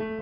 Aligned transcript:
Hello 0.00 0.12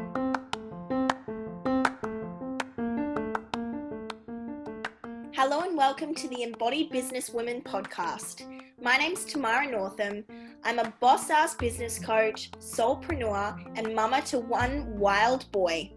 and 5.60 5.76
welcome 5.76 6.14
to 6.14 6.28
the 6.28 6.44
Embodied 6.44 6.90
Business 6.90 7.28
Women 7.28 7.60
podcast. 7.60 8.46
My 8.80 8.96
name's 8.96 9.26
Tamara 9.26 9.70
Northam. 9.70 10.24
I'm 10.64 10.78
a 10.78 10.94
boss 10.98 11.28
ass 11.28 11.54
business 11.56 11.98
coach, 11.98 12.50
soulpreneur, 12.52 13.70
and 13.76 13.94
mama 13.94 14.22
to 14.22 14.38
one 14.38 14.98
wild 14.98 15.52
boy. 15.52 15.92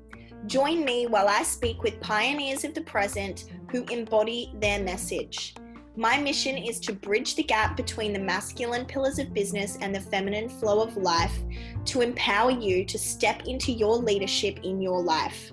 Join 0.46 0.84
me 0.84 1.08
while 1.08 1.30
I 1.30 1.44
speak 1.44 1.82
with 1.82 2.02
pioneers 2.02 2.66
of 2.66 2.74
the 2.74 2.82
present 2.82 3.46
who 3.72 3.86
embody 3.86 4.54
their 4.60 4.84
message. 4.84 5.56
My 6.00 6.18
mission 6.18 6.58
is 6.58 6.80
to 6.82 6.94
bridge 6.94 7.36
the 7.36 7.44
gap 7.44 7.76
between 7.76 8.14
the 8.14 8.20
masculine 8.20 8.86
pillars 8.86 9.20
of 9.20 9.34
business 9.34 9.78
and 9.82 9.94
the 9.94 10.00
feminine 10.00 10.48
flow 10.48 10.82
of 10.82 10.96
life 10.96 11.38
to 11.88 12.00
empower 12.00 12.52
you 12.52 12.86
to 12.86 12.98
step 12.98 13.42
into 13.48 13.74
your 13.74 13.98
leadership 13.98 14.62
in 14.64 14.80
your 14.80 15.04
life. 15.04 15.52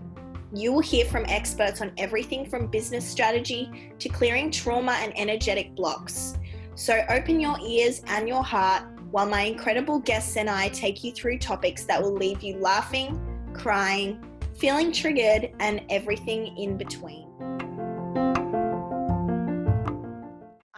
You 0.55 0.73
will 0.73 0.83
hear 0.83 1.05
from 1.07 1.25
experts 1.27 1.81
on 1.81 1.91
everything 1.99 2.49
from 2.49 2.69
business 2.69 3.05
strategy 3.05 3.91
to 3.99 4.09
clearing 4.09 4.53
trauma 4.53 4.93
and 4.93 5.13
energetic 5.19 5.75
blocks. 5.75 6.39
So 6.77 7.05
open 7.09 7.41
your 7.41 7.59
ears 7.61 8.03
and 8.07 8.29
your 8.29 8.45
heart 8.45 8.85
while 9.11 9.27
my 9.27 9.41
incredible 9.41 9.99
guests 9.99 10.37
and 10.37 10.49
I 10.49 10.69
take 10.69 11.03
you 11.03 11.11
through 11.11 11.41
topics 11.41 11.87
that 11.87 12.01
will 12.01 12.15
leave 12.15 12.45
you 12.45 12.59
laughing, 12.59 13.21
crying, 13.53 14.25
feeling 14.55 14.93
triggered, 14.93 15.51
and 15.59 15.83
everything 15.91 16.57
in 16.57 16.79
between. 16.79 17.26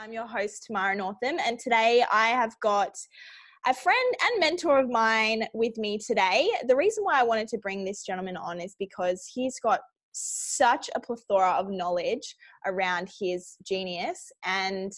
I'm 0.01 0.13
your 0.13 0.29
host, 0.29 0.67
Tamara 0.67 0.95
Northam, 0.95 1.39
and 1.45 1.59
today 1.59 2.05
I 2.13 2.29
have 2.29 2.55
got 2.61 2.97
a 3.67 3.75
friend 3.75 4.15
and 4.23 4.39
mentor 4.39 4.79
of 4.79 4.89
mine 4.89 5.49
with 5.55 5.77
me 5.77 5.99
today. 5.99 6.49
The 6.69 6.77
reason 6.77 7.03
why 7.03 7.19
I 7.19 7.25
wanted 7.25 7.49
to 7.49 7.59
bring 7.59 7.85
this 7.85 8.05
gentleman 8.05 8.37
on 8.37 8.61
is 8.61 8.77
because 8.79 9.29
he's 9.35 9.59
got 9.59 9.81
such 10.13 10.89
a 10.95 11.01
plethora 11.01 11.51
of 11.51 11.69
knowledge 11.71 12.37
around 12.65 13.11
his 13.19 13.57
genius 13.65 14.31
and 14.45 14.93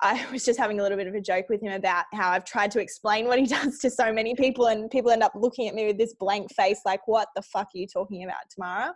I 0.00 0.24
was 0.32 0.44
just 0.44 0.60
having 0.60 0.78
a 0.78 0.84
little 0.84 0.98
bit 0.98 1.08
of 1.08 1.14
a 1.16 1.20
joke 1.20 1.46
with 1.48 1.60
him 1.60 1.72
about 1.72 2.04
how 2.12 2.30
I've 2.30 2.44
tried 2.44 2.70
to 2.72 2.80
explain 2.80 3.26
what 3.26 3.40
he 3.40 3.46
does 3.48 3.80
to 3.80 3.90
so 3.90 4.12
many 4.12 4.36
people, 4.36 4.66
and 4.66 4.88
people 4.88 5.10
end 5.10 5.24
up 5.24 5.32
looking 5.34 5.66
at 5.66 5.74
me 5.74 5.86
with 5.86 5.98
this 5.98 6.14
blank 6.14 6.54
face, 6.54 6.82
like, 6.86 7.00
what 7.08 7.26
the 7.34 7.42
fuck 7.42 7.66
are 7.74 7.78
you 7.78 7.88
talking 7.88 8.22
about, 8.22 8.36
Tamara? 8.54 8.94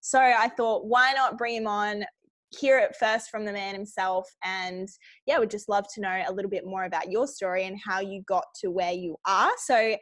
So 0.00 0.18
I 0.18 0.48
thought, 0.48 0.86
why 0.86 1.12
not 1.12 1.38
bring 1.38 1.54
him 1.56 1.68
on, 1.68 2.04
hear 2.50 2.78
it 2.78 2.96
first 2.96 3.30
from 3.30 3.44
the 3.44 3.52
man 3.52 3.74
himself, 3.74 4.28
and 4.44 4.88
yeah, 5.26 5.38
would 5.38 5.50
just 5.50 5.68
love 5.68 5.86
to 5.94 6.00
know 6.00 6.22
a 6.26 6.32
little 6.32 6.50
bit 6.50 6.66
more 6.66 6.84
about 6.84 7.10
your 7.10 7.26
story 7.26 7.64
and 7.64 7.78
how 7.84 8.00
you 8.00 8.22
got 8.26 8.44
to 8.60 8.70
where 8.70 8.92
you 8.92 9.16
are. 9.26 9.52
So 9.58 9.96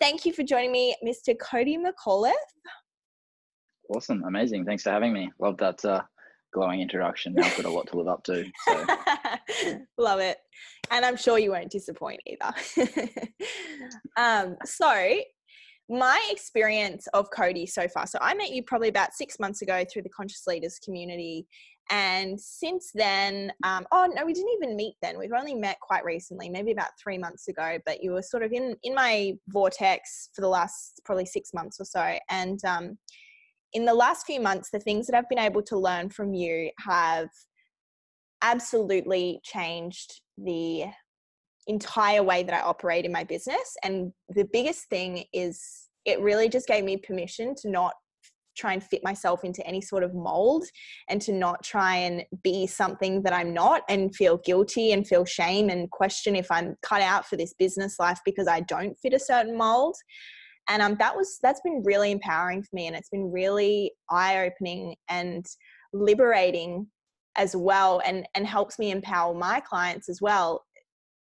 thank 0.00 0.26
you 0.26 0.32
for 0.32 0.42
joining 0.42 0.72
me, 0.72 0.94
Mr. 1.06 1.34
Cody 1.38 1.78
McAuliffe. 1.78 2.32
Awesome, 3.94 4.24
amazing. 4.24 4.64
Thanks 4.64 4.82
for 4.82 4.90
having 4.90 5.12
me. 5.12 5.30
Love 5.38 5.56
that 5.58 5.84
uh, 5.84 6.02
glowing 6.54 6.80
introduction. 6.80 7.34
Now 7.34 7.46
I've 7.46 7.56
got 7.56 7.66
a 7.66 7.70
lot 7.70 7.86
to 7.88 7.98
live 7.98 8.08
up 8.08 8.24
to. 8.24 8.44
So. 8.64 8.86
Love 9.98 10.20
it. 10.20 10.38
And 10.90 11.04
I'm 11.04 11.16
sure 11.16 11.38
you 11.38 11.50
won't 11.50 11.70
disappoint 11.70 12.20
either. 12.26 12.88
um, 14.16 14.56
so, 14.64 15.18
my 15.90 16.26
experience 16.30 17.06
of 17.12 17.28
Cody 17.30 17.66
so 17.66 17.86
far. 17.88 18.06
So, 18.06 18.18
I 18.22 18.34
met 18.34 18.50
you 18.50 18.62
probably 18.62 18.88
about 18.88 19.12
six 19.12 19.38
months 19.38 19.60
ago 19.60 19.84
through 19.92 20.02
the 20.02 20.10
Conscious 20.10 20.46
Leaders 20.46 20.78
community. 20.82 21.46
And 21.90 22.40
since 22.40 22.90
then, 22.94 23.52
um, 23.62 23.86
oh 23.92 24.10
no, 24.14 24.24
we 24.24 24.32
didn't 24.32 24.54
even 24.62 24.76
meet 24.76 24.94
then. 25.02 25.18
We've 25.18 25.32
only 25.38 25.54
met 25.54 25.78
quite 25.80 26.04
recently, 26.04 26.48
maybe 26.48 26.72
about 26.72 26.98
three 27.02 27.18
months 27.18 27.48
ago. 27.48 27.78
But 27.84 28.02
you 28.02 28.12
were 28.12 28.22
sort 28.22 28.42
of 28.42 28.52
in 28.52 28.76
in 28.82 28.94
my 28.94 29.34
vortex 29.48 30.30
for 30.34 30.40
the 30.40 30.48
last 30.48 31.00
probably 31.04 31.26
six 31.26 31.52
months 31.52 31.78
or 31.80 31.84
so. 31.84 32.18
And 32.30 32.64
um, 32.64 32.98
in 33.74 33.84
the 33.84 33.94
last 33.94 34.26
few 34.26 34.40
months, 34.40 34.70
the 34.70 34.80
things 34.80 35.06
that 35.06 35.16
I've 35.16 35.28
been 35.28 35.38
able 35.38 35.62
to 35.62 35.78
learn 35.78 36.08
from 36.08 36.32
you 36.32 36.70
have 36.80 37.28
absolutely 38.42 39.40
changed 39.42 40.20
the 40.38 40.84
entire 41.66 42.22
way 42.22 42.42
that 42.42 42.54
I 42.54 42.60
operate 42.60 43.04
in 43.04 43.12
my 43.12 43.24
business. 43.24 43.76
And 43.82 44.12
the 44.28 44.46
biggest 44.52 44.88
thing 44.88 45.24
is 45.32 45.88
it 46.04 46.20
really 46.20 46.48
just 46.48 46.66
gave 46.66 46.84
me 46.84 46.96
permission 46.96 47.54
to 47.62 47.70
not 47.70 47.94
try 48.56 48.72
and 48.72 48.82
fit 48.82 49.02
myself 49.04 49.44
into 49.44 49.66
any 49.66 49.80
sort 49.80 50.02
of 50.02 50.14
mold 50.14 50.64
and 51.08 51.20
to 51.22 51.32
not 51.32 51.62
try 51.62 51.96
and 51.96 52.24
be 52.42 52.66
something 52.66 53.22
that 53.22 53.32
I'm 53.32 53.52
not 53.52 53.82
and 53.88 54.14
feel 54.14 54.38
guilty 54.38 54.92
and 54.92 55.06
feel 55.06 55.24
shame 55.24 55.68
and 55.70 55.90
question 55.90 56.36
if 56.36 56.50
I'm 56.50 56.76
cut 56.82 57.02
out 57.02 57.26
for 57.26 57.36
this 57.36 57.54
business 57.54 57.98
life 57.98 58.20
because 58.24 58.48
I 58.48 58.60
don't 58.60 58.98
fit 58.98 59.14
a 59.14 59.18
certain 59.18 59.56
mold. 59.56 59.96
And 60.68 60.80
um, 60.80 60.96
that 60.98 61.14
was 61.14 61.38
that's 61.42 61.60
been 61.60 61.82
really 61.84 62.10
empowering 62.10 62.62
for 62.62 62.70
me 62.72 62.86
and 62.86 62.96
it's 62.96 63.10
been 63.10 63.30
really 63.30 63.92
eye-opening 64.10 64.96
and 65.08 65.44
liberating 65.92 66.86
as 67.36 67.54
well 67.54 68.00
and 68.06 68.26
and 68.34 68.46
helps 68.46 68.78
me 68.78 68.90
empower 68.90 69.34
my 69.34 69.60
clients 69.60 70.08
as 70.08 70.22
well 70.22 70.64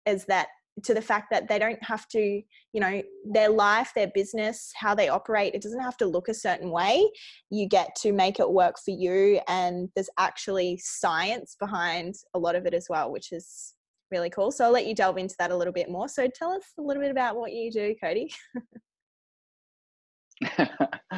is 0.07 0.25
that 0.25 0.47
to 0.83 0.93
the 0.93 1.01
fact 1.01 1.27
that 1.31 1.47
they 1.47 1.57
don't 1.57 1.81
have 1.83 2.07
to 2.09 2.19
you 2.19 2.81
know 2.81 3.01
their 3.25 3.49
life 3.49 3.91
their 3.95 4.11
business 4.13 4.71
how 4.75 4.93
they 4.93 5.09
operate 5.09 5.55
it 5.55 5.61
doesn't 5.61 5.81
have 5.81 5.97
to 5.97 6.05
look 6.05 6.27
a 6.27 6.33
certain 6.33 6.71
way. 6.71 7.09
You 7.49 7.67
get 7.67 7.95
to 8.01 8.11
make 8.11 8.39
it 8.39 8.49
work 8.49 8.75
for 8.83 8.91
you 8.91 9.39
and 9.47 9.89
there's 9.95 10.09
actually 10.17 10.79
science 10.81 11.55
behind 11.59 12.15
a 12.33 12.39
lot 12.39 12.55
of 12.55 12.65
it 12.65 12.73
as 12.73 12.87
well 12.89 13.11
which 13.11 13.31
is 13.31 13.73
really 14.09 14.29
cool. 14.29 14.51
So 14.51 14.65
i'll 14.65 14.71
let 14.71 14.87
you 14.87 14.95
delve 14.95 15.17
into 15.17 15.35
that 15.39 15.51
a 15.51 15.57
little 15.57 15.73
bit 15.73 15.89
more. 15.89 16.07
So 16.07 16.27
tell 16.27 16.51
us 16.51 16.63
a 16.79 16.81
little 16.81 17.01
bit 17.01 17.11
about 17.11 17.35
what 17.35 17.51
you 17.51 17.71
do 17.71 17.95
cody. 18.01 18.31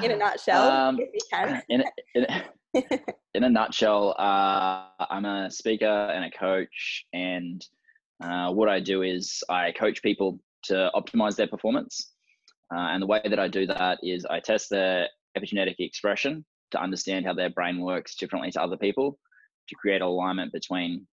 In 0.02 0.12
a 0.12 0.16
nutshell, 0.18 0.70
um, 0.70 1.00
if 1.00 1.10
you 1.14 1.20
can. 1.32 1.62
in, 1.70 1.84
in, 2.16 2.84
in 3.34 3.44
a 3.44 3.50
nutshell, 3.50 4.16
uh, 4.18 4.86
I'm 5.10 5.26
a 5.26 5.52
speaker 5.52 5.86
and 5.86 6.26
a 6.26 6.32
coach, 6.32 7.06
and 7.14 7.66
uh, 8.24 8.52
what 8.52 8.70
I 8.70 8.80
do 8.80 9.02
is 9.02 9.44
I 9.50 9.72
coach 9.72 10.02
people 10.02 10.40
to 10.64 10.90
optimize 10.96 11.36
their 11.36 11.48
performance. 11.48 12.12
Uh, 12.74 12.90
and 12.92 13.02
the 13.02 13.08
way 13.08 13.22
that 13.24 13.40
I 13.40 13.48
do 13.48 13.66
that 13.68 14.00
is 14.04 14.26
I 14.26 14.40
test 14.40 14.70
their 14.70 15.08
epigenetic 15.38 15.76
expression 15.80 16.46
to 16.72 16.82
understand 16.82 17.26
how 17.26 17.34
their 17.34 17.50
brain 17.50 17.80
works 17.80 18.16
differently 18.16 18.52
to 18.52 18.62
other 18.62 18.78
people 18.78 19.18
to 19.70 19.76
create 19.76 20.02
alignment 20.02 20.52
between 20.52 21.08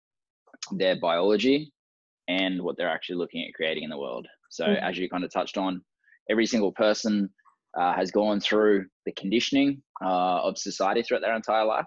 their 0.72 0.99
biology 0.99 1.72
and 2.28 2.62
what 2.62 2.77
they're 2.77 2.91
actually 2.91 3.17
looking 3.17 3.47
at 3.47 3.55
creating 3.55 3.84
in 3.84 3.91
the 3.91 3.99
world. 3.99 4.27
So, 4.50 4.65
mm-hmm. 4.65 4.84
as 4.84 4.99
you 4.99 5.09
kind 5.09 5.25
of 5.25 5.33
touched 5.33 5.56
on, 5.56 5.83
every 6.28 6.47
single 6.47 6.73
person 6.73 7.31
uh, 7.78 7.94
has 7.94 8.11
gone 8.11 8.41
through 8.41 8.87
the 9.05 9.12
conditioning 9.12 9.83
uh, 10.05 10.41
of 10.43 10.59
society 10.59 11.03
throughout 11.03 11.21
their 11.21 11.37
entire 11.37 11.65
life. 11.65 11.87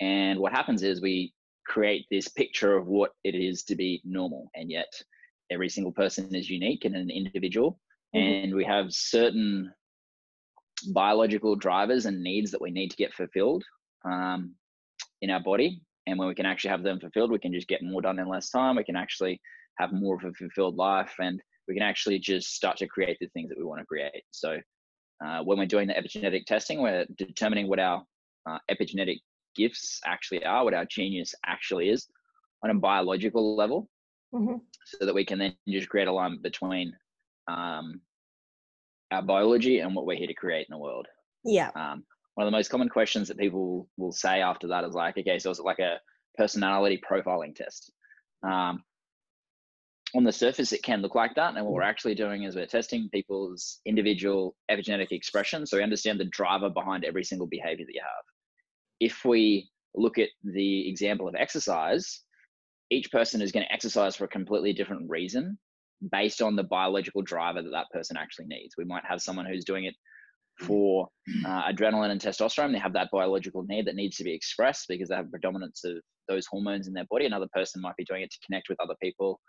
And 0.00 0.38
what 0.40 0.52
happens 0.52 0.82
is 0.82 1.00
we 1.00 1.32
create 1.66 2.06
this 2.10 2.28
picture 2.28 2.76
of 2.76 2.86
what 2.86 3.12
it 3.24 3.34
is 3.34 3.62
to 3.64 3.76
be 3.76 4.00
normal. 4.04 4.50
And 4.54 4.70
yet, 4.70 4.92
every 5.50 5.68
single 5.68 5.92
person 5.92 6.34
is 6.34 6.50
unique 6.50 6.84
and 6.84 6.94
an 6.94 7.10
individual. 7.10 7.78
Mm-hmm. 8.14 8.44
And 8.44 8.54
we 8.54 8.64
have 8.64 8.92
certain 8.92 9.72
biological 10.88 11.56
drivers 11.56 12.06
and 12.06 12.22
needs 12.22 12.50
that 12.50 12.60
we 12.60 12.70
need 12.70 12.90
to 12.90 12.96
get 12.96 13.14
fulfilled 13.14 13.64
um, 14.04 14.54
in 15.20 15.30
our 15.30 15.40
body. 15.40 15.82
And 16.06 16.18
when 16.18 16.28
we 16.28 16.34
can 16.34 16.46
actually 16.46 16.70
have 16.70 16.82
them 16.82 16.98
fulfilled, 16.98 17.30
we 17.30 17.38
can 17.38 17.52
just 17.52 17.68
get 17.68 17.82
more 17.82 18.02
done 18.02 18.18
in 18.18 18.28
less 18.28 18.50
time. 18.50 18.76
We 18.76 18.84
can 18.84 18.96
actually 18.96 19.40
have 19.78 19.92
more 19.92 20.16
of 20.16 20.24
a 20.24 20.32
fulfilled 20.32 20.76
life 20.76 21.14
and 21.20 21.40
we 21.68 21.74
can 21.74 21.82
actually 21.82 22.18
just 22.18 22.54
start 22.54 22.76
to 22.78 22.88
create 22.88 23.16
the 23.20 23.28
things 23.28 23.48
that 23.48 23.58
we 23.58 23.64
want 23.64 23.80
to 23.80 23.86
create. 23.86 24.24
So 24.32 24.58
uh, 25.24 25.42
when 25.44 25.58
we're 25.58 25.66
doing 25.66 25.88
the 25.88 25.94
epigenetic 25.94 26.44
testing, 26.46 26.82
we're 26.82 27.06
determining 27.16 27.68
what 27.68 27.78
our 27.78 28.02
uh, 28.48 28.58
epigenetic 28.70 29.18
gifts 29.54 30.00
actually 30.04 30.44
are, 30.44 30.64
what 30.64 30.74
our 30.74 30.84
genius 30.84 31.34
actually 31.46 31.88
is 31.90 32.08
on 32.62 32.70
a 32.70 32.74
biological 32.74 33.56
level, 33.56 33.88
mm-hmm. 34.34 34.56
so 34.84 35.06
that 35.06 35.14
we 35.14 35.24
can 35.24 35.38
then 35.38 35.54
just 35.68 35.88
create 35.88 36.08
alignment 36.08 36.42
between 36.42 36.92
um, 37.48 38.00
our 39.10 39.22
biology 39.22 39.80
and 39.80 39.94
what 39.94 40.06
we're 40.06 40.16
here 40.16 40.26
to 40.26 40.34
create 40.34 40.66
in 40.68 40.72
the 40.72 40.78
world. 40.78 41.06
Yeah. 41.44 41.70
Um, 41.74 42.04
one 42.34 42.46
of 42.46 42.50
the 42.50 42.56
most 42.56 42.70
common 42.70 42.88
questions 42.88 43.28
that 43.28 43.38
people 43.38 43.88
will 43.96 44.12
say 44.12 44.40
after 44.40 44.68
that 44.68 44.84
is 44.84 44.94
like, 44.94 45.18
okay, 45.18 45.38
so 45.38 45.50
it's 45.50 45.60
like 45.60 45.80
a 45.80 45.98
personality 46.38 47.00
profiling 47.08 47.54
test. 47.54 47.92
Um, 48.42 48.82
on 50.14 50.24
the 50.24 50.32
surface, 50.32 50.72
it 50.72 50.82
can 50.82 51.00
look 51.00 51.14
like 51.14 51.34
that. 51.34 51.54
And 51.56 51.64
what 51.64 51.74
we're 51.74 51.82
actually 51.82 52.14
doing 52.14 52.42
is 52.42 52.54
we're 52.54 52.66
testing 52.66 53.08
people's 53.12 53.80
individual 53.86 54.54
epigenetic 54.70 55.10
expression. 55.10 55.66
So 55.66 55.78
we 55.78 55.82
understand 55.82 56.20
the 56.20 56.26
driver 56.26 56.68
behind 56.68 57.04
every 57.04 57.24
single 57.24 57.46
behavior 57.46 57.86
that 57.86 57.94
you 57.94 58.02
have. 58.02 58.24
If 59.02 59.24
we 59.24 59.70
look 59.94 60.18
at 60.18 60.28
the 60.44 60.88
example 60.88 61.28
of 61.28 61.34
exercise, 61.34 62.20
each 62.90 63.10
person 63.10 63.42
is 63.42 63.52
going 63.52 63.66
to 63.66 63.72
exercise 63.72 64.16
for 64.16 64.24
a 64.24 64.28
completely 64.28 64.72
different 64.72 65.08
reason 65.10 65.58
based 66.10 66.42
on 66.42 66.56
the 66.56 66.64
biological 66.64 67.22
driver 67.22 67.62
that 67.62 67.70
that 67.70 67.90
person 67.92 68.16
actually 68.16 68.46
needs. 68.46 68.74
We 68.76 68.84
might 68.84 69.04
have 69.08 69.20
someone 69.20 69.46
who's 69.46 69.64
doing 69.64 69.84
it 69.84 69.94
for 70.60 71.08
uh, 71.46 71.72
adrenaline 71.72 72.10
and 72.10 72.20
testosterone. 72.20 72.72
They 72.72 72.78
have 72.78 72.92
that 72.92 73.10
biological 73.12 73.64
need 73.68 73.86
that 73.86 73.94
needs 73.94 74.16
to 74.16 74.24
be 74.24 74.34
expressed 74.34 74.86
because 74.88 75.08
they 75.08 75.16
have 75.16 75.30
predominance 75.30 75.84
of 75.84 75.96
those 76.28 76.46
hormones 76.46 76.88
in 76.88 76.92
their 76.92 77.06
body. 77.10 77.26
Another 77.26 77.48
person 77.54 77.80
might 77.80 77.96
be 77.96 78.04
doing 78.04 78.22
it 78.22 78.30
to 78.30 78.38
connect 78.46 78.68
with 78.68 78.80
other 78.80 78.94
people 79.02 79.40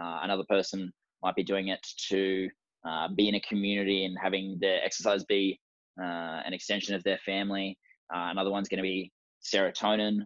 uh, 0.00 0.20
another 0.22 0.44
person 0.48 0.92
might 1.22 1.34
be 1.34 1.44
doing 1.44 1.68
it 1.68 1.84
to 2.08 2.48
uh, 2.88 3.08
be 3.16 3.28
in 3.28 3.34
a 3.34 3.40
community 3.40 4.04
and 4.04 4.16
having 4.20 4.58
their 4.60 4.82
exercise 4.84 5.24
be 5.24 5.58
uh, 6.00 6.42
an 6.44 6.52
extension 6.52 6.94
of 6.94 7.02
their 7.04 7.18
family. 7.24 7.78
Uh, 8.14 8.28
another 8.30 8.50
one's 8.50 8.68
going 8.68 8.78
to 8.78 8.82
be 8.82 9.12
serotonin. 9.44 10.20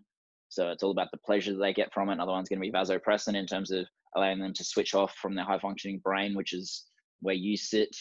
So 0.48 0.70
it's 0.70 0.82
all 0.82 0.90
about 0.90 1.10
the 1.12 1.18
pleasure 1.18 1.52
that 1.52 1.58
they 1.58 1.72
get 1.72 1.92
from 1.92 2.08
it. 2.08 2.14
Another 2.14 2.32
one's 2.32 2.48
going 2.48 2.60
to 2.60 2.66
be 2.66 2.72
vasopressin 2.72 3.34
in 3.34 3.46
terms 3.46 3.70
of 3.70 3.86
allowing 4.16 4.38
them 4.38 4.54
to 4.54 4.64
switch 4.64 4.94
off 4.94 5.14
from 5.20 5.34
their 5.34 5.44
high 5.44 5.58
functioning 5.58 6.00
brain, 6.02 6.34
which 6.34 6.52
is 6.52 6.86
where 7.20 7.34
you 7.34 7.56
sit, 7.56 7.94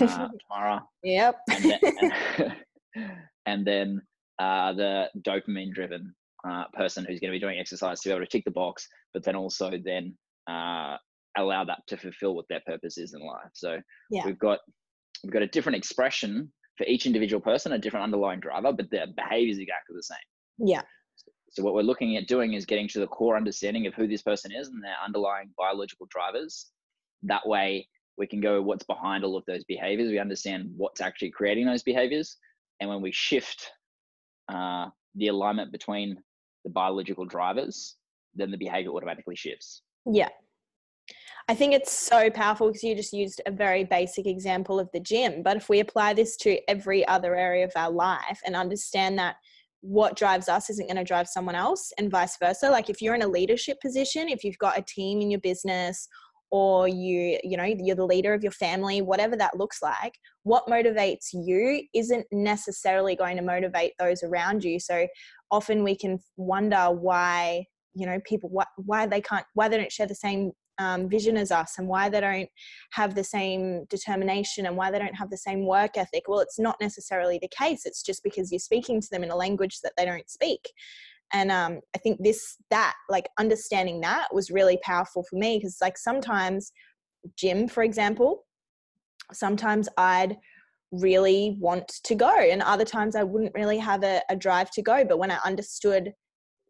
uh, 0.00 0.28
Tamara. 0.50 0.84
Yep. 1.02 1.40
And 1.50 1.64
then, 1.64 2.56
and 3.46 3.66
then 3.66 4.02
uh, 4.38 4.72
the 4.72 5.08
dopamine 5.22 5.72
driven 5.72 6.14
uh, 6.48 6.64
person 6.72 7.04
who's 7.04 7.20
going 7.20 7.32
to 7.32 7.36
be 7.36 7.40
doing 7.40 7.58
exercise 7.58 8.00
to 8.00 8.08
be 8.08 8.12
able 8.12 8.24
to 8.24 8.30
tick 8.30 8.44
the 8.44 8.50
box, 8.50 8.86
but 9.12 9.24
then 9.24 9.34
also 9.34 9.72
then 9.84 10.16
uh, 10.48 10.96
allow 11.36 11.64
that 11.64 11.80
to 11.88 11.96
fulfill 11.96 12.34
what 12.34 12.46
their 12.48 12.62
purpose 12.66 12.98
is 12.98 13.14
in 13.14 13.20
life. 13.20 13.50
So 13.54 13.80
yeah. 14.10 14.24
we've 14.24 14.38
got 14.38 14.60
we've 15.24 15.32
got 15.32 15.42
a 15.42 15.48
different 15.48 15.76
expression 15.76 16.52
for 16.78 16.84
each 16.84 17.04
individual 17.04 17.40
person, 17.40 17.72
a 17.72 17.78
different 17.78 18.04
underlying 18.04 18.40
driver, 18.40 18.72
but 18.72 18.90
their 18.90 19.08
behavior 19.08 19.50
is 19.50 19.58
exactly 19.58 19.96
the 19.96 20.02
same. 20.02 20.16
Yeah. 20.58 20.82
So 21.50 21.62
what 21.62 21.74
we're 21.74 21.82
looking 21.82 22.16
at 22.16 22.28
doing 22.28 22.52
is 22.54 22.64
getting 22.64 22.88
to 22.88 23.00
the 23.00 23.06
core 23.06 23.36
understanding 23.36 23.86
of 23.86 23.94
who 23.94 24.06
this 24.06 24.22
person 24.22 24.52
is 24.52 24.68
and 24.68 24.82
their 24.82 24.96
underlying 25.04 25.50
biological 25.58 26.06
drivers. 26.10 26.66
That 27.24 27.46
way 27.46 27.88
we 28.16 28.26
can 28.26 28.40
go 28.40 28.62
what's 28.62 28.84
behind 28.84 29.24
all 29.24 29.36
of 29.36 29.44
those 29.46 29.64
behaviors. 29.64 30.10
We 30.10 30.18
understand 30.18 30.70
what's 30.76 31.00
actually 31.00 31.30
creating 31.30 31.66
those 31.66 31.82
behaviors. 31.82 32.36
And 32.80 32.88
when 32.88 33.02
we 33.02 33.12
shift 33.12 33.70
uh, 34.48 34.86
the 35.16 35.28
alignment 35.28 35.72
between 35.72 36.16
the 36.64 36.70
biological 36.70 37.24
drivers, 37.24 37.96
then 38.34 38.50
the 38.50 38.56
behavior 38.56 38.90
automatically 38.90 39.36
shifts. 39.36 39.82
Yeah. 40.06 40.28
I 41.48 41.54
think 41.54 41.72
it's 41.72 41.92
so 41.92 42.28
powerful 42.30 42.66
because 42.66 42.82
you 42.82 42.94
just 42.94 43.12
used 43.12 43.40
a 43.46 43.50
very 43.50 43.84
basic 43.84 44.26
example 44.26 44.78
of 44.78 44.90
the 44.92 45.00
gym. 45.00 45.42
But 45.42 45.56
if 45.56 45.68
we 45.68 45.80
apply 45.80 46.12
this 46.12 46.36
to 46.38 46.58
every 46.68 47.06
other 47.08 47.34
area 47.34 47.64
of 47.64 47.72
our 47.74 47.90
life 47.90 48.40
and 48.44 48.54
understand 48.54 49.18
that 49.18 49.36
what 49.80 50.16
drives 50.16 50.48
us 50.48 50.70
isn't 50.70 50.88
going 50.88 50.96
to 50.96 51.04
drive 51.04 51.28
someone 51.28 51.54
else 51.54 51.92
and 51.98 52.10
vice 52.10 52.36
versa 52.38 52.68
like 52.68 52.90
if 52.90 53.00
you're 53.00 53.14
in 53.14 53.22
a 53.22 53.28
leadership 53.28 53.80
position 53.80 54.28
if 54.28 54.42
you've 54.42 54.58
got 54.58 54.76
a 54.76 54.82
team 54.82 55.20
in 55.20 55.30
your 55.30 55.40
business 55.40 56.08
or 56.50 56.88
you 56.88 57.38
you 57.44 57.56
know 57.56 57.62
you're 57.62 57.94
the 57.94 58.04
leader 58.04 58.34
of 58.34 58.42
your 58.42 58.52
family 58.52 59.02
whatever 59.02 59.36
that 59.36 59.56
looks 59.56 59.80
like 59.80 60.14
what 60.42 60.66
motivates 60.66 61.28
you 61.32 61.82
isn't 61.94 62.26
necessarily 62.32 63.14
going 63.14 63.36
to 63.36 63.42
motivate 63.42 63.92
those 64.00 64.24
around 64.24 64.64
you 64.64 64.80
so 64.80 65.06
often 65.52 65.84
we 65.84 65.94
can 65.94 66.18
wonder 66.36 66.86
why 66.90 67.64
you 67.94 68.06
know 68.06 68.18
people 68.24 68.48
why, 68.50 68.64
why 68.76 69.06
they 69.06 69.20
can't 69.20 69.46
why 69.54 69.68
they 69.68 69.76
don't 69.76 69.92
share 69.92 70.06
the 70.06 70.14
same 70.14 70.50
um, 70.78 71.08
vision 71.08 71.36
as 71.36 71.50
us 71.50 71.78
and 71.78 71.88
why 71.88 72.08
they 72.08 72.20
don't 72.20 72.48
have 72.92 73.14
the 73.14 73.24
same 73.24 73.84
determination 73.86 74.66
and 74.66 74.76
why 74.76 74.90
they 74.90 74.98
don't 74.98 75.14
have 75.14 75.30
the 75.30 75.36
same 75.36 75.66
work 75.66 75.96
ethic. 75.96 76.24
Well 76.28 76.40
it's 76.40 76.58
not 76.58 76.76
necessarily 76.80 77.38
the 77.40 77.48
case. 77.48 77.84
It's 77.84 78.02
just 78.02 78.22
because 78.22 78.52
you're 78.52 78.58
speaking 78.58 79.00
to 79.00 79.08
them 79.10 79.24
in 79.24 79.30
a 79.30 79.36
language 79.36 79.80
that 79.82 79.92
they 79.96 80.04
don't 80.04 80.28
speak. 80.30 80.72
And 81.32 81.50
um, 81.50 81.80
i 81.94 81.98
think 81.98 82.22
this 82.22 82.56
that 82.70 82.94
like 83.10 83.28
understanding 83.38 84.00
that 84.00 84.28
was 84.32 84.50
really 84.50 84.78
powerful 84.82 85.22
for 85.28 85.36
me 85.36 85.58
because 85.58 85.76
like 85.82 85.98
sometimes 85.98 86.72
gym 87.36 87.68
for 87.68 87.82
example 87.82 88.46
sometimes 89.32 89.88
i'd 89.98 90.38
really 90.90 91.58
want 91.60 91.86
to 92.02 92.14
go 92.14 92.30
and 92.30 92.62
other 92.62 92.84
times 92.84 93.14
i 93.14 93.22
wouldn't 93.22 93.54
really 93.54 93.76
have 93.76 94.02
a, 94.04 94.22
a 94.30 94.36
drive 94.36 94.70
to 94.70 94.80
go. 94.80 95.04
But 95.04 95.18
when 95.18 95.30
i 95.30 95.38
understood 95.44 96.14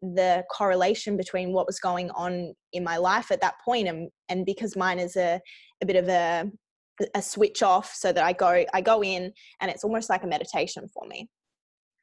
the 0.01 0.43
correlation 0.51 1.17
between 1.17 1.51
what 1.51 1.67
was 1.67 1.79
going 1.79 2.09
on 2.11 2.53
in 2.73 2.83
my 2.83 2.97
life 2.97 3.31
at 3.31 3.41
that 3.41 3.55
point 3.63 3.87
and 3.87 4.09
and 4.29 4.45
because 4.45 4.77
mine 4.77 4.99
is 4.99 5.15
a 5.17 5.39
a 5.81 5.85
bit 5.85 5.97
of 5.97 6.07
a 6.07 6.49
a 7.15 7.21
switch 7.21 7.63
off 7.63 7.93
so 7.93 8.11
that 8.11 8.23
I 8.23 8.33
go 8.33 8.65
I 8.73 8.81
go 8.81 9.03
in 9.03 9.31
and 9.61 9.71
it's 9.71 9.83
almost 9.83 10.09
like 10.09 10.23
a 10.23 10.27
meditation 10.27 10.87
for 10.93 11.07
me. 11.07 11.29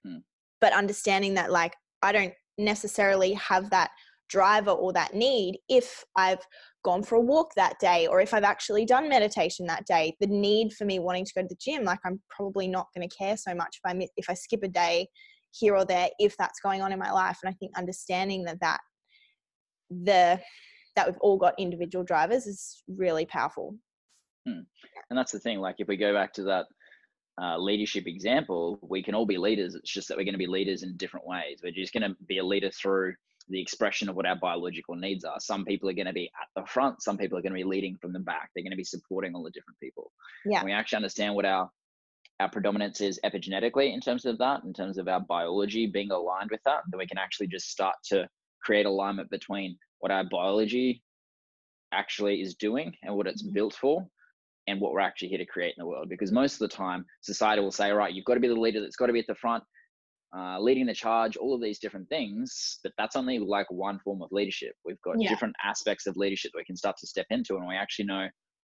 Hmm. 0.05 0.19
But 0.61 0.73
understanding 0.73 1.35
that 1.35 1.51
like 1.51 1.75
I 2.03 2.13
don't 2.13 2.33
necessarily 2.59 3.35
have 3.35 3.71
that 3.71 3.91
driver 4.29 4.71
or 4.71 4.93
that 4.93 5.15
need 5.15 5.59
if 5.69 6.03
I've 6.17 6.45
gone 6.85 7.03
for 7.03 7.15
a 7.15 7.21
walk 7.21 7.53
that 7.55 7.79
day 7.79 8.07
or 8.07 8.21
if 8.21 8.35
I've 8.35 8.45
actually 8.45 8.85
done 8.85 9.09
meditation 9.09 9.67
that 9.67 9.87
day 9.87 10.17
the 10.21 10.27
need 10.27 10.73
for 10.73 10.85
me 10.85 10.99
wanting 10.99 11.25
to 11.25 11.33
go 11.35 11.43
to 11.43 11.49
the 11.49 11.57
gym 11.61 11.85
like 11.85 12.01
I'm 12.05 12.21
probably 12.29 12.67
not 12.67 12.89
going 12.95 13.09
to 13.09 13.17
care 13.17 13.37
so 13.37 13.55
much 13.55 13.79
if 13.85 13.89
I 13.89 14.09
if 14.17 14.29
I 14.29 14.35
skip 14.35 14.63
a 14.65 14.69
day 14.69 15.07
here 15.59 15.75
or 15.75 15.85
there 15.85 16.09
if 16.19 16.37
that's 16.37 16.61
going 16.61 16.83
on 16.83 16.93
in 16.93 16.99
my 16.99 17.11
life 17.11 17.39
and 17.43 17.51
i 17.51 17.57
think 17.59 17.73
understanding 17.77 18.45
that 18.45 18.61
that 18.61 18.81
the 19.91 20.41
that 20.95 21.07
we've 21.07 21.19
all 21.21 21.37
got 21.37 21.59
individual 21.59 22.05
drivers 22.05 22.47
is 22.47 22.83
really 22.89 23.27
powerful 23.27 23.75
hmm. 24.47 24.61
and 25.11 25.19
that's 25.19 25.33
the 25.33 25.39
thing 25.39 25.59
like 25.59 25.77
if 25.79 25.89
we 25.89 25.97
go 25.97 26.13
back 26.13 26.33
to 26.33 26.43
that 26.43 26.67
uh, 27.39 27.59
leadership 27.59 28.07
example 28.07 28.79
we 28.83 29.03
can 29.03 29.15
all 29.15 29.27
be 29.27 29.37
leaders 29.37 29.75
it's 29.75 29.93
just 29.93 30.09
that 30.09 30.17
we're 30.17 30.25
going 30.25 30.33
to 30.33 30.39
be 30.39 30.47
leaders 30.47 30.83
in 30.83 30.97
different 30.97 31.27
ways 31.27 31.59
we're 31.63 31.71
just 31.71 31.93
going 31.93 32.03
to 32.03 32.17
be 32.27 32.39
a 32.39 32.45
leader 32.45 32.71
through 32.71 33.15
the 33.49 33.61
expression 33.61 34.09
of 34.09 34.17
what 34.17 34.27
our 34.27 34.37
biological 34.37 34.97
needs 34.97 35.25
are. 35.25 35.39
Some 35.39 35.65
people 35.65 35.89
are 35.89 35.95
going 35.95 36.07
to 36.07 36.13
be 36.13 36.31
at 36.41 36.49
the 36.61 36.67
front, 36.67 37.03
some 37.03 37.17
people 37.17 37.39
are 37.39 37.43
going 37.43 37.53
to 37.53 37.59
be 37.59 37.65
leading 37.65 37.97
from 37.97 38.13
the 38.13 38.19
back. 38.19 38.51
They're 38.55 38.65
going 38.65 38.73
to 38.73 38.77
be 38.77 38.85
supporting 38.85 39.35
all 39.35 39.43
the 39.43 39.51
different 39.51 39.79
people. 39.81 40.11
Yeah. 40.45 40.59
And 40.59 40.67
we 40.67 40.73
actually 40.73 40.97
understand 40.97 41.35
what 41.35 41.45
our 41.45 41.71
our 42.41 42.51
predominance 42.51 43.01
is 43.01 43.19
epigenetically 43.25 43.93
in 43.93 44.01
terms 44.01 44.25
of 44.25 44.39
that, 44.39 44.63
in 44.65 44.73
terms 44.73 44.99
of 44.99 45.09
our 45.09 45.21
biology 45.21 45.87
being 45.87 46.11
aligned 46.11 46.51
with 46.51 46.61
that, 46.65 46.81
then 46.91 46.99
we 46.99 47.07
can 47.07 47.19
actually 47.19 47.47
just 47.47 47.71
start 47.71 47.95
to 48.07 48.29
create 48.63 48.87
alignment 48.87 49.31
between 49.31 49.77
what 50.01 50.13
our 50.13 50.25
biology 50.31 51.03
actually 51.93 52.43
is 52.43 52.55
doing 52.55 52.93
and 53.03 53.15
what 53.15 53.27
it's 53.27 53.43
mm-hmm. 53.43 53.55
built 53.55 53.75
for 53.75 54.07
and 54.67 54.81
what 54.81 54.93
we're 54.93 55.01
actually 55.01 55.29
here 55.29 55.39
to 55.39 55.47
create 55.47 55.75
in 55.79 55.83
the 55.83 55.87
world. 55.87 56.09
Because 56.09 56.33
most 56.33 56.55
of 56.55 56.59
the 56.59 56.77
time, 56.77 57.05
society 57.23 57.63
will 57.63 57.71
say, 57.71 57.91
right, 57.91 58.13
you've 58.13 58.25
got 58.25 58.35
to 58.35 58.41
be 58.41 58.49
the 58.49 58.55
leader 58.55 58.81
that's 58.81 58.97
got 58.97 59.07
to 59.07 59.13
be 59.13 59.21
at 59.21 59.27
the 59.29 59.35
front, 59.37 59.63
uh, 60.37 60.59
leading 60.61 60.87
the 60.87 60.95
charge, 60.95 61.37
all 61.37 61.55
of 61.55 61.63
these 61.63 61.79
different 61.79 62.09
things. 62.09 62.81
But 62.83 62.93
that's 62.99 63.17
only 63.17 63.39
like 63.39 63.71
one 63.71 64.01
form 64.01 64.23
of 64.23 64.29
leadership. 64.33 64.73
We've 64.85 65.01
got 65.03 65.21
yeah. 65.21 65.29
different 65.29 65.55
aspects 65.65 66.07
of 66.07 66.17
leadership 66.17 66.51
that 66.53 66.59
we 66.59 66.65
can 66.65 66.77
start 66.77 66.97
to 66.99 67.07
step 67.07 67.27
into, 67.31 67.57
and 67.57 67.67
we 67.67 67.77
actually 67.77 68.07
know 68.07 68.27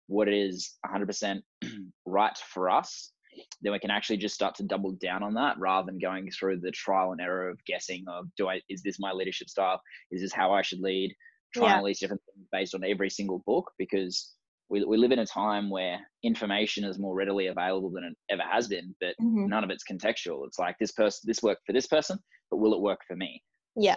what 0.07 0.27
is 0.27 0.74
100% 0.86 1.39
right 2.06 2.38
for 2.38 2.69
us 2.69 3.13
then 3.62 3.71
we 3.71 3.80
can 3.80 3.91
actually 3.91 4.18
just 4.18 4.35
start 4.35 4.56
to 4.56 4.63
double 4.63 4.91
down 4.94 5.24
on 5.24 5.33
that 5.35 5.57
rather 5.57 5.85
than 5.85 6.00
going 6.00 6.30
through 6.31 6.59
the 6.59 6.71
trial 6.71 7.12
and 7.12 7.21
error 7.21 7.50
of 7.50 7.63
guessing 7.65 8.03
of 8.07 8.27
do 8.38 8.47
I 8.47 8.62
is 8.69 8.83
this 8.83 9.00
my 9.00 9.12
leadership 9.12 9.50
style? 9.50 9.81
Is 10.12 10.21
this 10.21 10.33
how 10.33 10.51
I 10.53 10.62
should 10.62 10.80
lead? 10.80 11.15
Trying 11.53 11.69
yeah. 11.69 11.77
all 11.77 11.85
these 11.85 12.00
different 12.00 12.21
things 12.25 12.47
based 12.51 12.75
on 12.75 12.83
every 12.83 13.09
single 13.09 13.44
book 13.45 13.71
because 13.77 14.33
we, 14.69 14.83
we 14.85 14.97
live 14.97 15.12
in 15.12 15.19
a 15.19 15.25
time 15.25 15.69
where 15.69 16.00
information 16.24 16.83
is 16.83 16.97
more 16.97 17.15
readily 17.15 17.47
available 17.47 17.91
than 17.91 18.03
it 18.06 18.18
ever 18.30 18.41
has 18.50 18.68
been, 18.68 18.95
but 19.00 19.15
mm-hmm. 19.21 19.47
none 19.47 19.63
of 19.63 19.69
it's 19.69 19.83
contextual. 19.83 20.47
It's 20.47 20.57
like 20.57 20.75
this 20.80 20.91
person, 20.91 21.21
this 21.25 21.44
worked 21.44 21.61
for 21.66 21.73
this 21.73 21.85
person, 21.85 22.18
but 22.49 22.57
will 22.57 22.73
it 22.73 22.81
work 22.81 23.02
for 23.07 23.16
me? 23.16 23.44
Yeah. 23.75 23.95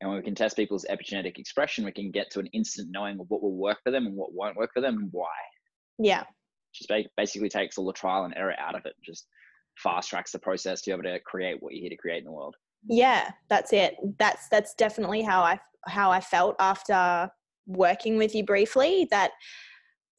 And 0.00 0.10
when 0.10 0.18
we 0.18 0.24
can 0.24 0.34
test 0.34 0.56
people's 0.56 0.86
epigenetic 0.88 1.38
expression, 1.38 1.84
we 1.84 1.92
can 1.92 2.10
get 2.12 2.30
to 2.32 2.40
an 2.40 2.46
instant 2.48 2.88
knowing 2.92 3.18
of 3.18 3.26
what 3.28 3.42
will 3.42 3.56
work 3.56 3.78
for 3.82 3.90
them 3.90 4.06
and 4.06 4.16
what 4.16 4.32
won't 4.32 4.56
work 4.56 4.70
for 4.72 4.80
them 4.80 4.96
and 4.98 5.08
why. 5.12 5.26
Yeah 5.98 6.24
just 6.72 6.90
basically 7.16 7.48
takes 7.48 7.78
all 7.78 7.86
the 7.86 7.92
trial 7.92 8.24
and 8.24 8.34
error 8.36 8.54
out 8.58 8.74
of 8.74 8.82
it 8.86 8.94
just 9.04 9.26
fast 9.76 10.10
tracks 10.10 10.32
the 10.32 10.38
process 10.38 10.82
to 10.82 10.90
be 10.90 10.92
able 10.92 11.02
to 11.02 11.18
create 11.20 11.56
what 11.60 11.72
you're 11.72 11.80
here 11.82 11.90
to 11.90 11.96
create 11.96 12.18
in 12.18 12.24
the 12.24 12.32
world. 12.32 12.56
Yeah 12.88 13.30
that's 13.48 13.72
it. 13.72 13.96
That's 14.18 14.48
that's 14.48 14.74
definitely 14.74 15.22
how 15.22 15.42
i 15.42 15.58
how 15.86 16.10
i 16.10 16.20
felt 16.20 16.56
after 16.58 17.30
working 17.66 18.16
with 18.16 18.34
you 18.34 18.44
briefly 18.44 19.06
that 19.10 19.32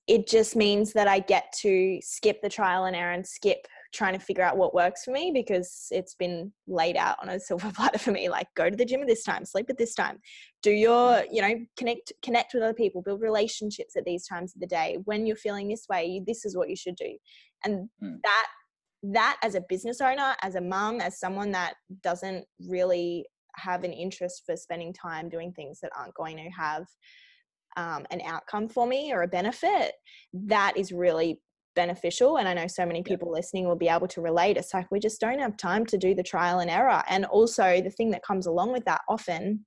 it 0.07 0.27
just 0.27 0.55
means 0.55 0.93
that 0.93 1.07
i 1.07 1.19
get 1.19 1.53
to 1.61 1.99
skip 2.01 2.41
the 2.41 2.49
trial 2.49 2.85
and 2.85 2.95
error 2.95 3.13
and 3.13 3.25
skip 3.25 3.67
trying 3.93 4.13
to 4.13 4.19
figure 4.19 4.43
out 4.43 4.57
what 4.57 4.73
works 4.73 5.03
for 5.03 5.11
me 5.11 5.31
because 5.33 5.87
it's 5.91 6.15
been 6.15 6.51
laid 6.67 6.97
out 6.97 7.15
on 7.21 7.29
a 7.29 7.39
silver 7.39 7.71
platter 7.71 7.99
for 7.99 8.11
me 8.11 8.29
like 8.29 8.47
go 8.55 8.69
to 8.69 8.75
the 8.75 8.85
gym 8.85 9.01
at 9.01 9.07
this 9.07 9.23
time 9.23 9.45
sleep 9.45 9.69
at 9.69 9.77
this 9.77 9.93
time 9.93 10.19
do 10.61 10.71
your 10.71 11.23
you 11.31 11.41
know 11.41 11.53
connect 11.77 12.11
connect 12.21 12.53
with 12.53 12.63
other 12.63 12.73
people 12.73 13.01
build 13.01 13.21
relationships 13.21 13.95
at 13.95 14.05
these 14.05 14.27
times 14.27 14.53
of 14.55 14.61
the 14.61 14.67
day 14.67 14.97
when 15.05 15.25
you're 15.25 15.35
feeling 15.35 15.67
this 15.67 15.85
way 15.89 16.21
this 16.25 16.45
is 16.45 16.57
what 16.57 16.69
you 16.69 16.75
should 16.75 16.95
do 16.95 17.17
and 17.63 17.89
mm. 18.03 18.17
that 18.23 18.47
that 19.03 19.37
as 19.43 19.55
a 19.55 19.63
business 19.67 19.99
owner 20.01 20.35
as 20.41 20.55
a 20.55 20.61
mum 20.61 21.01
as 21.01 21.19
someone 21.19 21.51
that 21.51 21.73
doesn't 22.01 22.45
really 22.67 23.25
have 23.55 23.83
an 23.83 23.93
interest 23.93 24.43
for 24.45 24.55
spending 24.55 24.93
time 24.93 25.29
doing 25.29 25.51
things 25.51 25.79
that 25.81 25.91
aren't 25.97 26.13
going 26.15 26.37
to 26.37 26.49
have 26.49 26.85
um, 27.75 28.05
an 28.11 28.21
outcome 28.21 28.67
for 28.67 28.85
me 28.85 29.11
or 29.11 29.23
a 29.23 29.27
benefit 29.27 29.93
that 30.33 30.75
is 30.77 30.91
really 30.91 31.39
beneficial 31.75 32.37
and 32.37 32.47
i 32.47 32.53
know 32.53 32.67
so 32.67 32.85
many 32.85 33.03
people 33.03 33.27
yeah. 33.29 33.37
listening 33.37 33.67
will 33.67 33.75
be 33.75 33.87
able 33.87 34.07
to 34.07 34.21
relate. 34.21 34.57
It's 34.57 34.73
like 34.73 34.89
we 34.91 34.99
just 34.99 35.19
don't 35.19 35.39
have 35.39 35.57
time 35.57 35.85
to 35.87 35.97
do 35.97 36.13
the 36.15 36.23
trial 36.23 36.59
and 36.59 36.69
error. 36.69 37.03
And 37.09 37.25
also 37.25 37.81
the 37.81 37.89
thing 37.89 38.11
that 38.11 38.23
comes 38.23 38.45
along 38.45 38.71
with 38.71 38.85
that 38.85 39.01
often 39.07 39.65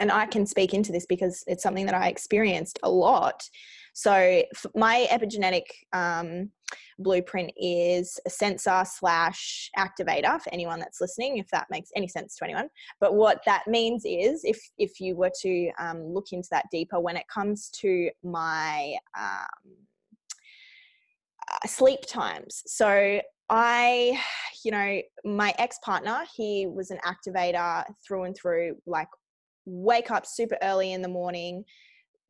and 0.00 0.10
i 0.10 0.26
can 0.26 0.44
speak 0.44 0.74
into 0.74 0.90
this 0.90 1.06
because 1.06 1.44
it's 1.46 1.62
something 1.62 1.86
that 1.86 1.94
i 1.94 2.08
experienced 2.08 2.78
a 2.82 2.90
lot. 2.90 3.48
So 3.96 4.42
my 4.74 5.06
epigenetic 5.12 5.66
um, 5.92 6.50
blueprint 6.98 7.52
is 7.56 8.18
a 8.26 8.30
sensor 8.30 8.82
slash 8.84 9.70
activator 9.78 10.40
for 10.42 10.52
anyone 10.52 10.80
that's 10.80 11.00
listening 11.00 11.38
if 11.38 11.48
that 11.50 11.68
makes 11.70 11.90
any 11.94 12.08
sense 12.08 12.34
to 12.36 12.44
anyone. 12.44 12.68
But 12.98 13.14
what 13.14 13.42
that 13.46 13.68
means 13.68 14.02
is 14.04 14.42
if 14.44 14.60
if 14.78 15.00
you 15.00 15.14
were 15.16 15.32
to 15.42 15.70
um, 15.78 16.02
look 16.02 16.32
into 16.32 16.48
that 16.50 16.66
deeper 16.72 16.98
when 17.00 17.16
it 17.16 17.28
comes 17.32 17.70
to 17.82 18.10
my 18.24 18.96
um, 19.16 19.46
sleep 21.66 22.00
times. 22.06 22.62
So 22.66 23.20
I 23.50 24.18
you 24.64 24.70
know, 24.70 25.00
my 25.24 25.54
ex 25.58 25.78
partner, 25.84 26.24
he 26.34 26.66
was 26.66 26.90
an 26.90 26.98
activator 27.04 27.84
through 28.06 28.24
and 28.24 28.36
through, 28.36 28.76
like, 28.86 29.08
wake 29.66 30.10
up 30.10 30.26
super 30.26 30.56
early 30.62 30.92
in 30.92 31.02
the 31.02 31.08
morning, 31.08 31.64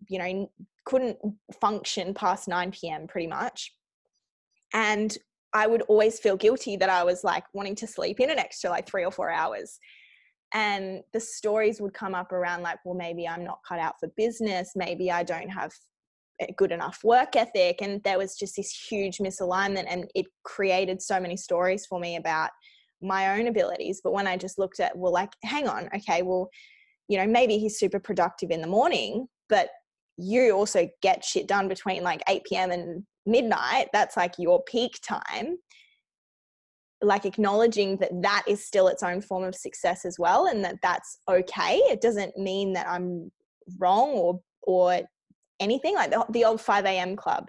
you 0.08 0.18
know, 0.18 0.50
couldn't 0.84 1.16
function 1.60 2.12
past 2.12 2.48
9 2.48 2.72
p.m. 2.72 3.06
pretty 3.06 3.26
much. 3.26 3.72
And 4.72 5.16
I 5.52 5.66
would 5.66 5.82
always 5.82 6.18
feel 6.18 6.36
guilty 6.36 6.76
that 6.76 6.90
I 6.90 7.04
was 7.04 7.22
like 7.22 7.44
wanting 7.54 7.76
to 7.76 7.86
sleep 7.86 8.18
in 8.18 8.30
an 8.30 8.38
extra 8.38 8.70
like 8.70 8.88
three 8.88 9.04
or 9.04 9.12
four 9.12 9.30
hours. 9.30 9.78
And 10.52 11.02
the 11.12 11.20
stories 11.20 11.80
would 11.80 11.94
come 11.94 12.14
up 12.14 12.32
around 12.32 12.62
like, 12.62 12.78
well, 12.84 12.94
maybe 12.94 13.26
I'm 13.26 13.44
not 13.44 13.60
cut 13.66 13.78
out 13.78 13.94
for 14.00 14.08
business. 14.16 14.72
Maybe 14.74 15.10
I 15.10 15.22
don't 15.22 15.48
have 15.48 15.72
good 16.56 16.72
enough 16.72 17.00
work 17.04 17.36
ethic. 17.36 17.80
And 17.80 18.02
there 18.04 18.18
was 18.18 18.36
just 18.36 18.56
this 18.56 18.70
huge 18.88 19.18
misalignment. 19.18 19.86
And 19.88 20.10
it 20.14 20.26
created 20.44 21.02
so 21.02 21.20
many 21.20 21.36
stories 21.36 21.86
for 21.86 21.98
me 21.98 22.16
about 22.16 22.50
my 23.02 23.38
own 23.38 23.46
abilities. 23.46 24.00
But 24.02 24.12
when 24.12 24.26
I 24.26 24.36
just 24.36 24.58
looked 24.58 24.80
at, 24.80 24.96
well, 24.96 25.12
like, 25.12 25.32
hang 25.42 25.68
on, 25.68 25.88
okay, 25.94 26.22
well, 26.22 26.48
you 27.08 27.18
know, 27.18 27.26
maybe 27.26 27.58
he's 27.58 27.78
super 27.78 28.00
productive 28.00 28.50
in 28.50 28.60
the 28.60 28.66
morning, 28.66 29.26
but 29.48 29.68
you 30.16 30.52
also 30.52 30.88
get 31.02 31.24
shit 31.24 31.46
done 31.46 31.68
between 31.68 32.02
like 32.02 32.22
8 32.28 32.44
p.m. 32.44 32.70
and 32.70 33.04
midnight. 33.26 33.88
That's 33.92 34.16
like 34.16 34.34
your 34.38 34.62
peak 34.64 34.98
time. 35.02 35.56
Like 37.02 37.26
acknowledging 37.26 37.98
that 37.98 38.10
that 38.22 38.44
is 38.48 38.64
still 38.64 38.88
its 38.88 39.02
own 39.02 39.20
form 39.20 39.44
of 39.44 39.54
success 39.54 40.04
as 40.06 40.18
well, 40.18 40.46
and 40.46 40.64
that 40.64 40.76
that's 40.82 41.18
okay. 41.28 41.76
It 41.90 42.00
doesn't 42.00 42.38
mean 42.38 42.72
that 42.74 42.86
I'm 42.88 43.30
wrong 43.78 44.10
or 44.10 44.40
or 44.62 45.00
anything 45.60 45.94
like 45.94 46.10
the, 46.10 46.24
the 46.30 46.44
old 46.44 46.60
5 46.60 46.84
a.m. 46.84 47.16
club. 47.16 47.48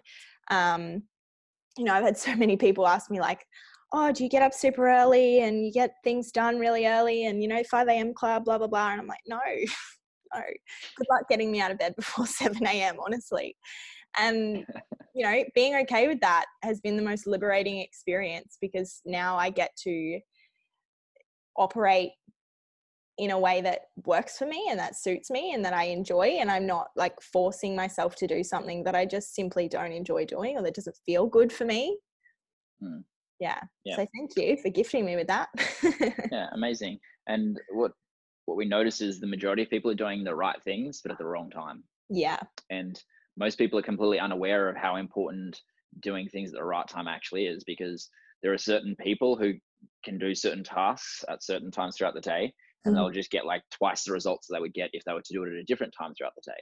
Um, 0.52 1.04
you 1.78 1.86
know, 1.86 1.94
I've 1.94 2.04
had 2.04 2.18
so 2.18 2.36
many 2.36 2.58
people 2.58 2.88
ask 2.88 3.10
me 3.12 3.20
like, 3.20 3.46
oh, 3.94 4.12
do 4.12 4.24
you 4.24 4.30
get 4.30 4.42
up 4.42 4.54
super 4.54 4.90
early 4.90 5.42
and 5.42 5.66
you 5.66 5.72
get 5.72 5.96
things 6.04 6.32
done 6.32 6.60
really 6.60 6.86
early 6.86 7.26
and, 7.26 7.42
you 7.42 7.48
know, 7.48 7.64
5 7.64 7.88
a.m. 7.88 8.14
club, 8.14 8.46
blah, 8.46 8.58
blah, 8.58 8.68
blah. 8.68 8.92
And 8.92 9.02
I'm 9.02 9.08
like, 9.08 9.22
no, 9.28 9.40
no. 10.34 10.42
Good 10.98 11.08
luck 11.10 11.24
getting 11.30 11.52
me 11.52 11.62
out 11.62 11.72
of 11.72 11.78
bed 11.78 11.96
before 11.96 12.26
7 12.26 12.66
a.m., 12.66 12.98
honestly. 13.04 13.56
And, 14.18 14.66
you 15.14 15.26
know, 15.26 15.44
being 15.54 15.76
okay 15.82 16.08
with 16.08 16.20
that 16.22 16.46
has 16.64 16.80
been 16.82 16.96
the 16.96 17.04
most 17.04 17.28
liberating 17.28 17.80
experience 17.80 18.58
because 18.62 19.02
now 19.06 19.38
I 19.38 19.50
get 19.50 19.72
to 19.84 20.20
operate 21.58 22.12
in 23.18 23.32
a 23.32 23.40
way 23.40 23.62
that 23.62 23.82
works 24.06 24.38
for 24.38 24.46
me 24.46 24.68
and 24.70 24.80
that 24.80 24.96
suits 24.96 25.32
me 25.32 25.54
and 25.54 25.64
that 25.64 25.74
I 25.74 25.86
enjoy. 25.86 26.38
And 26.40 26.52
I'm 26.52 26.66
not 26.66 26.88
like 26.96 27.22
forcing 27.22 27.76
myself 27.76 28.16
to 28.18 28.28
do 28.28 28.44
something 28.44 28.84
that 28.84 28.96
I 28.96 29.06
just 29.06 29.34
simply 29.34 29.68
don't 29.68 29.94
enjoy 29.94 30.26
doing 30.26 30.58
or 30.58 30.64
that 30.64 30.76
doesn't 30.76 30.98
feel 31.06 31.26
good 31.26 31.52
for 31.52 31.66
me. 31.66 31.98
Hmm 32.82 33.00
yeah. 33.40 33.60
yeah. 33.84 33.96
So 33.96 34.08
thank 34.16 34.32
you 34.38 34.58
for 34.58 34.70
gifting 34.70 35.06
me 35.06 35.16
with 35.16 35.28
that. 35.28 35.50
yeah, 36.32 36.48
amazing. 36.54 37.00
And 37.28 37.60
what 37.72 37.92
what 38.46 38.58
we 38.58 38.66
notice 38.66 39.02
is 39.02 39.20
the 39.20 39.28
majority 39.28 39.64
of 39.64 39.70
people 39.70 39.90
are 39.90 39.96
doing 39.96 40.24
the 40.24 40.36
right 40.36 40.62
things, 40.64 41.02
but 41.02 41.12
at 41.12 41.18
the 41.18 41.26
wrong 41.26 41.50
time. 41.50 41.84
Yeah. 42.10 42.40
And 42.70 43.02
most 43.38 43.58
people 43.58 43.80
are 43.80 43.84
completely 43.84 44.20
unaware 44.20 44.70
of 44.70 44.78
how 44.78 44.98
important 44.98 45.60
doing 46.02 46.30
things 46.30 46.52
at 46.54 46.60
the 46.60 46.64
right 46.64 46.88
time 46.88 47.08
actually 47.08 47.48
is 47.48 47.64
because 47.64 48.08
there 48.44 48.54
are 48.54 48.58
certain 48.58 48.96
people 49.00 49.36
who 49.36 49.54
can 50.04 50.20
do 50.20 50.36
certain 50.36 50.64
tasks 50.64 51.26
at 51.28 51.44
certain 51.44 51.72
times 51.72 51.98
throughout 51.98 52.14
the 52.14 52.22
day 52.22 52.54
and 52.86 52.94
mm-hmm. 52.94 53.04
they'll 53.04 53.12
just 53.12 53.32
get 53.32 53.46
like 53.46 53.64
twice 53.72 54.04
the 54.04 54.14
results 54.14 54.48
they 54.48 54.60
would 54.60 54.74
get 54.74 54.90
if 54.94 55.04
they 55.04 55.14
were 55.14 55.22
to 55.22 55.34
do 55.34 55.44
it 55.44 55.50
at 55.50 55.62
a 55.62 55.64
different 55.64 55.94
time 55.98 56.14
throughout 56.16 56.34
the 56.36 56.52
day. 56.52 56.58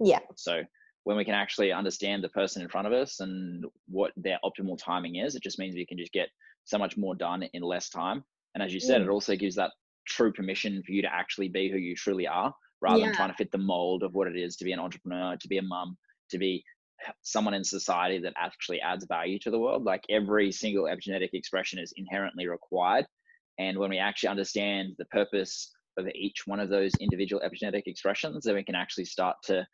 Yeah. 0.00 0.20
So 0.36 0.62
when 1.04 1.16
we 1.16 1.24
can 1.24 1.34
actually 1.34 1.72
understand 1.72 2.22
the 2.22 2.28
person 2.30 2.62
in 2.62 2.68
front 2.68 2.86
of 2.86 2.92
us 2.92 3.20
and 3.20 3.64
what 3.86 4.12
their 4.16 4.38
optimal 4.44 4.78
timing 4.78 5.16
is, 5.16 5.34
it 5.34 5.42
just 5.42 5.58
means 5.58 5.74
we 5.74 5.86
can 5.86 5.98
just 5.98 6.12
get 6.12 6.28
so 6.64 6.78
much 6.78 6.96
more 6.96 7.14
done 7.14 7.44
in 7.52 7.62
less 7.62 7.88
time. 7.88 8.24
And 8.54 8.62
as 8.62 8.74
you 8.74 8.80
said, 8.80 9.00
mm. 9.00 9.04
it 9.04 9.10
also 9.10 9.36
gives 9.36 9.54
that 9.56 9.72
true 10.06 10.32
permission 10.32 10.82
for 10.84 10.92
you 10.92 11.02
to 11.02 11.14
actually 11.14 11.48
be 11.48 11.70
who 11.70 11.78
you 11.78 11.94
truly 11.94 12.26
are 12.26 12.52
rather 12.80 12.98
yeah. 12.98 13.06
than 13.06 13.14
trying 13.14 13.30
to 13.30 13.36
fit 13.36 13.50
the 13.50 13.58
mold 13.58 14.02
of 14.02 14.14
what 14.14 14.28
it 14.28 14.36
is 14.36 14.56
to 14.56 14.64
be 14.64 14.72
an 14.72 14.78
entrepreneur, 14.78 15.36
to 15.36 15.48
be 15.48 15.58
a 15.58 15.62
mum, 15.62 15.96
to 16.30 16.38
be 16.38 16.62
someone 17.22 17.54
in 17.54 17.64
society 17.64 18.18
that 18.18 18.34
actually 18.36 18.80
adds 18.80 19.06
value 19.06 19.38
to 19.40 19.50
the 19.50 19.58
world. 19.58 19.84
Like 19.84 20.04
every 20.10 20.52
single 20.52 20.84
epigenetic 20.84 21.30
expression 21.32 21.78
is 21.78 21.92
inherently 21.96 22.48
required. 22.48 23.06
And 23.58 23.78
when 23.78 23.90
we 23.90 23.98
actually 23.98 24.28
understand 24.28 24.94
the 24.98 25.04
purpose 25.06 25.70
of 25.96 26.06
each 26.14 26.46
one 26.46 26.60
of 26.60 26.68
those 26.68 26.92
individual 27.00 27.42
epigenetic 27.42 27.82
expressions, 27.86 28.44
then 28.44 28.54
we 28.54 28.64
can 28.64 28.74
actually 28.74 29.04
start 29.04 29.36
to 29.44 29.66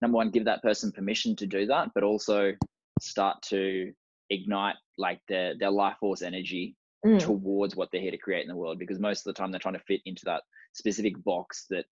number 0.00 0.16
one, 0.16 0.30
give 0.30 0.44
that 0.44 0.62
person 0.62 0.92
permission 0.92 1.36
to 1.36 1.46
do 1.46 1.66
that, 1.66 1.90
but 1.94 2.04
also 2.04 2.52
start 3.00 3.40
to 3.42 3.92
ignite 4.30 4.76
like 4.96 5.20
their 5.28 5.56
their 5.58 5.70
life 5.70 5.96
force 6.00 6.22
energy 6.22 6.76
mm. 7.04 7.18
towards 7.18 7.76
what 7.76 7.88
they're 7.90 8.00
here 8.00 8.10
to 8.10 8.18
create 8.18 8.42
in 8.42 8.48
the 8.48 8.56
world. 8.56 8.78
Because 8.78 8.98
most 8.98 9.20
of 9.20 9.24
the 9.24 9.38
time 9.38 9.50
they're 9.50 9.60
trying 9.60 9.74
to 9.74 9.80
fit 9.80 10.00
into 10.04 10.22
that 10.24 10.42
specific 10.72 11.22
box 11.24 11.66
that 11.70 11.84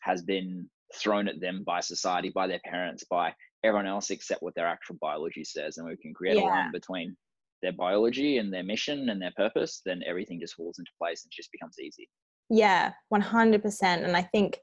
has 0.00 0.22
been 0.22 0.68
thrown 0.94 1.28
at 1.28 1.40
them 1.40 1.64
by 1.64 1.80
society, 1.80 2.30
by 2.30 2.46
their 2.46 2.60
parents, 2.64 3.04
by 3.04 3.34
everyone 3.64 3.86
else 3.86 4.10
except 4.10 4.42
what 4.42 4.54
their 4.54 4.66
actual 4.66 4.96
biology 5.00 5.44
says. 5.44 5.78
And 5.78 5.86
we 5.86 5.96
can 5.96 6.14
create 6.14 6.36
yeah. 6.36 6.44
a 6.44 6.46
line 6.46 6.72
between 6.72 7.16
their 7.64 7.72
biology 7.72 8.38
and 8.38 8.52
their 8.52 8.62
mission 8.62 9.08
and 9.08 9.20
their 9.20 9.32
purpose, 9.36 9.80
then 9.84 10.02
everything 10.06 10.38
just 10.38 10.54
falls 10.54 10.78
into 10.78 10.90
place 11.00 11.24
and 11.24 11.32
just 11.34 11.50
becomes 11.50 11.80
easy. 11.80 12.08
Yeah, 12.50 12.92
100%. 13.12 13.82
And 13.82 14.16
I 14.16 14.22
think 14.22 14.60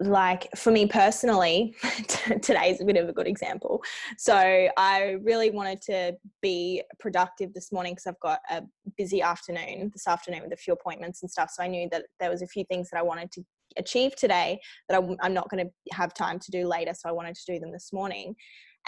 like 0.00 0.48
for 0.56 0.70
me 0.70 0.86
personally 0.86 1.74
today 2.42 2.70
is 2.70 2.80
a 2.80 2.84
bit 2.84 2.96
of 2.96 3.08
a 3.08 3.12
good 3.12 3.26
example 3.26 3.82
so 4.16 4.36
i 4.76 5.16
really 5.24 5.50
wanted 5.50 5.82
to 5.82 6.12
be 6.40 6.80
productive 7.00 7.52
this 7.52 7.72
morning 7.72 7.94
because 7.94 8.06
i've 8.06 8.20
got 8.20 8.38
a 8.48 8.62
busy 8.96 9.20
afternoon 9.20 9.90
this 9.92 10.06
afternoon 10.06 10.40
with 10.44 10.52
a 10.52 10.56
few 10.56 10.72
appointments 10.72 11.22
and 11.22 11.30
stuff 11.30 11.50
so 11.52 11.64
i 11.64 11.66
knew 11.66 11.88
that 11.90 12.04
there 12.20 12.30
was 12.30 12.42
a 12.42 12.46
few 12.46 12.64
things 12.66 12.88
that 12.90 12.96
i 12.96 13.02
wanted 13.02 13.28
to 13.32 13.42
achieve 13.76 14.14
today 14.14 14.60
that 14.88 15.02
i'm 15.20 15.34
not 15.34 15.50
going 15.50 15.66
to 15.66 15.96
have 15.96 16.14
time 16.14 16.38
to 16.38 16.52
do 16.52 16.64
later 16.64 16.94
so 16.94 17.08
i 17.08 17.12
wanted 17.12 17.34
to 17.34 17.52
do 17.52 17.58
them 17.58 17.72
this 17.72 17.92
morning 17.92 18.36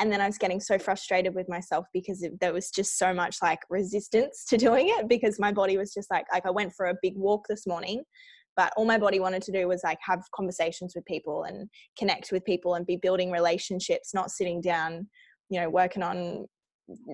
and 0.01 0.11
then 0.11 0.21
i 0.21 0.27
was 0.27 0.39
getting 0.39 0.61
so 0.61 0.79
frustrated 0.79 1.35
with 1.35 1.49
myself 1.49 1.87
because 1.93 2.27
there 2.41 2.53
was 2.53 2.71
just 2.71 2.99
so 2.99 3.15
much 3.15 3.37
like 3.43 3.61
resistance 3.71 4.45
to 4.49 4.57
doing 4.57 4.89
it 4.89 5.09
because 5.09 5.39
my 5.39 5.53
body 5.53 5.77
was 5.77 5.93
just 5.93 6.11
like 6.11 6.25
like 6.33 6.47
i 6.47 6.51
went 6.51 6.73
for 6.77 6.87
a 6.87 6.95
big 7.03 7.17
walk 7.17 7.47
this 7.49 7.67
morning 7.67 8.03
but 8.57 8.73
all 8.77 8.85
my 8.85 8.99
body 8.99 9.21
wanted 9.21 9.43
to 9.43 9.53
do 9.53 9.69
was 9.69 9.83
like 9.85 9.99
have 10.03 10.23
conversations 10.35 10.93
with 10.95 11.05
people 11.05 11.45
and 11.45 11.69
connect 11.99 12.33
with 12.33 12.45
people 12.45 12.75
and 12.75 12.87
be 12.87 12.97
building 12.97 13.31
relationships 13.31 14.13
not 14.13 14.31
sitting 14.31 14.61
down 14.61 15.07
you 15.51 15.61
know 15.61 15.69
working 15.69 16.03
on 16.03 16.47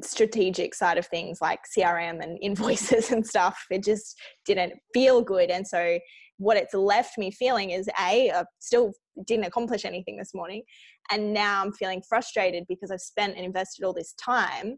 strategic 0.03 0.75
side 0.75 0.99
of 0.99 1.07
things 1.07 1.39
like 1.41 1.61
crm 1.77 2.23
and 2.23 2.39
invoices 2.43 3.11
and 3.11 3.27
stuff. 3.27 3.59
It 3.71 3.85
just 3.85 4.19
didn't 4.45 4.75
feel 4.95 5.23
good 5.23 5.51
and 5.51 5.67
so 5.67 5.99
what 6.39 6.57
it's 6.57 6.75
left 6.75 7.19
me 7.19 7.31
feeling 7.31 7.71
is 7.71 7.89
a 7.89 8.31
I 8.31 8.45
still 8.59 8.93
didn't 9.27 9.47
accomplish 9.47 9.85
anything 9.85 10.17
this 10.17 10.35
morning 10.35 10.63
and 11.11 11.33
now 11.33 11.63
i'm 11.63 11.73
feeling 11.73 12.03
frustrated 12.07 12.65
because 12.69 12.91
i've 12.91 13.01
spent 13.01 13.35
and 13.35 13.47
invested 13.47 13.83
all 13.83 13.95
this 13.95 14.13
time 14.23 14.77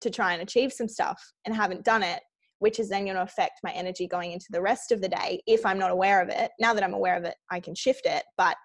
to 0.00 0.10
try 0.10 0.32
and 0.32 0.42
achieve 0.42 0.72
some 0.72 0.88
stuff 0.88 1.22
and 1.44 1.54
haven't 1.54 1.84
done 1.84 2.02
it 2.02 2.20
which 2.58 2.78
is 2.78 2.88
then 2.88 3.04
going 3.04 3.16
to 3.16 3.22
affect 3.22 3.60
my 3.62 3.70
energy 3.72 4.06
going 4.06 4.32
into 4.32 4.46
the 4.50 4.60
rest 4.60 4.92
of 4.92 5.00
the 5.00 5.08
day 5.08 5.40
if 5.46 5.64
I'm 5.66 5.78
not 5.78 5.90
aware 5.90 6.22
of 6.22 6.28
it. 6.28 6.50
Now 6.58 6.72
that 6.74 6.82
I'm 6.82 6.94
aware 6.94 7.16
of 7.16 7.24
it, 7.24 7.34
I 7.50 7.60
can 7.60 7.74
shift 7.74 8.06
it. 8.06 8.24
But 8.36 8.56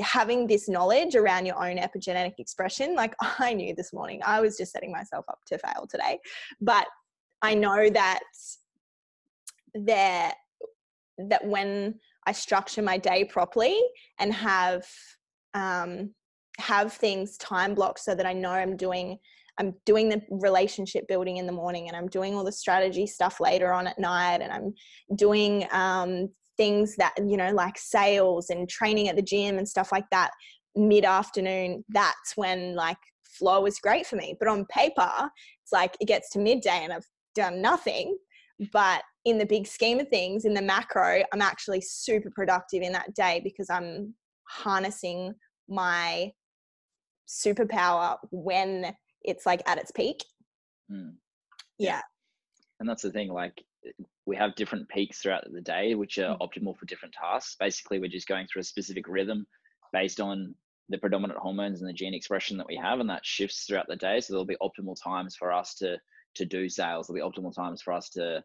having 0.00 0.46
this 0.46 0.68
knowledge 0.68 1.14
around 1.16 1.46
your 1.46 1.56
own 1.56 1.76
epigenetic 1.76 2.34
expression, 2.38 2.94
like 2.94 3.14
I 3.38 3.52
knew 3.54 3.74
this 3.74 3.92
morning, 3.92 4.20
I 4.24 4.40
was 4.40 4.56
just 4.56 4.72
setting 4.72 4.92
myself 4.92 5.24
up 5.28 5.38
to 5.48 5.58
fail 5.58 5.86
today. 5.88 6.18
But 6.60 6.86
I 7.40 7.54
know 7.54 7.88
that 7.90 8.20
there 9.74 10.32
that 11.18 11.44
when 11.46 11.98
I 12.26 12.32
structure 12.32 12.82
my 12.82 12.98
day 12.98 13.24
properly 13.24 13.78
and 14.18 14.32
have 14.32 14.86
um, 15.54 16.14
have 16.58 16.92
things 16.92 17.36
time 17.38 17.74
blocked 17.74 18.00
so 18.00 18.14
that 18.14 18.26
I 18.26 18.32
know 18.32 18.50
I'm 18.50 18.76
doing 18.76 19.18
I'm 19.58 19.74
doing 19.84 20.08
the 20.08 20.22
relationship 20.30 21.06
building 21.08 21.36
in 21.36 21.46
the 21.46 21.52
morning 21.52 21.88
and 21.88 21.96
I'm 21.96 22.08
doing 22.08 22.34
all 22.34 22.44
the 22.44 22.52
strategy 22.52 23.06
stuff 23.06 23.38
later 23.38 23.72
on 23.72 23.86
at 23.86 23.98
night 23.98 24.40
and 24.40 24.50
I'm 24.50 24.74
doing 25.16 25.66
um, 25.72 26.30
things 26.56 26.96
that, 26.96 27.14
you 27.18 27.36
know, 27.36 27.52
like 27.52 27.76
sales 27.76 28.48
and 28.50 28.68
training 28.68 29.08
at 29.08 29.16
the 29.16 29.22
gym 29.22 29.58
and 29.58 29.68
stuff 29.68 29.92
like 29.92 30.08
that 30.10 30.30
mid 30.74 31.04
afternoon. 31.04 31.84
That's 31.90 32.34
when 32.34 32.74
like 32.74 32.96
flow 33.22 33.66
is 33.66 33.78
great 33.78 34.06
for 34.06 34.16
me. 34.16 34.36
But 34.38 34.48
on 34.48 34.64
paper, 34.66 35.10
it's 35.62 35.72
like 35.72 35.96
it 36.00 36.08
gets 36.08 36.30
to 36.30 36.38
midday 36.38 36.80
and 36.82 36.92
I've 36.92 37.06
done 37.34 37.60
nothing. 37.60 38.16
But 38.72 39.02
in 39.24 39.38
the 39.38 39.46
big 39.46 39.66
scheme 39.66 40.00
of 40.00 40.08
things, 40.08 40.44
in 40.44 40.54
the 40.54 40.62
macro, 40.62 41.22
I'm 41.32 41.42
actually 41.42 41.80
super 41.80 42.30
productive 42.30 42.82
in 42.82 42.92
that 42.92 43.14
day 43.14 43.40
because 43.42 43.70
I'm 43.70 44.14
harnessing 44.44 45.34
my 45.68 46.32
superpower 47.28 48.16
when 48.30 48.94
it's 49.22 49.46
like 49.46 49.62
at 49.66 49.78
its 49.78 49.90
peak. 49.90 50.24
Mm. 50.90 51.14
Yeah. 51.78 52.00
And 52.80 52.88
that's 52.88 53.02
the 53.02 53.12
thing, 53.12 53.32
like 53.32 53.62
we 54.26 54.36
have 54.36 54.54
different 54.54 54.88
peaks 54.88 55.20
throughout 55.20 55.44
the 55.52 55.60
day, 55.60 55.94
which 55.94 56.18
are 56.18 56.36
mm. 56.36 56.40
optimal 56.40 56.76
for 56.76 56.86
different 56.86 57.14
tasks. 57.14 57.56
Basically, 57.58 57.98
we're 57.98 58.08
just 58.08 58.28
going 58.28 58.46
through 58.46 58.60
a 58.60 58.64
specific 58.64 59.08
rhythm 59.08 59.46
based 59.92 60.20
on 60.20 60.54
the 60.88 60.98
predominant 60.98 61.38
hormones 61.38 61.80
and 61.80 61.88
the 61.88 61.94
gene 61.94 62.14
expression 62.14 62.56
that 62.58 62.66
we 62.66 62.76
have, 62.76 63.00
and 63.00 63.08
that 63.08 63.24
shifts 63.24 63.64
throughout 63.64 63.86
the 63.88 63.96
day. 63.96 64.20
So 64.20 64.32
there'll 64.32 64.44
be 64.44 64.56
optimal 64.60 64.96
times 65.02 65.36
for 65.36 65.52
us 65.52 65.74
to 65.76 65.98
to 66.34 66.44
do 66.46 66.68
sales 66.68 67.06
There'll 67.06 67.30
be 67.30 67.40
optimal 67.40 67.54
times 67.54 67.82
for 67.82 67.92
us 67.92 68.08
to 68.10 68.42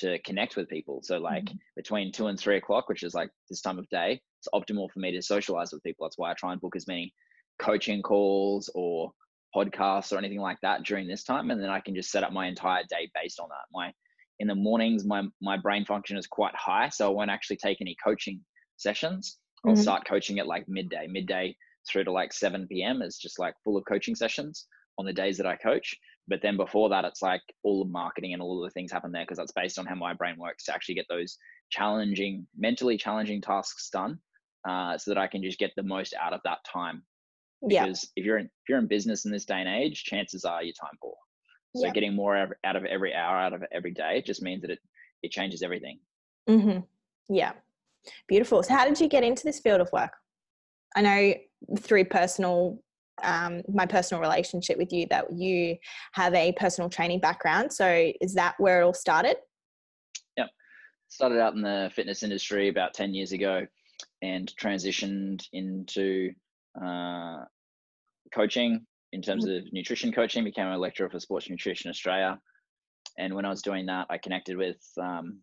to 0.00 0.18
connect 0.20 0.56
with 0.56 0.68
people. 0.68 1.00
So 1.02 1.18
like 1.18 1.44
mm-hmm. 1.44 1.56
between 1.76 2.12
two 2.12 2.26
and 2.26 2.38
three 2.38 2.56
o'clock, 2.56 2.88
which 2.88 3.02
is 3.02 3.14
like 3.14 3.30
this 3.48 3.60
time 3.60 3.78
of 3.78 3.88
day, 3.88 4.20
it's 4.40 4.48
optimal 4.54 4.90
for 4.90 5.00
me 5.00 5.12
to 5.12 5.22
socialize 5.22 5.72
with 5.72 5.82
people. 5.82 6.06
That's 6.06 6.18
why 6.18 6.30
I 6.30 6.34
try 6.34 6.52
and 6.52 6.60
book 6.60 6.76
as 6.76 6.88
many 6.88 7.12
coaching 7.60 8.02
calls 8.02 8.70
or 8.74 9.12
podcasts 9.54 10.12
or 10.12 10.18
anything 10.18 10.40
like 10.40 10.58
that 10.62 10.82
during 10.84 11.06
this 11.06 11.24
time. 11.24 11.50
And 11.50 11.62
then 11.62 11.70
I 11.70 11.80
can 11.80 11.94
just 11.94 12.10
set 12.10 12.24
up 12.24 12.32
my 12.32 12.46
entire 12.46 12.82
day 12.88 13.10
based 13.14 13.38
on 13.38 13.48
that. 13.50 13.66
My 13.72 13.92
in 14.40 14.48
the 14.48 14.54
mornings, 14.54 15.04
my 15.04 15.24
my 15.40 15.56
brain 15.56 15.84
function 15.84 16.16
is 16.16 16.26
quite 16.26 16.54
high. 16.56 16.88
So 16.88 17.06
I 17.06 17.14
won't 17.14 17.30
actually 17.30 17.58
take 17.58 17.80
any 17.80 17.96
coaching 18.02 18.40
sessions. 18.76 19.38
I'll 19.64 19.72
mm-hmm. 19.72 19.82
start 19.82 20.06
coaching 20.08 20.38
at 20.38 20.46
like 20.46 20.64
midday, 20.68 21.06
midday 21.08 21.54
through 21.88 22.04
to 22.04 22.12
like 22.12 22.32
7 22.32 22.66
p.m. 22.68 23.02
is 23.02 23.18
just 23.18 23.38
like 23.38 23.54
full 23.62 23.76
of 23.76 23.84
coaching 23.88 24.14
sessions 24.14 24.66
on 24.98 25.06
the 25.06 25.12
days 25.12 25.36
that 25.36 25.46
I 25.46 25.56
coach. 25.56 25.94
But 26.28 26.40
then 26.42 26.56
before 26.56 26.88
that, 26.90 27.04
it's 27.04 27.22
like 27.22 27.42
all 27.62 27.84
the 27.84 27.90
marketing 27.90 28.32
and 28.32 28.40
all 28.40 28.62
of 28.62 28.68
the 28.68 28.72
things 28.72 28.92
happen 28.92 29.12
there 29.12 29.24
because 29.24 29.38
that's 29.38 29.52
based 29.52 29.78
on 29.78 29.86
how 29.86 29.94
my 29.94 30.14
brain 30.14 30.36
works 30.38 30.64
to 30.64 30.74
actually 30.74 30.94
get 30.94 31.06
those 31.08 31.36
challenging, 31.70 32.46
mentally 32.56 32.96
challenging 32.96 33.40
tasks 33.40 33.90
done, 33.90 34.18
uh, 34.68 34.96
so 34.96 35.10
that 35.10 35.18
I 35.18 35.26
can 35.26 35.42
just 35.42 35.58
get 35.58 35.72
the 35.76 35.82
most 35.82 36.14
out 36.20 36.32
of 36.32 36.40
that 36.44 36.58
time. 36.70 37.02
Because 37.66 38.10
yeah. 38.16 38.20
if 38.20 38.26
you're 38.26 38.38
in 38.38 38.46
if 38.46 38.68
you're 38.68 38.78
in 38.78 38.88
business 38.88 39.24
in 39.24 39.32
this 39.32 39.44
day 39.44 39.60
and 39.60 39.68
age, 39.68 40.04
chances 40.04 40.44
are 40.44 40.62
you're 40.62 40.74
time 40.74 40.96
poor. 41.00 41.14
So 41.74 41.86
yeah. 41.86 41.92
getting 41.92 42.14
more 42.14 42.36
out 42.36 42.76
of 42.76 42.84
every 42.84 43.14
hour, 43.14 43.36
out 43.36 43.52
of 43.52 43.64
every 43.72 43.92
day, 43.92 44.22
just 44.24 44.42
means 44.42 44.62
that 44.62 44.70
it 44.70 44.80
it 45.22 45.30
changes 45.30 45.62
everything. 45.62 45.98
Mm-hmm. 46.48 46.80
Yeah, 47.34 47.52
beautiful. 48.28 48.62
So, 48.62 48.74
how 48.74 48.84
did 48.84 49.00
you 49.00 49.08
get 49.08 49.24
into 49.24 49.44
this 49.44 49.60
field 49.60 49.80
of 49.80 49.90
work? 49.92 50.12
I 50.94 51.02
know 51.02 51.34
through 51.80 52.06
personal 52.06 52.82
um, 53.22 53.62
my 53.72 53.86
personal 53.86 54.20
relationship 54.20 54.78
with 54.78 54.92
you 54.92 55.06
that 55.10 55.32
you 55.32 55.76
have 56.12 56.34
a 56.34 56.52
personal 56.52 56.88
training 56.88 57.20
background. 57.20 57.72
So 57.72 58.12
is 58.20 58.34
that 58.34 58.54
where 58.58 58.80
it 58.80 58.84
all 58.84 58.94
started? 58.94 59.36
Yep. 60.36 60.48
Started 61.08 61.40
out 61.40 61.54
in 61.54 61.62
the 61.62 61.90
fitness 61.94 62.22
industry 62.22 62.68
about 62.68 62.94
10 62.94 63.14
years 63.14 63.32
ago 63.32 63.66
and 64.22 64.52
transitioned 64.60 65.44
into 65.52 66.32
uh, 66.82 67.44
coaching 68.34 68.86
in 69.12 69.20
terms 69.20 69.46
mm-hmm. 69.46 69.66
of 69.66 69.72
nutrition 69.72 70.12
coaching, 70.12 70.42
became 70.44 70.66
a 70.66 70.78
lecturer 70.78 71.10
for 71.10 71.20
Sports 71.20 71.48
Nutrition 71.48 71.90
Australia. 71.90 72.38
And 73.18 73.34
when 73.34 73.44
I 73.44 73.50
was 73.50 73.62
doing 73.62 73.86
that, 73.86 74.06
I 74.08 74.16
connected 74.18 74.56
with 74.56 74.80
um, 74.98 75.40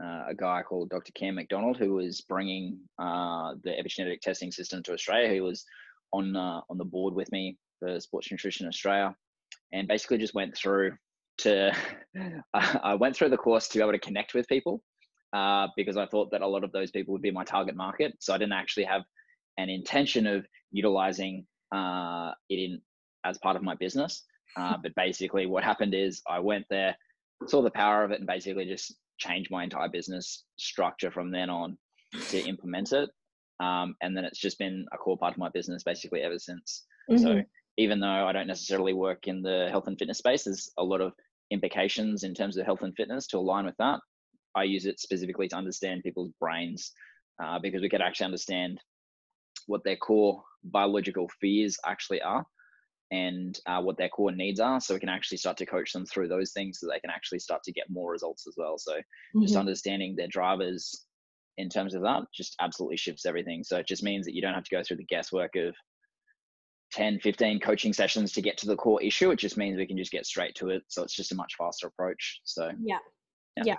uh, 0.00 0.24
a 0.28 0.34
guy 0.34 0.62
called 0.62 0.90
Dr. 0.90 1.12
Cam 1.12 1.34
McDonald, 1.34 1.76
who 1.76 1.94
was 1.94 2.20
bringing 2.20 2.78
uh, 2.98 3.54
the 3.64 3.70
epigenetic 3.70 4.20
testing 4.20 4.52
system 4.52 4.82
to 4.84 4.92
Australia. 4.92 5.32
He 5.32 5.40
was 5.40 5.64
on 6.12 6.36
uh, 6.36 6.60
on 6.68 6.78
the 6.78 6.84
board 6.84 7.14
with 7.14 7.30
me 7.32 7.56
for 7.78 8.00
Sports 8.00 8.30
Nutrition 8.30 8.66
Australia, 8.66 9.14
and 9.72 9.88
basically 9.88 10.18
just 10.18 10.34
went 10.34 10.56
through 10.56 10.92
to 11.38 11.72
I 12.54 12.94
went 12.94 13.16
through 13.16 13.30
the 13.30 13.36
course 13.36 13.68
to 13.68 13.78
be 13.78 13.82
able 13.82 13.92
to 13.92 13.98
connect 13.98 14.34
with 14.34 14.48
people 14.48 14.82
uh, 15.32 15.68
because 15.76 15.96
I 15.96 16.06
thought 16.06 16.30
that 16.30 16.42
a 16.42 16.46
lot 16.46 16.64
of 16.64 16.72
those 16.72 16.90
people 16.90 17.12
would 17.12 17.22
be 17.22 17.30
my 17.30 17.44
target 17.44 17.76
market. 17.76 18.14
So 18.20 18.34
I 18.34 18.38
didn't 18.38 18.52
actually 18.54 18.84
have 18.84 19.02
an 19.58 19.68
intention 19.68 20.26
of 20.26 20.46
utilizing 20.72 21.46
uh, 21.74 22.32
it 22.48 22.56
in 22.56 22.80
as 23.24 23.38
part 23.38 23.56
of 23.56 23.62
my 23.62 23.74
business. 23.74 24.24
Uh, 24.58 24.74
but 24.82 24.94
basically, 24.94 25.44
what 25.44 25.62
happened 25.62 25.92
is 25.92 26.22
I 26.26 26.38
went 26.38 26.64
there, 26.70 26.96
saw 27.46 27.60
the 27.60 27.70
power 27.70 28.04
of 28.04 28.10
it, 28.10 28.20
and 28.20 28.26
basically 28.26 28.64
just 28.64 28.94
changed 29.18 29.50
my 29.50 29.64
entire 29.64 29.90
business 29.90 30.44
structure 30.56 31.10
from 31.10 31.30
then 31.30 31.50
on 31.50 31.76
to 32.30 32.40
implement 32.48 32.90
it. 32.92 33.10
Um, 33.60 33.94
and 34.02 34.16
then 34.16 34.24
it's 34.24 34.38
just 34.38 34.58
been 34.58 34.86
a 34.92 34.98
core 34.98 35.16
part 35.16 35.32
of 35.32 35.38
my 35.38 35.48
business 35.48 35.82
basically 35.82 36.22
ever 36.22 36.38
since. 36.38 36.84
Mm-hmm. 37.10 37.22
So 37.22 37.42
even 37.78 38.00
though 38.00 38.26
I 38.26 38.32
don't 38.32 38.46
necessarily 38.46 38.92
work 38.92 39.28
in 39.28 39.42
the 39.42 39.68
health 39.70 39.86
and 39.86 39.98
fitness 39.98 40.18
space, 40.18 40.44
there's 40.44 40.70
a 40.78 40.84
lot 40.84 41.00
of 41.00 41.12
implications 41.50 42.24
in 42.24 42.34
terms 42.34 42.56
of 42.56 42.66
health 42.66 42.82
and 42.82 42.94
fitness 42.96 43.26
to 43.28 43.38
align 43.38 43.64
with 43.64 43.76
that. 43.78 44.00
I 44.54 44.64
use 44.64 44.86
it 44.86 45.00
specifically 45.00 45.48
to 45.48 45.56
understand 45.56 46.02
people's 46.02 46.32
brains 46.40 46.92
uh, 47.42 47.58
because 47.58 47.82
we 47.82 47.88
can 47.88 48.00
actually 48.00 48.26
understand 48.26 48.80
what 49.66 49.84
their 49.84 49.96
core 49.96 50.42
biological 50.64 51.28
fears 51.40 51.76
actually 51.86 52.22
are 52.22 52.44
and 53.12 53.58
uh, 53.66 53.80
what 53.80 53.96
their 53.98 54.08
core 54.08 54.32
needs 54.32 54.58
are 54.58 54.80
so 54.80 54.94
we 54.94 55.00
can 55.00 55.08
actually 55.08 55.38
start 55.38 55.56
to 55.56 55.66
coach 55.66 55.92
them 55.92 56.04
through 56.06 56.26
those 56.26 56.52
things 56.52 56.80
so 56.80 56.88
they 56.88 56.98
can 56.98 57.10
actually 57.10 57.38
start 57.38 57.62
to 57.62 57.72
get 57.72 57.88
more 57.88 58.10
results 58.10 58.46
as 58.48 58.54
well 58.56 58.76
so 58.78 58.94
mm-hmm. 58.94 59.42
just 59.42 59.54
understanding 59.54 60.16
their 60.16 60.26
drivers 60.26 61.06
in 61.58 61.68
terms 61.68 61.94
of 61.94 62.02
that 62.02 62.22
just 62.34 62.54
absolutely 62.60 62.96
shifts 62.96 63.26
everything. 63.26 63.64
So 63.64 63.78
it 63.78 63.86
just 63.86 64.02
means 64.02 64.26
that 64.26 64.34
you 64.34 64.42
don't 64.42 64.54
have 64.54 64.64
to 64.64 64.74
go 64.74 64.82
through 64.82 64.98
the 64.98 65.04
guesswork 65.04 65.56
of 65.56 65.74
10 66.92 67.18
15 67.20 67.60
coaching 67.60 67.92
sessions 67.92 68.32
to 68.32 68.42
get 68.42 68.56
to 68.58 68.66
the 68.66 68.76
core 68.76 69.02
issue. 69.02 69.30
It 69.30 69.38
just 69.38 69.56
means 69.56 69.76
we 69.76 69.86
can 69.86 69.96
just 69.96 70.12
get 70.12 70.26
straight 70.26 70.54
to 70.56 70.70
it. 70.70 70.82
So 70.88 71.02
it's 71.02 71.14
just 71.14 71.32
a 71.32 71.34
much 71.34 71.54
faster 71.58 71.88
approach. 71.88 72.40
So 72.44 72.70
yeah. 72.82 72.98
yeah, 73.56 73.62
yeah. 73.64 73.76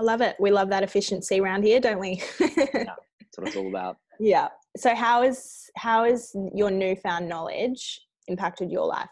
i 0.00 0.02
love 0.02 0.20
it. 0.20 0.36
We 0.38 0.50
love 0.50 0.68
that 0.70 0.82
efficiency 0.82 1.40
around 1.40 1.62
here 1.62 1.80
don't 1.80 2.00
we? 2.00 2.22
Yeah, 2.40 2.56
that's 2.56 3.38
what 3.38 3.48
it's 3.48 3.56
all 3.56 3.68
about. 3.68 3.96
Yeah. 4.20 4.48
So 4.76 4.94
how 4.94 5.22
is 5.22 5.70
how 5.76 6.04
is 6.04 6.36
your 6.54 6.70
newfound 6.70 7.28
knowledge 7.28 8.00
impacted 8.28 8.70
your 8.70 8.86
life? 8.86 9.08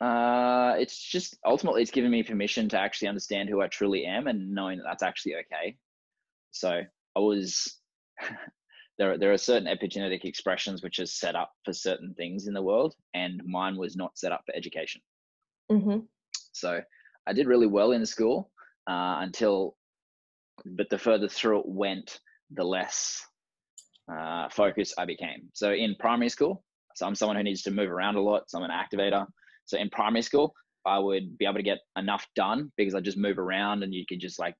Uh, 0.00 0.74
it's 0.78 0.98
just 0.98 1.36
ultimately 1.44 1.82
it's 1.82 1.90
given 1.90 2.10
me 2.10 2.22
permission 2.22 2.68
to 2.70 2.78
actually 2.78 3.08
understand 3.08 3.48
who 3.48 3.60
I 3.60 3.68
truly 3.68 4.06
am 4.06 4.26
and 4.26 4.54
knowing 4.54 4.78
that 4.78 4.84
that's 4.84 5.02
actually 5.02 5.34
okay. 5.36 5.76
So 6.52 6.80
I 7.16 7.20
was 7.20 7.78
there. 8.98 9.18
There 9.18 9.32
are 9.32 9.38
certain 9.38 9.68
epigenetic 9.68 10.24
expressions 10.24 10.82
which 10.82 10.98
are 10.98 11.06
set 11.06 11.36
up 11.36 11.52
for 11.64 11.72
certain 11.72 12.14
things 12.14 12.46
in 12.46 12.54
the 12.54 12.62
world, 12.62 12.94
and 13.14 13.42
mine 13.44 13.76
was 13.76 13.96
not 13.96 14.16
set 14.16 14.32
up 14.32 14.42
for 14.46 14.56
education. 14.56 15.00
Mm-hmm. 15.70 15.98
So 16.52 16.80
I 17.26 17.32
did 17.32 17.46
really 17.46 17.66
well 17.66 17.92
in 17.92 18.06
school 18.06 18.50
uh, 18.88 19.18
until, 19.20 19.76
but 20.64 20.88
the 20.88 20.98
further 20.98 21.28
through 21.28 21.60
it 21.60 21.68
went, 21.68 22.20
the 22.52 22.64
less 22.64 23.22
uh, 24.10 24.48
focus 24.48 24.94
I 24.96 25.04
became. 25.04 25.50
So 25.52 25.72
in 25.72 25.94
primary 26.00 26.30
school, 26.30 26.64
so 26.94 27.06
I'm 27.06 27.14
someone 27.14 27.36
who 27.36 27.42
needs 27.42 27.62
to 27.62 27.70
move 27.70 27.90
around 27.90 28.16
a 28.16 28.20
lot. 28.20 28.48
So 28.48 28.58
I'm 28.58 28.68
an 28.68 28.70
activator. 28.70 29.26
So 29.68 29.78
in 29.78 29.90
primary 29.90 30.22
school, 30.22 30.54
I 30.86 30.98
would 30.98 31.36
be 31.38 31.44
able 31.44 31.56
to 31.56 31.62
get 31.62 31.78
enough 31.96 32.26
done 32.34 32.72
because 32.76 32.94
I 32.94 33.00
just 33.00 33.18
move 33.18 33.38
around 33.38 33.82
and 33.82 33.94
you 33.94 34.04
could 34.08 34.20
just 34.20 34.38
like 34.38 34.54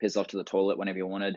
piss 0.00 0.16
off 0.16 0.28
to 0.28 0.36
the 0.36 0.44
toilet 0.44 0.78
whenever 0.78 0.98
you 0.98 1.06
wanted 1.06 1.36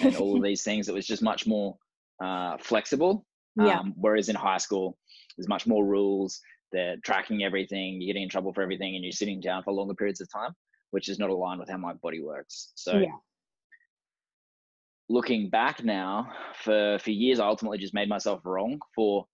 and 0.00 0.16
all 0.16 0.36
of 0.36 0.42
these 0.42 0.62
things. 0.62 0.88
It 0.88 0.94
was 0.94 1.06
just 1.06 1.22
much 1.22 1.46
more 1.46 1.76
uh, 2.22 2.56
flexible. 2.58 3.24
Yeah. 3.56 3.78
Um, 3.78 3.94
whereas 3.96 4.28
in 4.28 4.36
high 4.36 4.56
school, 4.56 4.96
there's 5.36 5.48
much 5.48 5.66
more 5.66 5.84
rules. 5.84 6.40
They're 6.72 6.96
tracking 7.04 7.44
everything. 7.44 8.00
You're 8.00 8.08
getting 8.14 8.22
in 8.22 8.28
trouble 8.28 8.52
for 8.52 8.62
everything, 8.62 8.94
and 8.94 9.04
you're 9.04 9.12
sitting 9.12 9.40
down 9.40 9.64
for 9.64 9.72
longer 9.72 9.94
periods 9.94 10.20
of 10.20 10.32
time, 10.32 10.52
which 10.92 11.08
is 11.08 11.18
not 11.18 11.28
aligned 11.28 11.60
with 11.60 11.68
how 11.68 11.76
my 11.76 11.92
body 11.94 12.22
works. 12.22 12.72
So 12.76 12.98
yeah 12.98 13.10
looking 15.10 15.50
back 15.50 15.84
now, 15.84 16.32
for 16.54 16.98
for 17.00 17.10
years, 17.10 17.40
I 17.40 17.46
ultimately 17.46 17.78
just 17.78 17.92
made 17.92 18.08
myself 18.08 18.40
wrong 18.44 18.78
for 18.94 19.26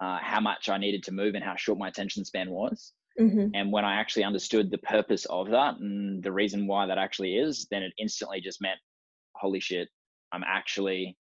uh, 0.00 0.18
how 0.22 0.40
much 0.40 0.68
I 0.68 0.78
needed 0.78 1.02
to 1.04 1.12
move 1.12 1.34
and 1.34 1.44
how 1.44 1.56
short 1.56 1.78
my 1.78 1.88
attention 1.88 2.24
span 2.24 2.50
was. 2.50 2.92
Mm-hmm. 3.20 3.48
And 3.54 3.72
when 3.72 3.84
I 3.84 3.96
actually 3.96 4.24
understood 4.24 4.70
the 4.70 4.78
purpose 4.78 5.24
of 5.26 5.50
that 5.50 5.78
and 5.78 6.22
the 6.22 6.32
reason 6.32 6.66
why 6.66 6.86
that 6.86 6.98
actually 6.98 7.36
is, 7.36 7.66
then 7.70 7.82
it 7.82 7.92
instantly 7.98 8.40
just 8.40 8.62
meant, 8.62 8.78
holy 9.34 9.60
shit, 9.60 9.88
I'm 10.32 10.44
actually 10.46 11.16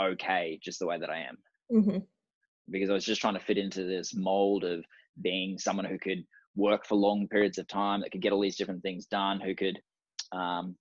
okay 0.00 0.58
just 0.62 0.78
the 0.78 0.86
way 0.86 0.98
that 0.98 1.10
I 1.10 1.18
am. 1.18 1.36
Mm-hmm. 1.70 1.98
Because 2.70 2.88
I 2.88 2.94
was 2.94 3.04
just 3.04 3.20
trying 3.20 3.34
to 3.34 3.40
fit 3.40 3.58
into 3.58 3.84
this 3.84 4.14
mold 4.14 4.64
of 4.64 4.84
being 5.20 5.58
someone 5.58 5.84
who 5.84 5.98
could 5.98 6.24
work 6.56 6.86
for 6.86 6.94
long 6.94 7.28
periods 7.28 7.58
of 7.58 7.68
time, 7.68 8.00
that 8.00 8.12
could 8.12 8.22
get 8.22 8.32
all 8.32 8.40
these 8.40 8.56
different 8.56 8.82
things 8.82 9.06
done, 9.06 9.40
who 9.40 9.54
could 9.54 9.78
um, 10.32 10.74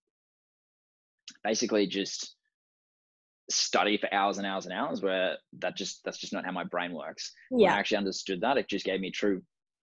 basically 1.44 1.88
just 1.88 2.36
study 3.56 3.98
for 3.98 4.14
hours 4.14 4.38
and 4.38 4.48
hours 4.48 4.66
and 4.66 4.74
hours 4.74 5.02
where 5.02 5.38
that 5.60 5.76
just 5.76 6.02
that's 6.04 6.18
just 6.18 6.34
not 6.34 6.46
how 6.46 6.52
my 6.52 6.64
brain 6.64 6.94
works 6.94 7.32
yeah. 7.52 7.68
when 7.68 7.70
i 7.76 7.80
actually 7.80 7.98
understood 7.98 8.42
that 8.42 8.58
it 8.58 8.68
just 8.70 8.86
gave 8.86 9.00
me 9.00 9.12
true 9.12 9.42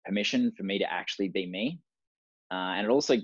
permission 0.06 0.52
for 0.56 0.64
me 0.64 0.80
to 0.80 0.92
actually 0.92 1.30
be 1.30 1.46
me 1.46 1.80
uh, 2.52 2.76
and 2.76 2.86
it 2.86 2.90
also 2.90 3.16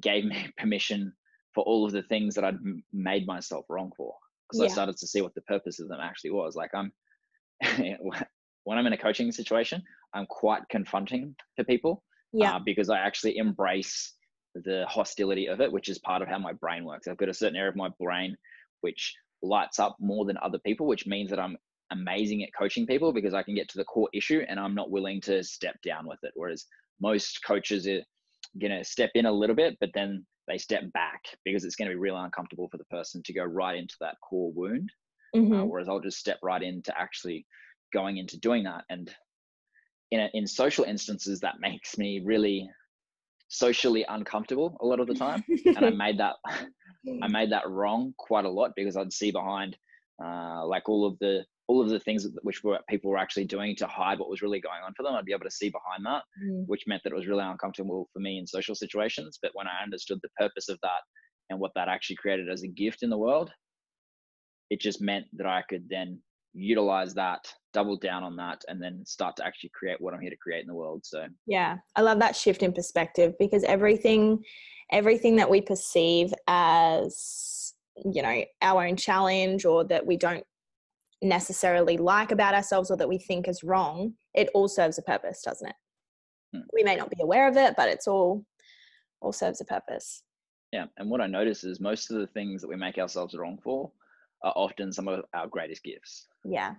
gave 0.00 0.24
me 0.24 0.46
permission 0.58 1.12
for 1.54 1.64
all 1.64 1.84
of 1.84 1.92
the 1.92 2.02
things 2.02 2.34
that 2.34 2.44
i'd 2.44 2.58
made 2.92 3.26
myself 3.26 3.64
wrong 3.68 3.90
for 3.96 4.14
because 4.48 4.60
yeah. 4.60 4.66
i 4.66 4.68
started 4.68 4.96
to 4.96 5.06
see 5.06 5.20
what 5.20 5.34
the 5.34 5.42
purpose 5.42 5.80
of 5.80 5.88
them 5.88 6.00
actually 6.00 6.30
was 6.30 6.54
like 6.54 6.70
i'm 6.74 6.92
when 8.64 8.78
i'm 8.78 8.86
in 8.86 8.92
a 8.92 8.98
coaching 8.98 9.32
situation 9.32 9.82
i'm 10.14 10.26
quite 10.26 10.62
confronting 10.70 11.34
to 11.56 11.64
people 11.64 12.02
yeah. 12.32 12.56
Uh, 12.56 12.58
because 12.64 12.88
i 12.88 12.98
actually 12.98 13.36
embrace 13.38 14.14
the 14.54 14.84
hostility 14.88 15.46
of 15.46 15.60
it 15.60 15.70
which 15.70 15.88
is 15.88 15.98
part 15.98 16.22
of 16.22 16.28
how 16.28 16.38
my 16.38 16.52
brain 16.52 16.84
works 16.84 17.08
i've 17.08 17.16
got 17.16 17.28
a 17.28 17.34
certain 17.34 17.56
area 17.56 17.70
of 17.70 17.76
my 17.76 17.88
brain 18.00 18.36
which 18.80 19.14
lights 19.42 19.78
up 19.78 19.96
more 20.00 20.24
than 20.24 20.38
other 20.42 20.58
people, 20.58 20.86
which 20.86 21.06
means 21.06 21.30
that 21.30 21.38
I'm 21.38 21.56
amazing 21.90 22.42
at 22.42 22.54
coaching 22.54 22.86
people 22.86 23.12
because 23.12 23.34
I 23.34 23.42
can 23.42 23.54
get 23.54 23.68
to 23.70 23.78
the 23.78 23.84
core 23.84 24.08
issue 24.12 24.42
and 24.48 24.60
I'm 24.60 24.74
not 24.74 24.90
willing 24.90 25.20
to 25.22 25.42
step 25.42 25.80
down 25.82 26.06
with 26.06 26.18
it. 26.22 26.32
Whereas 26.34 26.66
most 27.00 27.40
coaches 27.44 27.86
are 27.86 28.02
going 28.60 28.76
to 28.76 28.84
step 28.84 29.10
in 29.14 29.26
a 29.26 29.32
little 29.32 29.56
bit, 29.56 29.76
but 29.80 29.90
then 29.94 30.24
they 30.46 30.58
step 30.58 30.82
back 30.92 31.22
because 31.44 31.64
it's 31.64 31.76
going 31.76 31.88
to 31.88 31.94
be 31.94 32.00
really 32.00 32.20
uncomfortable 32.20 32.68
for 32.68 32.76
the 32.76 32.84
person 32.84 33.22
to 33.24 33.32
go 33.32 33.44
right 33.44 33.76
into 33.76 33.96
that 34.00 34.16
core 34.20 34.52
wound. 34.52 34.90
Uh, 35.34 35.38
mm-hmm. 35.38 35.54
Uh, 35.54 35.64
whereas 35.64 35.88
I'll 35.88 36.00
just 36.00 36.18
step 36.18 36.38
right 36.42 36.62
into 36.62 36.92
actually 36.98 37.46
going 37.92 38.18
into 38.18 38.38
doing 38.38 38.64
that. 38.64 38.84
And 38.90 39.12
in 40.10 40.20
a, 40.20 40.30
in 40.34 40.46
social 40.46 40.84
instances 40.84 41.40
that 41.40 41.60
makes 41.60 41.96
me 41.98 42.20
really 42.24 42.68
socially 43.50 44.04
uncomfortable 44.08 44.76
a 44.80 44.86
lot 44.86 45.00
of 45.00 45.08
the 45.08 45.14
time 45.14 45.44
and 45.66 45.84
i 45.84 45.90
made 45.90 46.18
that 46.18 46.36
i 47.22 47.28
made 47.28 47.50
that 47.50 47.68
wrong 47.68 48.14
quite 48.16 48.44
a 48.44 48.50
lot 48.50 48.70
because 48.76 48.96
i'd 48.96 49.12
see 49.12 49.30
behind 49.30 49.76
uh, 50.24 50.64
like 50.66 50.88
all 50.88 51.06
of 51.06 51.18
the 51.20 51.44
all 51.66 51.80
of 51.80 51.88
the 51.88 52.00
things 52.00 52.26
which 52.42 52.62
were, 52.64 52.78
people 52.88 53.10
were 53.10 53.16
actually 53.16 53.44
doing 53.44 53.74
to 53.76 53.86
hide 53.86 54.18
what 54.18 54.28
was 54.28 54.42
really 54.42 54.60
going 54.60 54.80
on 54.86 54.92
for 54.96 55.02
them 55.02 55.14
i'd 55.14 55.24
be 55.24 55.32
able 55.32 55.44
to 55.44 55.50
see 55.50 55.68
behind 55.70 56.06
that 56.06 56.22
mm. 56.44 56.64
which 56.66 56.84
meant 56.86 57.02
that 57.02 57.12
it 57.12 57.16
was 57.16 57.26
really 57.26 57.44
uncomfortable 57.44 58.08
for 58.12 58.20
me 58.20 58.38
in 58.38 58.46
social 58.46 58.74
situations 58.74 59.38
but 59.42 59.50
when 59.54 59.66
i 59.66 59.82
understood 59.82 60.18
the 60.22 60.28
purpose 60.38 60.68
of 60.68 60.78
that 60.82 61.00
and 61.48 61.58
what 61.58 61.72
that 61.74 61.88
actually 61.88 62.16
created 62.16 62.48
as 62.48 62.62
a 62.62 62.68
gift 62.68 63.02
in 63.02 63.10
the 63.10 63.18
world 63.18 63.50
it 64.70 64.80
just 64.80 65.00
meant 65.00 65.26
that 65.32 65.46
i 65.46 65.62
could 65.68 65.84
then 65.88 66.20
utilize 66.52 67.14
that 67.14 67.46
double 67.72 67.96
down 67.96 68.24
on 68.24 68.36
that 68.36 68.62
and 68.68 68.82
then 68.82 69.04
start 69.06 69.36
to 69.36 69.46
actually 69.46 69.70
create 69.72 70.00
what 70.00 70.12
i'm 70.12 70.20
here 70.20 70.30
to 70.30 70.36
create 70.36 70.60
in 70.60 70.66
the 70.66 70.74
world 70.74 71.00
so. 71.04 71.26
Yeah 71.46 71.76
i 71.96 72.02
love 72.02 72.18
that 72.18 72.34
shift 72.34 72.62
in 72.62 72.72
perspective 72.72 73.34
because 73.38 73.62
everything 73.64 74.42
everything 74.90 75.36
that 75.36 75.48
we 75.48 75.60
perceive 75.60 76.32
as 76.48 77.74
you 78.04 78.22
know 78.22 78.44
our 78.62 78.86
own 78.86 78.96
challenge 78.96 79.64
or 79.64 79.84
that 79.84 80.04
we 80.04 80.16
don't 80.16 80.44
necessarily 81.22 81.96
like 81.96 82.32
about 82.32 82.54
ourselves 82.54 82.90
or 82.90 82.96
that 82.96 83.08
we 83.08 83.18
think 83.18 83.46
is 83.46 83.62
wrong 83.62 84.14
it 84.34 84.48
all 84.54 84.68
serves 84.68 84.98
a 84.98 85.02
purpose 85.02 85.42
doesn't 85.42 85.68
it? 85.68 85.76
Hmm. 86.54 86.62
we 86.74 86.82
may 86.82 86.96
not 86.96 87.10
be 87.10 87.22
aware 87.22 87.46
of 87.46 87.56
it 87.56 87.74
but 87.76 87.88
it's 87.88 88.08
all 88.08 88.44
all 89.20 89.32
serves 89.32 89.60
a 89.60 89.66
purpose. 89.66 90.22
Yeah 90.72 90.86
and 90.96 91.10
what 91.10 91.20
i 91.20 91.26
notice 91.26 91.62
is 91.62 91.78
most 91.78 92.10
of 92.10 92.18
the 92.18 92.26
things 92.28 92.62
that 92.62 92.68
we 92.68 92.76
make 92.76 92.98
ourselves 92.98 93.36
wrong 93.36 93.58
for 93.62 93.92
are 94.42 94.52
often 94.56 94.92
some 94.92 95.08
of 95.08 95.24
our 95.34 95.46
greatest 95.46 95.82
gifts. 95.82 96.26
Yeah. 96.44 96.74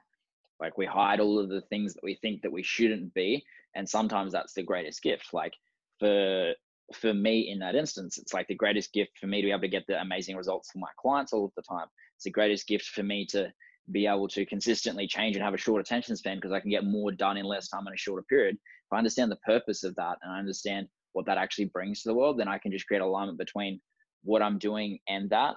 Like 0.60 0.78
we 0.78 0.86
hide 0.86 1.20
all 1.20 1.40
of 1.40 1.50
the 1.50 1.62
things 1.62 1.94
that 1.94 2.04
we 2.04 2.16
think 2.22 2.42
that 2.42 2.52
we 2.52 2.64
shouldn't 2.64 3.14
be. 3.14 3.44
And 3.76 3.88
sometimes 3.88 4.32
that's 4.32 4.54
the 4.54 4.64
greatest 4.64 5.02
gift. 5.02 5.34
Like 5.34 5.54
for 6.00 6.54
for 6.94 7.14
me 7.14 7.50
in 7.50 7.60
that 7.60 7.76
instance, 7.76 8.18
it's 8.18 8.34
like 8.34 8.48
the 8.48 8.56
greatest 8.56 8.92
gift 8.94 9.12
for 9.20 9.28
me 9.28 9.42
to 9.42 9.48
be 9.48 9.52
able 9.52 9.62
to 9.62 9.68
get 9.68 9.88
the 9.88 10.02
amazing 10.02 10.36
results 10.36 10.70
for 10.72 10.80
my 10.80 10.90
clients 11.00 11.32
all 11.32 11.46
of 11.46 11.52
the 11.56 11.62
time. 11.62 11.88
It's 12.16 12.26
the 12.26 12.32
greatest 12.32 12.68
gift 12.68 12.86
for 12.86 13.04
me 13.04 13.26
to 13.28 13.52
be 13.92 14.08
able 14.08 14.28
to 14.28 14.46
consistently 14.46 15.08
change 15.08 15.36
and 15.36 15.44
have 15.44 15.54
a 15.54 15.58
short 15.58 15.82
attention 15.82 16.16
span 16.16 16.38
because 16.38 16.52
I 16.52 16.60
can 16.60 16.70
get 16.70 16.84
more 16.84 17.12
done 17.12 17.38
in 17.38 17.46
less 17.46 17.70
time 17.70 17.88
in 17.88 17.94
a 17.94 17.98
shorter 17.98 18.24
period. 18.30 18.56
If 18.56 18.94
I 18.94 18.98
understand 18.98 19.32
the 19.32 19.38
purpose 19.38 19.84
of 19.84 19.96
that 19.96 20.18
and 20.22 20.32
I 20.32 20.40
understand 20.40 20.88
what 21.14 21.26
that 21.26 21.38
actually 21.38 21.66
brings 21.66 22.02
to 22.02 22.10
the 22.10 22.16
world, 22.16 22.40
then 22.40 22.48
I 22.48 22.58
can 22.58 22.72
just 22.72 22.88
create 22.88 23.02
alignment 23.02 23.38
between 23.38 23.82
what 24.24 24.42
I'm 24.42 24.60
doing 24.60 25.00
and 25.08 25.30
that 25.30 25.56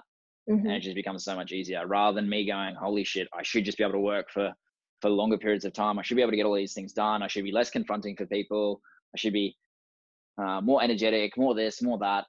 mm-hmm. 0.49 0.65
and 0.65 0.75
it 0.75 0.81
just 0.81 0.95
becomes 0.95 1.23
so 1.23 1.35
much 1.35 1.51
easier 1.51 1.85
rather 1.87 2.15
than 2.15 2.29
me 2.29 2.45
going 2.45 2.75
holy 2.75 3.03
shit 3.03 3.27
i 3.37 3.43
should 3.43 3.65
just 3.65 3.77
be 3.77 3.83
able 3.83 3.93
to 3.93 3.99
work 3.99 4.29
for 4.31 4.53
for 5.01 5.09
longer 5.09 5.37
periods 5.37 5.65
of 5.65 5.73
time 5.73 5.99
i 5.99 6.01
should 6.01 6.15
be 6.15 6.21
able 6.21 6.31
to 6.31 6.37
get 6.37 6.45
all 6.45 6.55
these 6.55 6.73
things 6.73 6.93
done 6.93 7.21
i 7.21 7.27
should 7.27 7.43
be 7.43 7.51
less 7.51 7.69
confronting 7.69 8.15
for 8.15 8.25
people 8.25 8.81
i 9.13 9.17
should 9.17 9.33
be 9.33 9.55
uh, 10.37 10.59
more 10.61 10.83
energetic 10.83 11.37
more 11.37 11.55
this 11.55 11.81
more 11.81 11.97
that 11.97 12.25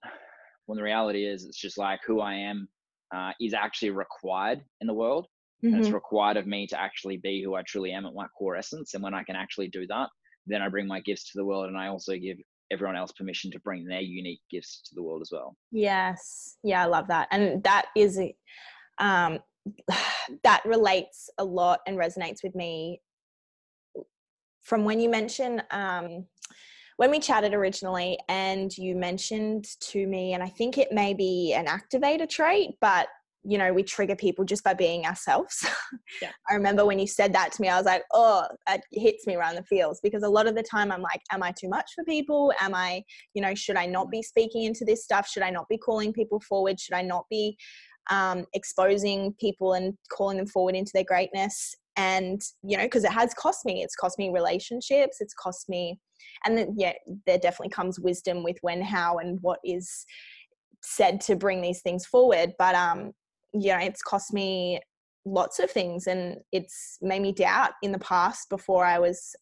when 0.66 0.76
the 0.76 0.82
reality 0.82 1.24
is 1.24 1.44
it's 1.44 1.58
just 1.58 1.78
like 1.78 2.00
who 2.06 2.20
i 2.20 2.34
am 2.34 2.68
uh, 3.14 3.30
is 3.40 3.54
actually 3.54 3.90
required 3.90 4.60
in 4.80 4.86
the 4.86 4.94
world 4.94 5.26
mm-hmm. 5.64 5.68
and 5.68 5.78
it's 5.78 5.88
mm-hmm. 5.88 5.94
required 5.94 6.36
of 6.36 6.46
me 6.46 6.66
to 6.66 6.80
actually 6.80 7.16
be 7.18 7.42
who 7.42 7.54
i 7.54 7.62
truly 7.62 7.92
am 7.92 8.06
at 8.06 8.14
my 8.14 8.26
core 8.38 8.56
essence 8.56 8.94
and 8.94 9.02
when 9.02 9.14
i 9.14 9.22
can 9.22 9.36
actually 9.36 9.68
do 9.68 9.86
that 9.86 10.08
then 10.46 10.62
i 10.62 10.68
bring 10.68 10.86
my 10.86 11.00
gifts 11.00 11.30
to 11.30 11.38
the 11.38 11.44
world 11.44 11.66
and 11.66 11.76
i 11.76 11.88
also 11.88 12.16
give 12.16 12.38
everyone 12.70 12.96
else 12.96 13.12
permission 13.12 13.50
to 13.52 13.60
bring 13.60 13.86
their 13.86 14.00
unique 14.00 14.40
gifts 14.50 14.82
to 14.86 14.94
the 14.94 15.02
world 15.02 15.22
as 15.22 15.30
well. 15.32 15.56
Yes. 15.70 16.56
Yeah, 16.62 16.82
I 16.82 16.86
love 16.86 17.08
that. 17.08 17.28
And 17.30 17.62
that 17.64 17.86
is 17.96 18.20
um 18.98 19.38
that 20.44 20.62
relates 20.64 21.30
a 21.38 21.44
lot 21.44 21.80
and 21.86 21.96
resonates 21.96 22.42
with 22.42 22.54
me 22.54 23.00
from 24.62 24.84
when 24.84 25.00
you 25.00 25.08
mentioned 25.08 25.62
um 25.70 26.26
when 26.96 27.10
we 27.10 27.20
chatted 27.20 27.52
originally 27.52 28.18
and 28.28 28.76
you 28.76 28.96
mentioned 28.96 29.66
to 29.80 30.06
me 30.06 30.32
and 30.32 30.42
I 30.42 30.48
think 30.48 30.78
it 30.78 30.92
may 30.92 31.14
be 31.14 31.52
an 31.52 31.66
activator 31.66 32.28
trait 32.28 32.74
but 32.80 33.08
you 33.46 33.58
know 33.58 33.72
we 33.72 33.82
trigger 33.82 34.16
people 34.16 34.44
just 34.44 34.64
by 34.64 34.74
being 34.74 35.06
ourselves. 35.06 35.66
Yeah. 36.20 36.30
i 36.50 36.54
remember 36.54 36.84
when 36.84 36.98
you 36.98 37.06
said 37.06 37.32
that 37.32 37.52
to 37.52 37.62
me 37.62 37.68
i 37.68 37.76
was 37.76 37.86
like 37.86 38.02
oh 38.12 38.46
it 38.68 38.82
hits 38.92 39.26
me 39.26 39.34
around 39.34 39.54
the 39.54 39.62
feels 39.64 40.00
because 40.02 40.22
a 40.22 40.28
lot 40.28 40.46
of 40.46 40.54
the 40.54 40.62
time 40.62 40.90
i'm 40.90 41.02
like 41.02 41.20
am 41.32 41.42
i 41.42 41.52
too 41.52 41.68
much 41.68 41.90
for 41.94 42.04
people? 42.04 42.52
Am 42.60 42.74
i 42.74 43.02
you 43.34 43.42
know 43.42 43.54
should 43.54 43.76
i 43.76 43.86
not 43.86 44.10
be 44.10 44.22
speaking 44.22 44.64
into 44.64 44.84
this 44.84 45.04
stuff? 45.04 45.28
Should 45.28 45.42
i 45.42 45.50
not 45.50 45.68
be 45.68 45.78
calling 45.78 46.12
people 46.12 46.40
forward? 46.40 46.80
Should 46.80 46.94
i 46.94 47.02
not 47.02 47.24
be 47.30 47.56
um, 48.08 48.44
exposing 48.54 49.34
people 49.40 49.72
and 49.72 49.94
calling 50.12 50.36
them 50.36 50.46
forward 50.46 50.76
into 50.76 50.92
their 50.94 51.04
greatness? 51.04 51.74
And 51.96 52.40
you 52.62 52.76
know 52.76 52.84
because 52.84 53.04
it 53.04 53.12
has 53.12 53.32
cost 53.34 53.64
me. 53.64 53.82
It's 53.82 53.96
cost 53.96 54.18
me 54.18 54.30
relationships. 54.30 55.16
It's 55.20 55.34
cost 55.34 55.68
me 55.68 55.98
and 56.44 56.56
then 56.56 56.74
yeah 56.76 56.92
there 57.26 57.38
definitely 57.38 57.70
comes 57.70 58.00
wisdom 58.00 58.42
with 58.42 58.56
when 58.62 58.82
how 58.82 59.18
and 59.18 59.38
what 59.42 59.58
is 59.64 60.04
said 60.82 61.20
to 61.22 61.36
bring 61.36 61.60
these 61.60 61.82
things 61.82 62.06
forward. 62.06 62.52
But 62.58 62.74
um 62.74 63.12
know, 63.52 63.78
it's 63.78 64.02
cost 64.02 64.32
me 64.32 64.80
lots 65.24 65.58
of 65.58 65.70
things 65.70 66.06
and 66.06 66.38
it's 66.52 66.98
made 67.02 67.20
me 67.20 67.32
doubt 67.32 67.72
in 67.82 67.92
the 67.92 67.98
past 67.98 68.48
before 68.48 68.84
I 68.84 68.98
was 68.98 69.34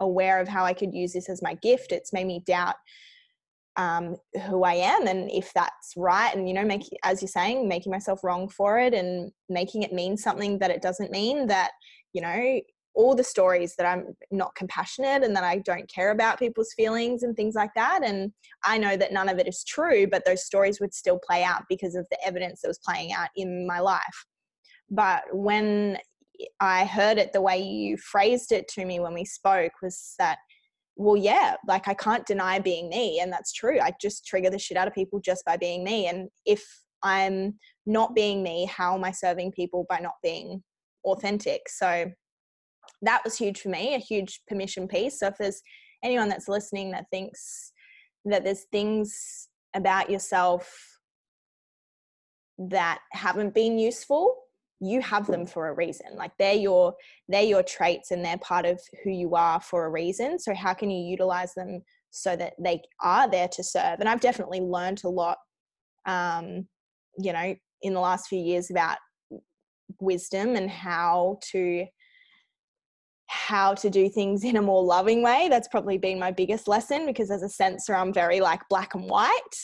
aware 0.00 0.40
of 0.40 0.48
how 0.48 0.64
I 0.64 0.72
could 0.72 0.94
use 0.94 1.12
this 1.12 1.28
as 1.28 1.42
my 1.42 1.54
gift. 1.54 1.92
It's 1.92 2.12
made 2.12 2.26
me 2.26 2.42
doubt 2.46 2.76
um, 3.76 4.16
who 4.46 4.64
I 4.64 4.74
am 4.74 5.06
and 5.06 5.30
if 5.30 5.52
that's 5.54 5.94
right. 5.96 6.34
And, 6.34 6.48
you 6.48 6.54
know, 6.54 6.64
make, 6.64 6.82
as 7.02 7.22
you're 7.22 7.28
saying, 7.28 7.68
making 7.68 7.92
myself 7.92 8.22
wrong 8.22 8.48
for 8.48 8.78
it 8.78 8.92
and 8.92 9.32
making 9.48 9.82
it 9.82 9.92
mean 9.92 10.16
something 10.16 10.58
that 10.58 10.70
it 10.70 10.82
doesn't 10.82 11.10
mean 11.10 11.46
that, 11.46 11.70
you 12.12 12.20
know, 12.20 12.60
all 12.94 13.14
the 13.14 13.24
stories 13.24 13.74
that 13.76 13.86
I'm 13.86 14.14
not 14.30 14.54
compassionate 14.54 15.22
and 15.22 15.34
that 15.36 15.44
I 15.44 15.58
don't 15.58 15.88
care 15.88 16.10
about 16.10 16.38
people's 16.38 16.72
feelings 16.72 17.22
and 17.22 17.36
things 17.36 17.54
like 17.54 17.70
that. 17.76 18.00
And 18.04 18.32
I 18.64 18.78
know 18.78 18.96
that 18.96 19.12
none 19.12 19.28
of 19.28 19.38
it 19.38 19.46
is 19.46 19.64
true, 19.64 20.06
but 20.06 20.24
those 20.24 20.44
stories 20.44 20.80
would 20.80 20.92
still 20.92 21.18
play 21.24 21.44
out 21.44 21.62
because 21.68 21.94
of 21.94 22.06
the 22.10 22.18
evidence 22.26 22.62
that 22.62 22.68
was 22.68 22.80
playing 22.84 23.12
out 23.12 23.28
in 23.36 23.66
my 23.66 23.80
life. 23.80 24.26
But 24.90 25.22
when 25.32 25.98
I 26.58 26.84
heard 26.84 27.18
it 27.18 27.32
the 27.32 27.40
way 27.40 27.58
you 27.58 27.96
phrased 27.96 28.52
it 28.52 28.66
to 28.68 28.84
me 28.84 28.98
when 28.98 29.14
we 29.14 29.24
spoke 29.24 29.72
was 29.82 30.14
that, 30.18 30.38
well, 30.96 31.16
yeah, 31.16 31.56
like 31.66 31.86
I 31.86 31.94
can't 31.94 32.26
deny 32.26 32.58
being 32.58 32.88
me. 32.88 33.20
And 33.20 33.32
that's 33.32 33.52
true. 33.52 33.78
I 33.80 33.92
just 34.00 34.26
trigger 34.26 34.50
the 34.50 34.58
shit 34.58 34.76
out 34.76 34.88
of 34.88 34.94
people 34.94 35.20
just 35.20 35.44
by 35.44 35.56
being 35.56 35.84
me. 35.84 36.08
And 36.08 36.28
if 36.44 36.64
I'm 37.02 37.58
not 37.86 38.14
being 38.14 38.42
me, 38.42 38.66
how 38.66 38.94
am 38.94 39.04
I 39.04 39.12
serving 39.12 39.52
people 39.52 39.86
by 39.88 39.98
not 39.98 40.14
being 40.22 40.62
authentic? 41.04 41.62
So, 41.68 42.10
that 43.02 43.22
was 43.24 43.36
huge 43.36 43.60
for 43.60 43.68
me, 43.68 43.94
a 43.94 43.98
huge 43.98 44.40
permission 44.48 44.88
piece. 44.88 45.18
So 45.18 45.28
if 45.28 45.38
there's 45.38 45.62
anyone 46.02 46.28
that's 46.28 46.48
listening 46.48 46.90
that 46.92 47.06
thinks 47.10 47.72
that 48.24 48.44
there's 48.44 48.64
things 48.72 49.48
about 49.74 50.10
yourself 50.10 50.98
that 52.58 53.00
haven't 53.12 53.54
been 53.54 53.78
useful, 53.78 54.36
you 54.80 55.00
have 55.00 55.26
them 55.26 55.46
for 55.46 55.68
a 55.68 55.74
reason. 55.74 56.06
Like 56.16 56.32
they're 56.38 56.54
your 56.54 56.94
they're 57.28 57.42
your 57.42 57.62
traits 57.62 58.10
and 58.10 58.24
they're 58.24 58.38
part 58.38 58.64
of 58.66 58.80
who 59.04 59.10
you 59.10 59.34
are 59.34 59.60
for 59.60 59.84
a 59.84 59.90
reason. 59.90 60.38
So 60.38 60.54
how 60.54 60.74
can 60.74 60.90
you 60.90 61.06
utilize 61.06 61.54
them 61.54 61.82
so 62.10 62.34
that 62.36 62.54
they 62.58 62.82
are 63.02 63.30
there 63.30 63.48
to 63.48 63.62
serve? 63.62 64.00
And 64.00 64.08
I've 64.08 64.20
definitely 64.20 64.60
learned 64.60 65.02
a 65.04 65.08
lot 65.08 65.38
um, 66.06 66.66
you 67.18 67.32
know, 67.32 67.54
in 67.82 67.94
the 67.94 68.00
last 68.00 68.28
few 68.28 68.38
years 68.38 68.70
about 68.70 68.98
wisdom 70.00 70.56
and 70.56 70.70
how 70.70 71.38
to 71.52 71.86
how 73.30 73.74
to 73.74 73.88
do 73.88 74.08
things 74.08 74.42
in 74.42 74.56
a 74.56 74.62
more 74.62 74.82
loving 74.82 75.22
way. 75.22 75.46
That's 75.48 75.68
probably 75.68 75.98
been 75.98 76.18
my 76.18 76.32
biggest 76.32 76.66
lesson 76.66 77.06
because 77.06 77.30
as 77.30 77.44
a 77.44 77.48
sensor, 77.48 77.94
I'm 77.94 78.12
very 78.12 78.40
like 78.40 78.60
black 78.68 78.96
and 78.96 79.08
white. 79.08 79.56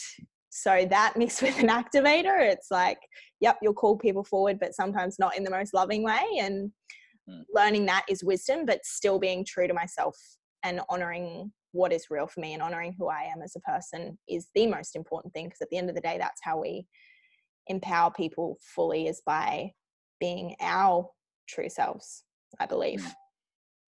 So 0.50 0.86
that 0.88 1.14
mixed 1.16 1.42
with 1.42 1.58
an 1.58 1.68
activator, 1.68 2.40
it's 2.40 2.70
like, 2.70 2.98
yep, 3.40 3.58
you'll 3.60 3.74
call 3.74 3.98
people 3.98 4.22
forward, 4.22 4.58
but 4.60 4.76
sometimes 4.76 5.18
not 5.18 5.36
in 5.36 5.42
the 5.42 5.50
most 5.50 5.74
loving 5.74 6.04
way. 6.04 6.22
And 6.38 6.70
mm. 7.28 7.42
learning 7.52 7.86
that 7.86 8.04
is 8.08 8.22
wisdom, 8.22 8.66
but 8.66 8.84
still 8.84 9.18
being 9.18 9.44
true 9.44 9.66
to 9.66 9.74
myself 9.74 10.16
and 10.62 10.80
honoring 10.88 11.50
what 11.72 11.92
is 11.92 12.06
real 12.08 12.28
for 12.28 12.38
me 12.38 12.54
and 12.54 12.62
honoring 12.62 12.94
who 12.96 13.08
I 13.08 13.22
am 13.22 13.42
as 13.42 13.56
a 13.56 13.60
person 13.60 14.16
is 14.28 14.46
the 14.54 14.68
most 14.68 14.94
important 14.94 15.34
thing. 15.34 15.46
Because 15.46 15.60
at 15.60 15.70
the 15.70 15.76
end 15.76 15.88
of 15.88 15.96
the 15.96 16.00
day, 16.00 16.18
that's 16.18 16.40
how 16.40 16.60
we 16.60 16.86
empower 17.66 18.12
people 18.12 18.58
fully 18.60 19.08
is 19.08 19.22
by 19.26 19.72
being 20.20 20.54
our 20.60 21.10
true 21.48 21.68
selves, 21.68 22.22
I 22.60 22.66
believe. 22.66 23.00
Mm 23.00 23.12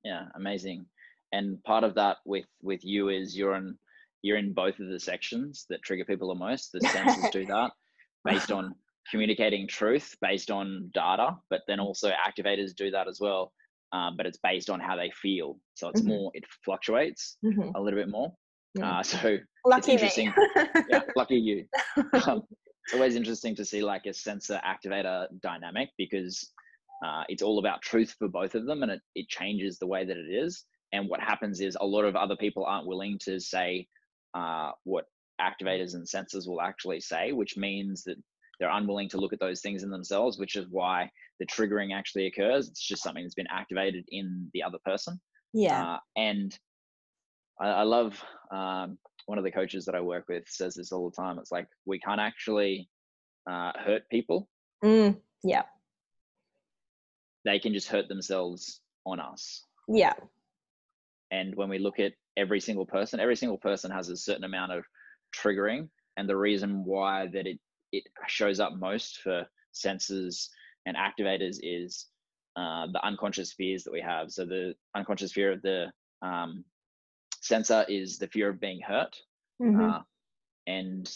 yeah 0.05 0.27
amazing. 0.35 0.87
And 1.33 1.63
part 1.65 1.85
of 1.85 1.95
that 1.97 2.19
with 2.25 2.47
with 2.63 2.85
you 2.85 3.09
is 3.09 3.37
you're 3.37 3.55
in 3.57 3.77
you're 4.23 4.39
in 4.39 4.53
both 4.53 4.79
of 4.81 4.89
the 4.89 5.01
sections 5.01 5.67
that 5.69 5.83
trigger 5.83 6.05
people 6.05 6.29
the 6.29 6.35
most 6.35 6.73
the 6.73 6.81
sensors 6.81 7.31
do 7.31 7.47
that 7.55 7.71
based 8.25 8.51
on 8.51 8.75
communicating 9.11 9.69
truth 9.69 10.17
based 10.21 10.51
on 10.51 10.91
data 10.93 11.37
but 11.51 11.61
then 11.69 11.81
also 11.81 12.11
activators 12.11 12.75
do 12.75 12.91
that 12.91 13.09
as 13.09 13.21
well 13.21 13.53
um, 13.93 14.17
but 14.17 14.27
it's 14.27 14.39
based 14.43 14.71
on 14.71 14.81
how 14.81 14.97
they 14.97 15.11
feel. 15.23 15.59
So 15.75 15.89
it's 15.89 16.01
mm-hmm. 16.01 16.11
more 16.11 16.31
it 16.35 16.45
fluctuates 16.65 17.39
mm-hmm. 17.45 17.71
a 17.75 17.81
little 17.81 17.99
bit 17.99 18.09
more. 18.09 18.33
Mm-hmm. 18.77 18.85
uh, 18.85 19.03
so 19.03 19.39
lucky 19.65 19.93
it's 19.93 20.03
interesting. 20.03 20.33
Yeah 20.89 21.01
lucky 21.17 21.37
you. 21.37 21.65
Um, 22.27 22.43
it's 22.85 22.95
always 22.95 23.17
interesting 23.17 23.55
to 23.57 23.65
see 23.65 23.83
like 23.83 24.07
a 24.07 24.13
sensor 24.13 24.61
activator 24.65 25.27
dynamic 25.43 25.91
because 25.97 26.51
uh, 27.05 27.23
it's 27.29 27.43
all 27.43 27.59
about 27.59 27.83
truth 27.83 28.15
for 28.19 28.29
both 28.29 28.55
of 28.55 28.67
them 28.67 28.83
and 28.83 28.93
it, 28.93 29.01
it 29.15 29.29
changes 29.29 29.79
the 29.79 29.87
way 29.87 30.05
that 30.05 30.17
it 30.17 30.31
is 30.31 30.65
and 30.93 31.09
what 31.09 31.21
happens 31.21 31.61
is 31.61 31.77
a 31.81 31.87
lot 31.87 32.05
of 32.05 32.17
other 32.17 32.37
people 32.37 32.65
aren't 32.65 32.87
willing 32.87 33.19
to 33.25 33.39
say 33.41 33.87
uh, 34.35 34.73
what 34.85 35.05
activators 35.41 35.95
and 35.95 36.07
sensors 36.07 36.49
will 36.49 36.61
actually 36.61 37.01
say, 37.01 37.33
which 37.33 37.57
means 37.57 38.05
that 38.05 38.17
they're 38.59 38.71
unwilling 38.71 39.09
to 39.11 39.19
look 39.19 39.33
at 39.33 39.41
those 39.41 39.61
things 39.61 39.83
in 39.83 39.91
themselves, 39.91 40.39
which 40.39 40.57
is 40.57 40.67
why 40.71 41.11
the 41.39 41.47
triggering 41.47 41.95
actually 41.95 42.27
occurs. 42.27 42.69
It's 42.69 42.85
just 42.85 43.03
something 43.03 43.23
that's 43.23 43.35
been 43.35 43.47
activated 43.51 44.05
in 44.09 44.51
the 44.53 44.63
other 44.63 44.79
person. 44.85 45.21
Yeah. 45.53 45.95
Uh, 45.95 45.99
and 46.17 46.59
I, 47.61 47.69
I 47.69 47.83
love 47.83 48.23
um, 48.51 48.99
one 49.27 49.39
of 49.39 49.45
the 49.45 49.53
coaches 49.53 49.85
that 49.85 49.95
I 49.95 50.01
work 50.01 50.25
with 50.29 50.45
says 50.49 50.75
this 50.75 50.91
all 50.91 51.11
the 51.11 51.17
time. 51.17 51.39
It's 51.39 51.53
like 51.53 51.69
we 51.87 52.01
can't 52.01 52.21
actually 52.21 52.89
uh, 53.49 53.73
hurt 53.79 54.03
people. 54.11 54.49
Mm, 54.85 55.17
yeah. 55.45 55.63
They 57.45 57.59
can 57.59 57.73
just 57.73 57.89
hurt 57.89 58.09
themselves 58.09 58.81
on 59.07 59.21
us. 59.21 59.65
Yeah. 59.89 60.15
And 61.31 61.55
when 61.55 61.69
we 61.69 61.79
look 61.79 61.99
at 62.01 62.13
every 62.37 62.61
single 62.61 62.87
person, 62.87 63.21
every 63.21 63.37
single 63.37 63.59
person 63.59 63.91
has 63.91 64.09
a 64.09 64.17
certain 64.17 64.45
amount 64.45 64.73
of 64.73 64.85
triggering. 65.35 65.89
And 66.17 66.29
the 66.29 66.37
reason 66.37 66.85
why 66.85 67.27
that 67.33 67.47
it, 67.47 67.59
it 67.93 68.05
shows 68.27 68.61
up 68.61 68.75
most 68.77 69.21
for 69.23 69.47
sensors 69.75 70.49
and 70.87 70.97
activators 70.97 71.59
is 71.63 72.07
uh, 72.57 72.87
the 72.93 73.05
unconscious 73.07 73.53
fears 73.53 73.85
that 73.85 73.93
we 73.93 74.01
have. 74.01 74.31
So 74.33 74.45
the 74.45 74.75
unconscious 74.97 75.33
fear 75.33 75.53
of 75.53 75.63
the 75.63 75.93
um, 76.23 76.65
sensor 77.41 77.85
is 77.89 78.19
the 78.19 78.27
fear 78.27 78.49
of 78.49 78.61
being 78.61 78.81
hurt. 78.81 79.17
Mm-hmm. 79.63 79.91
Uh, 79.91 80.01
and 80.67 81.09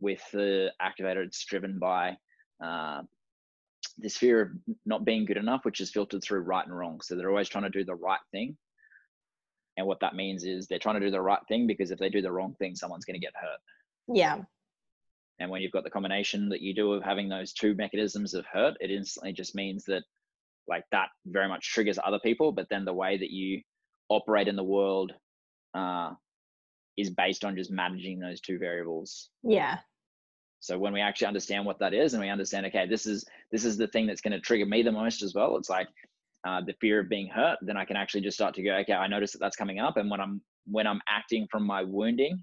with 0.00 0.22
the 0.32 0.72
activator, 0.80 1.24
it's 1.24 1.44
driven 1.44 1.78
by 1.78 2.16
uh, 2.64 3.02
this 3.98 4.16
fear 4.16 4.40
of 4.42 4.48
not 4.86 5.04
being 5.04 5.24
good 5.24 5.36
enough, 5.36 5.64
which 5.64 5.80
is 5.80 5.90
filtered 5.90 6.22
through 6.22 6.40
right 6.40 6.64
and 6.64 6.76
wrong. 6.76 7.00
So 7.02 7.16
they're 7.16 7.30
always 7.30 7.48
trying 7.48 7.64
to 7.64 7.70
do 7.70 7.84
the 7.84 7.94
right 7.94 8.20
thing. 8.32 8.56
And 9.76 9.86
what 9.86 10.00
that 10.00 10.14
means 10.14 10.44
is 10.44 10.66
they're 10.66 10.78
trying 10.78 11.00
to 11.00 11.06
do 11.06 11.10
the 11.10 11.20
right 11.20 11.40
thing 11.48 11.66
because 11.66 11.90
if 11.90 11.98
they 11.98 12.08
do 12.08 12.22
the 12.22 12.32
wrong 12.32 12.54
thing, 12.58 12.74
someone's 12.74 13.04
going 13.04 13.20
to 13.20 13.24
get 13.24 13.34
hurt. 13.34 13.58
Yeah. 14.14 14.38
And 15.38 15.50
when 15.50 15.62
you've 15.62 15.72
got 15.72 15.84
the 15.84 15.90
combination 15.90 16.48
that 16.48 16.62
you 16.62 16.74
do 16.74 16.92
of 16.92 17.04
having 17.04 17.28
those 17.28 17.52
two 17.52 17.74
mechanisms 17.74 18.34
of 18.34 18.44
hurt, 18.46 18.76
it 18.80 18.90
instantly 18.90 19.32
just 19.32 19.54
means 19.54 19.84
that 19.84 20.02
like 20.66 20.84
that 20.90 21.08
very 21.26 21.48
much 21.48 21.72
triggers 21.72 21.98
other 22.02 22.18
people. 22.18 22.50
But 22.52 22.66
then 22.70 22.84
the 22.84 22.92
way 22.92 23.18
that 23.18 23.30
you 23.30 23.62
operate 24.08 24.48
in 24.48 24.56
the 24.56 24.64
world 24.64 25.12
uh, 25.74 26.12
is 26.96 27.10
based 27.10 27.44
on 27.44 27.56
just 27.56 27.70
managing 27.70 28.18
those 28.18 28.40
two 28.40 28.58
variables. 28.58 29.30
Yeah. 29.44 29.78
So 30.60 30.78
when 30.78 30.92
we 30.92 31.00
actually 31.00 31.28
understand 31.28 31.64
what 31.64 31.78
that 31.78 31.94
is, 31.94 32.14
and 32.14 32.22
we 32.22 32.28
understand, 32.28 32.66
okay, 32.66 32.86
this 32.86 33.06
is 33.06 33.24
this 33.52 33.64
is 33.64 33.76
the 33.76 33.86
thing 33.88 34.06
that's 34.06 34.20
going 34.20 34.32
to 34.32 34.40
trigger 34.40 34.66
me 34.66 34.82
the 34.82 34.92
most 34.92 35.22
as 35.22 35.34
well. 35.34 35.56
It's 35.56 35.70
like 35.70 35.88
uh, 36.46 36.60
the 36.66 36.74
fear 36.80 37.00
of 37.00 37.08
being 37.08 37.28
hurt. 37.28 37.58
Then 37.62 37.76
I 37.76 37.84
can 37.84 37.96
actually 37.96 38.22
just 38.22 38.36
start 38.36 38.54
to 38.54 38.62
go, 38.62 38.74
okay, 38.78 38.92
I 38.92 39.06
notice 39.06 39.32
that 39.32 39.38
that's 39.38 39.56
coming 39.56 39.78
up, 39.78 39.96
and 39.96 40.10
when 40.10 40.20
I'm 40.20 40.40
when 40.66 40.86
I'm 40.86 41.00
acting 41.08 41.46
from 41.50 41.64
my 41.64 41.82
wounding, 41.82 42.42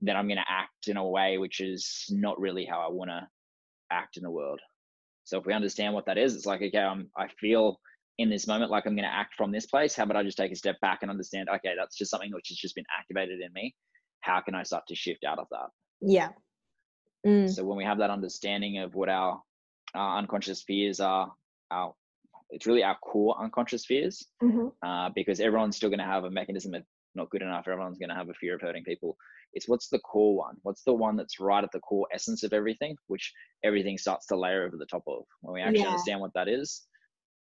then 0.00 0.16
I'm 0.16 0.26
going 0.26 0.38
to 0.38 0.44
act 0.48 0.88
in 0.88 0.96
a 0.96 1.06
way 1.06 1.38
which 1.38 1.60
is 1.60 2.06
not 2.10 2.40
really 2.40 2.64
how 2.64 2.80
I 2.80 2.90
want 2.90 3.10
to 3.10 3.26
act 3.90 4.16
in 4.16 4.22
the 4.22 4.30
world. 4.30 4.60
So 5.24 5.38
if 5.38 5.46
we 5.46 5.52
understand 5.52 5.94
what 5.94 6.06
that 6.06 6.18
is, 6.18 6.34
it's 6.34 6.46
like, 6.46 6.62
okay, 6.62 6.78
I'm, 6.78 7.10
I 7.16 7.28
feel 7.40 7.80
in 8.18 8.30
this 8.30 8.46
moment 8.46 8.70
like 8.70 8.86
I'm 8.86 8.94
going 8.94 9.08
to 9.08 9.14
act 9.14 9.34
from 9.36 9.50
this 9.50 9.66
place. 9.66 9.94
How 9.94 10.04
about 10.04 10.16
I 10.16 10.22
just 10.22 10.36
take 10.36 10.52
a 10.52 10.56
step 10.56 10.78
back 10.80 10.98
and 11.02 11.10
understand, 11.10 11.48
okay, 11.48 11.74
that's 11.76 11.96
just 11.96 12.10
something 12.10 12.30
which 12.32 12.48
has 12.48 12.58
just 12.58 12.74
been 12.74 12.84
activated 12.98 13.40
in 13.40 13.52
me. 13.54 13.74
How 14.20 14.40
can 14.40 14.54
I 14.54 14.62
start 14.62 14.84
to 14.88 14.94
shift 14.94 15.24
out 15.24 15.38
of 15.38 15.46
that? 15.50 15.68
Yeah. 16.00 16.28
Mm. 17.26 17.50
So 17.50 17.64
when 17.64 17.76
we 17.76 17.84
have 17.84 17.98
that 17.98 18.10
understanding 18.10 18.78
of 18.78 18.94
what 18.94 19.08
our, 19.08 19.40
our 19.94 20.18
unconscious 20.18 20.62
fears 20.62 21.00
are, 21.00 21.32
our 21.70 21.94
it's 22.50 22.66
really 22.66 22.84
our 22.84 22.96
core 22.98 23.36
unconscious 23.42 23.84
fears, 23.86 24.26
mm-hmm. 24.42 24.68
uh, 24.86 25.10
because 25.14 25.40
everyone's 25.40 25.76
still 25.76 25.88
going 25.88 25.98
to 25.98 26.04
have 26.04 26.24
a 26.24 26.30
mechanism 26.30 26.74
of 26.74 26.84
not 27.14 27.30
good 27.30 27.42
enough. 27.42 27.66
Everyone's 27.66 27.98
going 27.98 28.10
to 28.10 28.14
have 28.14 28.28
a 28.28 28.34
fear 28.34 28.54
of 28.54 28.60
hurting 28.60 28.84
people. 28.84 29.16
It's 29.54 29.68
what's 29.68 29.88
the 29.88 29.98
core 30.00 30.36
one? 30.36 30.56
What's 30.62 30.82
the 30.82 30.92
one 30.92 31.16
that's 31.16 31.40
right 31.40 31.64
at 31.64 31.72
the 31.72 31.80
core 31.80 32.06
essence 32.12 32.42
of 32.42 32.52
everything, 32.52 32.96
which 33.06 33.32
everything 33.64 33.98
starts 33.98 34.26
to 34.26 34.36
layer 34.36 34.64
over 34.66 34.76
the 34.76 34.86
top 34.86 35.02
of. 35.06 35.24
When 35.40 35.54
we 35.54 35.62
actually 35.62 35.80
Yeah. 35.80 35.88
understand 35.88 36.20
what 36.20 36.34
that 36.34 36.48
is, 36.48 36.86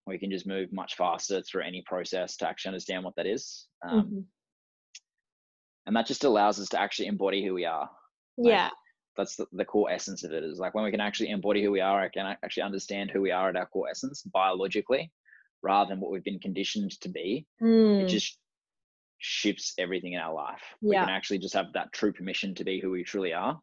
we 0.06 0.18
can 0.18 0.30
just 0.30 0.46
move 0.46 0.72
much 0.72 0.96
faster 0.96 1.42
through 1.42 1.64
any 1.64 1.82
process 1.82 2.36
to 2.38 2.48
actually 2.48 2.70
understand 2.70 3.04
what 3.04 3.14
that 3.16 3.26
is. 3.26 3.66
Um, 3.82 4.06
Mhm. 4.06 4.24
And 5.86 5.96
that 5.96 6.06
just 6.06 6.24
allows 6.24 6.58
us 6.60 6.68
to 6.70 6.80
actually 6.80 7.06
embody 7.06 7.44
who 7.44 7.54
we 7.54 7.64
are. 7.64 7.90
like, 8.38 8.52
Yeah. 8.52 8.70
That's 9.16 9.36
the, 9.36 9.46
the 9.52 9.64
core 9.64 9.90
essence 9.90 10.24
of 10.24 10.32
it 10.32 10.44
is 10.44 10.58
like 10.58 10.74
when 10.74 10.84
we 10.84 10.90
can 10.90 11.00
actually 11.00 11.30
embody 11.30 11.62
who 11.62 11.70
we 11.70 11.80
are, 11.80 12.00
I 12.00 12.08
can 12.08 12.36
actually 12.42 12.62
understand 12.64 13.10
who 13.10 13.20
we 13.22 13.30
are 13.30 13.48
at 13.48 13.56
our 13.56 13.66
core 13.66 13.88
essence 13.88 14.22
biologically 14.22 15.10
rather 15.62 15.88
than 15.88 16.00
what 16.00 16.10
we've 16.10 16.24
been 16.24 16.38
conditioned 16.38 16.92
to 17.00 17.08
be. 17.08 17.46
It 17.60 17.64
Mm. 17.64 18.08
just 18.08 18.38
shifts 19.18 19.72
everything 19.78 20.12
in 20.12 20.20
our 20.20 20.34
life. 20.34 20.62
We 20.82 20.94
can 20.94 21.08
actually 21.08 21.38
just 21.38 21.54
have 21.54 21.72
that 21.72 21.92
true 21.92 22.12
permission 22.12 22.54
to 22.56 22.64
be 22.64 22.80
who 22.80 22.90
we 22.90 23.02
truly 23.02 23.32
are 23.32 23.58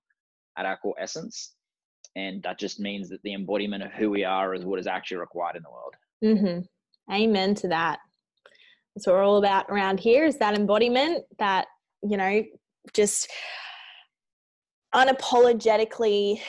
at 0.58 0.66
our 0.66 0.78
core 0.78 0.96
essence. 1.00 1.54
And 2.16 2.42
that 2.44 2.60
just 2.60 2.80
means 2.80 3.10
that 3.10 3.22
the 3.24 3.34
embodiment 3.34 3.84
of 3.84 3.92
who 3.92 4.10
we 4.10 4.24
are 4.24 4.54
is 4.54 4.66
what 4.66 4.80
is 4.80 4.88
actually 4.88 5.18
required 5.18 5.56
in 5.56 5.64
the 5.64 5.70
world. 5.70 5.96
Mm-hmm. 6.24 7.14
Amen 7.14 7.56
to 7.56 7.68
that. 7.70 8.00
That's 8.96 9.08
what 9.08 9.16
we're 9.16 9.24
all 9.24 9.38
about 9.38 9.66
around 9.70 10.00
here 10.00 10.26
is 10.26 10.38
that 10.38 10.56
embodiment, 10.56 11.24
that, 11.40 11.68
you 12.04 12.18
know, 12.18 12.44
just 12.94 13.32
unapologetically 14.94 16.42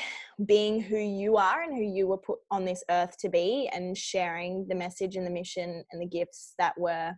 being 0.47 0.81
who 0.81 0.99
you 0.99 1.37
are 1.37 1.63
and 1.63 1.75
who 1.75 1.83
you 1.83 2.07
were 2.07 2.19
put 2.19 2.39
on 2.51 2.65
this 2.65 2.83
earth 2.91 3.17
to 3.19 3.29
be 3.29 3.71
and 3.73 3.97
sharing 3.97 4.67
the 4.69 4.75
message 4.75 5.17
and 5.17 5.27
the 5.27 5.31
mission 5.31 5.85
and 5.93 6.03
the 6.03 6.07
gifts 6.07 6.55
that 6.59 6.77
were 6.79 7.13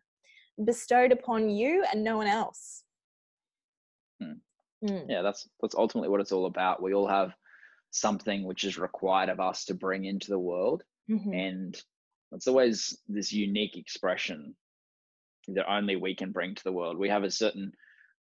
bestowed 0.64 1.12
upon 1.12 1.48
you 1.48 1.84
and 1.92 2.04
no 2.04 2.16
one 2.16 2.26
else. 2.26 2.84
Hmm. 4.20 4.32
Mm. 4.84 5.06
Yeah, 5.08 5.22
that's 5.22 5.48
that's 5.60 5.74
ultimately 5.74 6.10
what 6.10 6.20
it's 6.20 6.32
all 6.32 6.46
about. 6.46 6.82
We 6.82 6.92
all 6.92 7.08
have 7.08 7.34
something 7.90 8.44
which 8.44 8.64
is 8.64 8.78
required 8.78 9.30
of 9.30 9.40
us 9.40 9.64
to 9.66 9.74
bring 9.74 10.04
into 10.04 10.28
the 10.28 10.38
world. 10.38 10.82
Mhm. 11.08 11.34
And 11.34 11.82
it's 12.32 12.48
always 12.48 12.98
this 13.08 13.32
unique 13.32 13.76
expression 13.76 14.54
that 15.48 15.70
only 15.70 15.96
we 15.96 16.14
can 16.14 16.32
bring 16.32 16.54
to 16.54 16.64
the 16.64 16.72
world. 16.72 16.98
We 16.98 17.08
have 17.08 17.24
a 17.24 17.30
certain 17.30 17.72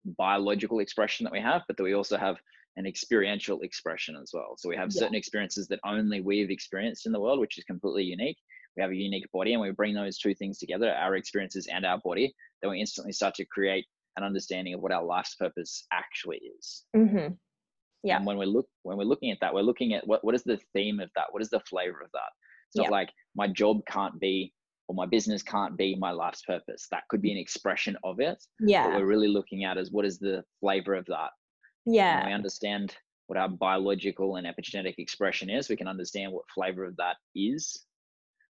biological 0.05 0.81
expression 0.81 1.25
that 1.25 1.33
we 1.33 1.41
have, 1.41 1.63
but 1.67 1.77
that 1.77 1.83
we 1.83 1.95
also 1.95 2.17
have 2.17 2.37
an 2.77 2.87
experiential 2.87 3.61
expression 3.61 4.17
as 4.17 4.33
well. 4.35 4.57
So 4.57 4.69
we 4.69 4.77
have 4.77 4.93
Yeah. 4.93 5.01
certain 5.01 5.15
experiences 5.15 5.69
that 5.69 5.81
only 5.85 6.21
we've 6.21 6.51
experienced 6.51 7.07
in 7.07 7.13
the 7.13 7.21
world, 7.21 7.39
which 7.41 7.57
is 7.59 7.65
completely 7.65 8.05
unique. 8.05 8.39
We 8.77 8.83
have 8.83 8.91
a 8.91 8.97
unique 8.97 9.31
body, 9.33 9.53
and 9.53 9.63
we 9.63 9.71
bring 9.71 9.95
those 9.95 10.19
two 10.19 10.35
things 10.35 10.59
together, 10.59 10.91
our 10.93 11.15
experiences 11.15 11.69
and 11.69 11.87
our 11.87 11.99
body, 11.99 12.35
then 12.61 12.73
we 12.73 12.81
instantly 12.81 13.13
start 13.13 13.35
to 13.37 13.45
create 13.45 13.87
an 14.17 14.25
understanding 14.25 14.75
of 14.75 14.81
what 14.81 14.93
our 14.93 15.05
life's 15.05 15.37
purpose 15.37 15.87
actually 15.93 16.39
is. 16.59 16.85
Mhm. 16.97 17.39
Yeah. 18.03 18.17
And 18.17 18.27
when 18.27 18.37
we 18.37 18.47
look 18.47 18.69
when 18.83 18.97
we're 18.99 19.05
looking 19.05 19.31
at 19.31 19.39
that, 19.41 19.55
we're 19.55 19.63
looking 19.63 19.95
at 19.95 20.07
what, 20.07 20.25
what 20.25 20.35
is 20.35 20.43
the 20.45 20.59
theme 20.73 21.01
of 21.01 21.11
that? 21.15 21.33
What 21.33 21.43
is 21.43 21.51
the 21.51 21.61
flavor 21.61 22.01
of 22.03 22.11
that? 22.13 22.33
It's 22.69 22.77
not 22.77 22.85
Yeah. 22.87 22.91
like 22.91 23.11
my 23.35 23.47
job 23.49 23.85
can't 23.87 24.19
be 24.21 24.53
or 24.89 24.95
my 24.95 25.07
business 25.07 25.43
can't 25.43 25.77
be 25.77 25.97
my 25.97 26.11
life's 26.11 26.43
purpose. 26.43 26.87
That 26.91 27.05
could 27.09 27.23
be 27.23 27.33
an 27.33 27.39
expression 27.39 27.97
of 28.05 28.21
it. 28.21 28.43
Yeah. 28.61 28.87
What 28.87 29.01
we're 29.01 29.07
really 29.07 29.29
looking 29.29 29.65
at 29.65 29.79
is 29.79 29.91
what 29.91 30.05
is 30.05 30.19
the 30.19 30.45
flavor 30.61 30.95
of 30.95 31.07
that. 31.07 31.31
Yeah. 31.87 32.27
we 32.27 32.33
understand 32.33 32.95
what 33.27 33.39
our 33.39 33.49
biological 33.49 34.37
and 34.37 34.47
epigenetic 34.47 34.95
expression 34.99 35.49
is, 35.49 35.69
we 35.69 35.77
can 35.77 35.89
understand 35.89 36.33
what 36.33 36.45
flavor 36.55 36.85
of 36.85 36.97
that 36.97 37.17
is. 37.35 37.85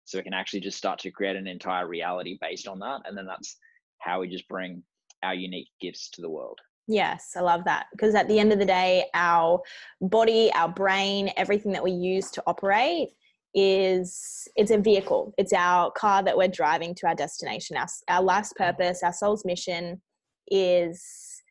So 0.05 0.17
we 0.17 0.23
can 0.23 0.33
actually 0.33 0.61
just 0.61 0.77
start 0.77 0.99
to 0.99 1.11
create 1.11 1.35
an 1.35 1.47
entire 1.47 1.87
reality 1.87 2.37
based 2.41 2.67
on 2.67 2.79
that. 2.79 3.01
And 3.05 3.17
then 3.17 3.25
that's 3.25 3.57
how 3.99 4.21
we 4.21 4.29
just 4.29 4.47
bring 4.47 4.83
our 5.23 5.33
unique 5.33 5.67
gifts 5.79 6.09
to 6.11 6.21
the 6.21 6.29
world. 6.29 6.59
Yes, 6.87 7.33
I 7.37 7.41
love 7.41 7.63
that 7.65 7.85
because 7.91 8.15
at 8.15 8.27
the 8.27 8.39
end 8.39 8.51
of 8.51 8.59
the 8.59 8.65
day, 8.65 9.05
our 9.13 9.61
body, 10.01 10.51
our 10.55 10.69
brain, 10.69 11.31
everything 11.37 11.71
that 11.73 11.83
we 11.83 11.91
use 11.91 12.31
to 12.31 12.43
operate 12.47 13.09
is 13.53 14.47
it's 14.55 14.71
a 14.71 14.77
vehicle. 14.77 15.33
It's 15.37 15.53
our 15.53 15.91
car 15.91 16.23
that 16.23 16.37
we're 16.37 16.47
driving 16.47 16.95
to 16.95 17.07
our 17.07 17.15
destination. 17.15 17.77
Our, 17.77 17.87
our 18.07 18.23
life's 18.23 18.53
purpose, 18.53 19.03
our 19.03 19.13
soul's 19.13 19.45
mission 19.45 20.01
is 20.49 21.41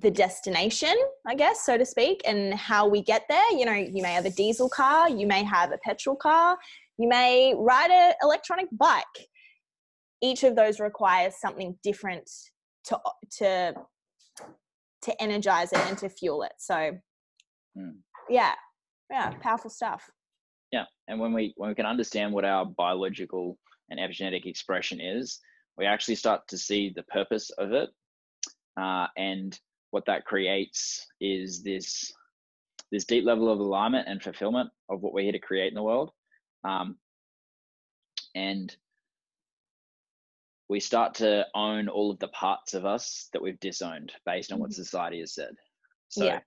the 0.00 0.10
destination, 0.10 0.94
I 1.26 1.34
guess, 1.34 1.64
so 1.64 1.76
to 1.76 1.84
speak, 1.84 2.22
and 2.26 2.54
how 2.54 2.88
we 2.88 3.02
get 3.02 3.24
there. 3.28 3.52
You 3.52 3.66
know, 3.66 3.72
you 3.72 4.02
may 4.02 4.12
have 4.12 4.24
a 4.24 4.30
diesel 4.30 4.68
car, 4.68 5.08
you 5.08 5.26
may 5.26 5.42
have 5.44 5.70
a 5.72 5.78
petrol 5.78 6.16
car, 6.16 6.56
you 6.98 7.08
may 7.08 7.54
ride 7.56 7.90
an 7.90 8.14
electronic 8.22 8.68
bike. 8.72 9.04
Each 10.22 10.44
of 10.44 10.56
those 10.56 10.80
requires 10.80 11.34
something 11.40 11.76
different 11.82 12.30
to 12.84 12.98
to 13.38 13.74
to 15.02 15.22
energize 15.22 15.72
it 15.72 15.80
and 15.80 15.98
to 15.98 16.08
fuel 16.08 16.42
it. 16.42 16.52
So, 16.58 16.92
Mm. 17.76 18.00
yeah, 18.28 18.54
yeah, 19.10 19.30
powerful 19.40 19.70
stuff. 19.70 20.10
Yeah, 20.72 20.84
and 21.06 21.20
when 21.20 21.34
we 21.34 21.52
when 21.56 21.68
we 21.68 21.74
can 21.74 21.86
understand 21.86 22.32
what 22.32 22.44
our 22.46 22.64
biological 22.64 23.58
and 23.90 24.00
epigenetic 24.00 24.46
expression 24.46 25.00
is, 25.00 25.38
we 25.76 25.84
actually 25.84 26.14
start 26.14 26.48
to 26.48 26.58
see 26.58 26.92
the 26.94 27.02
purpose 27.04 27.50
of 27.50 27.72
it, 27.72 27.90
uh, 28.80 29.06
and 29.16 29.58
what 29.90 30.06
that 30.06 30.24
creates 30.24 31.06
is 31.20 31.62
this 31.62 32.10
this 32.90 33.04
deep 33.04 33.24
level 33.24 33.50
of 33.50 33.58
alignment 33.58 34.08
and 34.08 34.22
fulfillment 34.22 34.70
of 34.88 35.02
what 35.02 35.12
we're 35.12 35.24
here 35.24 35.32
to 35.32 35.38
create 35.38 35.68
in 35.68 35.74
the 35.74 35.82
world, 35.82 36.10
um, 36.64 36.96
and 38.34 38.74
we 40.68 40.80
start 40.80 41.16
to 41.16 41.46
own 41.54 41.88
all 41.88 42.10
of 42.10 42.18
the 42.18 42.28
parts 42.28 42.72
of 42.72 42.86
us 42.86 43.28
that 43.34 43.42
we've 43.42 43.60
disowned 43.60 44.10
based 44.24 44.52
on 44.52 44.58
what 44.58 44.70
Mhm. 44.70 44.74
society 44.74 45.20
has 45.20 45.34
said. 45.34 45.54
So 46.08 46.24
Yeah. 46.24 46.40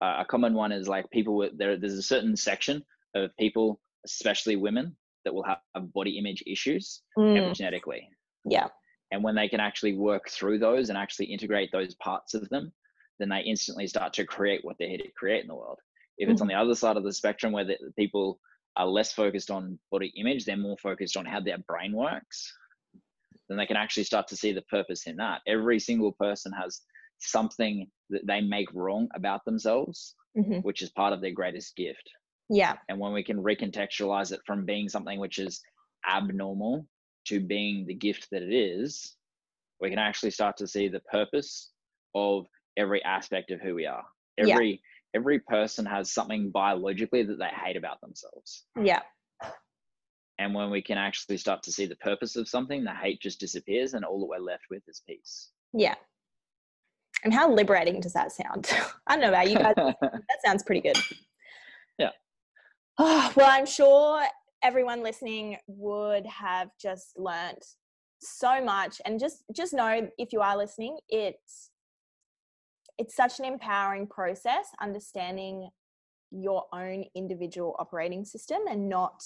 uh, 0.00 0.16
a 0.20 0.24
common 0.24 0.54
one 0.54 0.72
is 0.72 0.88
like 0.88 1.10
people 1.10 1.36
with 1.36 1.58
there. 1.58 1.76
There's 1.76 1.98
a 1.98 2.02
certain 2.02 2.36
section 2.36 2.82
of 3.14 3.36
people, 3.38 3.80
especially 4.04 4.56
women, 4.56 4.96
that 5.24 5.34
will 5.34 5.44
have, 5.44 5.58
body 5.92 6.18
image 6.18 6.42
issues 6.46 7.02
Mm, 7.18 7.36
epigenetically. 7.38 8.02
yeah. 8.44 8.68
And 9.12 9.22
when 9.22 9.34
they 9.34 9.48
can 9.48 9.60
actually 9.60 9.94
work 9.94 10.28
through 10.28 10.58
those 10.58 10.88
and 10.88 10.98
actually 10.98 11.26
integrate 11.26 11.70
those 11.72 11.94
parts 11.96 12.34
of 12.34 12.48
them, 12.48 12.72
then 13.18 13.28
they 13.28 13.40
instantly 13.40 13.86
start 13.86 14.12
to 14.14 14.24
create 14.24 14.64
what 14.64 14.76
they're 14.78 14.88
here 14.88 14.98
to 14.98 15.10
create 15.16 15.42
in 15.42 15.48
the 15.48 15.54
world. 15.54 15.78
If 16.18 16.28
it's 16.28 16.40
on 16.40 16.48
the 16.48 16.54
other 16.54 16.74
side 16.74 16.96
of 16.96 17.04
the 17.04 17.12
spectrum 17.12 17.52
where 17.52 17.64
the, 17.64 17.76
people 17.96 18.40
are 18.76 18.86
less 18.86 19.12
focused 19.12 19.50
on 19.50 19.78
body 19.90 20.12
image, 20.16 20.44
they're 20.44 20.56
more 20.56 20.76
focused 20.82 21.16
on 21.16 21.24
how 21.24 21.40
their 21.40 21.58
brain 21.68 21.92
works, 21.92 22.52
then 23.48 23.58
they 23.58 23.66
can 23.66 23.76
actually 23.76 24.04
start 24.04 24.26
to 24.28 24.36
see 24.36 24.52
the 24.52 24.62
purpose 24.62 25.06
in 25.06 25.16
that. 25.16 25.40
Every 25.46 25.78
single 25.78 26.12
person 26.12 26.52
has 26.52 26.80
something 27.18 27.88
that 28.10 28.26
they 28.26 28.40
make 28.40 28.68
wrong 28.74 29.08
about 29.14 29.44
themselves, 29.44 30.14
hmm 30.36 30.58
which 30.60 30.82
is 30.82 30.90
part 30.90 31.12
of 31.12 31.20
their 31.20 31.32
greatest 31.32 31.76
gift. 31.76 32.10
Yeah. 32.48 32.74
And 32.88 32.98
when 32.98 33.12
we 33.12 33.24
can 33.24 33.42
recontextualize 33.42 34.32
it 34.32 34.40
from 34.46 34.64
being 34.64 34.88
something 34.88 35.18
which 35.18 35.38
is 35.38 35.60
abnormal 36.08 36.86
to 37.26 37.40
being 37.40 37.86
the 37.86 37.94
gift 37.94 38.28
that 38.30 38.42
it 38.42 38.54
is, 38.54 39.16
we 39.80 39.90
can 39.90 39.98
actually 39.98 40.30
start 40.30 40.56
to 40.58 40.66
see 40.66 40.88
the 40.88 41.00
purpose 41.00 41.72
of 42.14 42.46
every 42.76 43.02
aspect 43.04 43.50
of 43.50 43.60
who 43.60 43.74
we 43.74 43.86
are. 43.86 44.04
Yeah. 44.38 44.54
Every 44.54 44.82
every 45.14 45.38
person 45.40 45.86
has 45.86 46.12
something 46.12 46.50
biologically 46.50 47.22
that 47.22 47.38
they 47.38 47.48
hate 47.64 47.76
about 47.76 48.00
themselves. 48.00 48.64
Yeah. 48.80 49.00
And 50.38 50.54
when 50.54 50.70
we 50.70 50.82
can 50.82 50.98
actually 50.98 51.38
start 51.38 51.62
to 51.62 51.72
see 51.72 51.86
the 51.86 51.96
purpose 51.96 52.36
of 52.36 52.46
something, 52.46 52.84
the 52.84 52.92
hate 52.92 53.20
just 53.22 53.40
disappears 53.40 53.94
and 53.94 54.04
all 54.04 54.20
that 54.20 54.26
we're 54.26 54.38
left 54.38 54.64
with 54.70 54.82
is 54.86 55.02
peace. 55.06 55.48
Yeah. 55.72 55.94
And 57.24 57.32
how 57.32 57.50
liberating 57.50 58.00
does 58.00 58.12
that 58.12 58.32
sound? 58.32 58.70
I 59.06 59.14
don't 59.14 59.22
know 59.22 59.28
about 59.30 59.50
you 59.50 59.56
guys. 59.56 59.74
that 59.76 60.38
sounds 60.44 60.62
pretty 60.62 60.82
good. 60.82 60.98
Yeah. 61.98 62.10
Oh, 62.98 63.32
well, 63.36 63.50
I'm 63.50 63.66
sure 63.66 64.22
everyone 64.62 65.02
listening 65.02 65.58
would 65.66 66.26
have 66.26 66.70
just 66.80 67.18
learnt 67.18 67.64
so 68.18 68.64
much 68.64 69.00
and 69.04 69.20
just 69.20 69.44
just 69.54 69.74
know 69.74 70.08
if 70.18 70.32
you 70.32 70.40
are 70.40 70.56
listening 70.56 70.96
it's 71.10 71.70
it's 72.98 73.14
such 73.14 73.38
an 73.38 73.44
empowering 73.44 74.06
process 74.06 74.66
understanding 74.80 75.68
your 76.30 76.64
own 76.72 77.04
individual 77.14 77.76
operating 77.78 78.24
system 78.24 78.58
and 78.70 78.88
not 78.88 79.22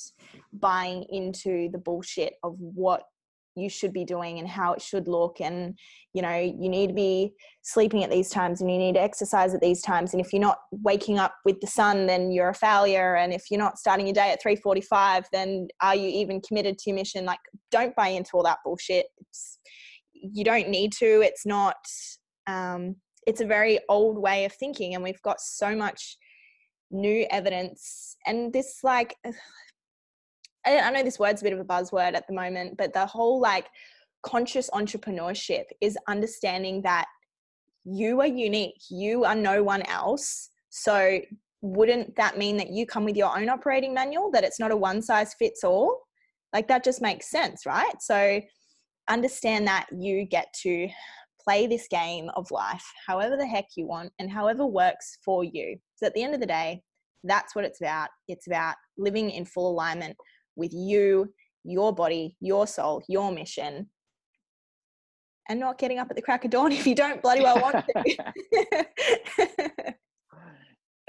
buying 0.52 1.04
into 1.08 1.70
the 1.70 1.78
bullshit 1.78 2.34
of 2.42 2.56
what 2.58 3.04
you 3.56 3.68
should 3.68 3.92
be 3.92 4.04
doing 4.04 4.38
and 4.38 4.48
how 4.48 4.72
it 4.72 4.82
should 4.82 5.08
look. 5.08 5.40
And 5.40 5.78
you 6.12 6.22
know 6.22 6.36
you 6.36 6.68
need 6.68 6.88
to 6.88 6.94
be 6.94 7.32
sleeping 7.62 8.04
at 8.04 8.10
these 8.10 8.30
times 8.30 8.60
and 8.60 8.70
you 8.70 8.78
need 8.78 8.94
to 8.94 9.02
exercise 9.02 9.54
at 9.54 9.60
these 9.60 9.82
times. 9.82 10.12
And 10.12 10.20
if 10.20 10.32
you're 10.32 10.40
not 10.40 10.58
waking 10.70 11.18
up 11.18 11.34
with 11.44 11.60
the 11.60 11.66
sun 11.66 12.06
then 12.06 12.30
you're 12.32 12.50
a 12.50 12.54
failure. 12.54 13.16
And 13.16 13.32
if 13.32 13.44
you're 13.50 13.58
not 13.58 13.78
starting 13.78 14.06
your 14.06 14.14
day 14.14 14.32
at 14.32 14.42
3:45 14.42 15.24
then 15.32 15.68
are 15.80 15.94
you 15.94 16.08
even 16.08 16.40
committed 16.40 16.78
to 16.78 16.90
your 16.90 16.96
mission? 16.96 17.24
Like 17.24 17.40
don't 17.70 17.94
buy 17.96 18.08
into 18.08 18.30
all 18.34 18.42
that 18.44 18.58
bullshit. 18.64 19.06
It's, 19.18 19.58
you 20.12 20.44
don't 20.44 20.68
need 20.68 20.92
to. 20.92 21.20
It's 21.22 21.46
not 21.46 21.76
um, 22.46 22.96
it's 23.26 23.40
a 23.40 23.46
very 23.46 23.78
old 23.88 24.18
way 24.18 24.44
of 24.44 24.52
thinking 24.52 24.94
and 24.94 25.04
we've 25.04 25.22
got 25.22 25.40
so 25.40 25.74
much 25.76 26.16
new 26.90 27.26
evidence. 27.30 28.16
And 28.26 28.52
this 28.52 28.78
like 28.82 29.14
I, 30.66 30.90
know 30.90 31.02
this 31.02 31.18
word's 31.18 31.40
a 31.40 31.44
bit 31.44 31.52
of 31.52 31.60
a 31.60 31.64
buzzword 31.64 32.14
at 32.14 32.26
the 32.26 32.34
moment, 32.34 32.76
but 32.76 32.92
the 32.92 33.06
whole 33.06 33.40
like 33.40 33.68
conscious 34.22 34.68
entrepreneurship 34.70 35.64
is 35.80 35.96
understanding 36.08 36.82
that 36.82 37.06
you 37.84 38.20
are 38.20 38.26
unique, 38.26 38.82
you 38.90 39.24
are 39.24 39.34
no 39.34 39.62
one 39.62 39.82
else. 39.82 40.50
So, 40.68 41.20
wouldn't 41.62 42.16
that 42.16 42.38
mean 42.38 42.56
that 42.56 42.70
you 42.70 42.86
come 42.86 43.04
with 43.04 43.16
your 43.16 43.36
own 43.36 43.48
operating 43.48 43.92
manual, 43.92 44.30
that 44.30 44.44
it's 44.44 44.60
not 44.60 44.70
a 44.70 44.76
one 44.76 45.02
size 45.02 45.34
fits 45.34 45.64
all? 45.64 45.98
Like, 46.52 46.68
that 46.68 46.84
just 46.84 47.02
makes 47.02 47.30
sense, 47.30 47.66
right? 47.66 48.00
So, 48.00 48.40
understand 49.08 49.66
that 49.66 49.86
you 49.96 50.24
get 50.24 50.52
to 50.62 50.88
play 51.42 51.66
this 51.66 51.88
game 51.88 52.30
of 52.36 52.50
life 52.50 52.84
however 53.06 53.36
the 53.36 53.46
heck 53.46 53.64
you 53.74 53.86
want 53.86 54.12
and 54.18 54.30
however 54.30 54.66
works 54.66 55.18
for 55.24 55.42
you. 55.42 55.78
So, 55.96 56.06
at 56.06 56.14
the 56.14 56.22
end 56.22 56.34
of 56.34 56.40
the 56.40 56.46
day, 56.46 56.82
that's 57.24 57.54
what 57.54 57.64
it's 57.64 57.80
about. 57.80 58.08
It's 58.28 58.46
about 58.46 58.76
living 58.96 59.30
in 59.30 59.44
full 59.44 59.70
alignment 59.70 60.16
with 60.60 60.72
you, 60.72 61.32
your 61.64 61.92
body, 61.92 62.36
your 62.40 62.66
soul, 62.68 63.02
your 63.08 63.32
mission, 63.32 63.88
and 65.48 65.58
not 65.58 65.78
getting 65.78 65.98
up 65.98 66.08
at 66.10 66.14
the 66.16 66.22
crack 66.22 66.44
of 66.44 66.52
dawn 66.52 66.70
if 66.80 66.86
you 66.86 66.94
don't 66.94 67.20
bloody 67.22 67.40
well 67.42 67.60
want 67.60 67.84
to. 67.88 68.16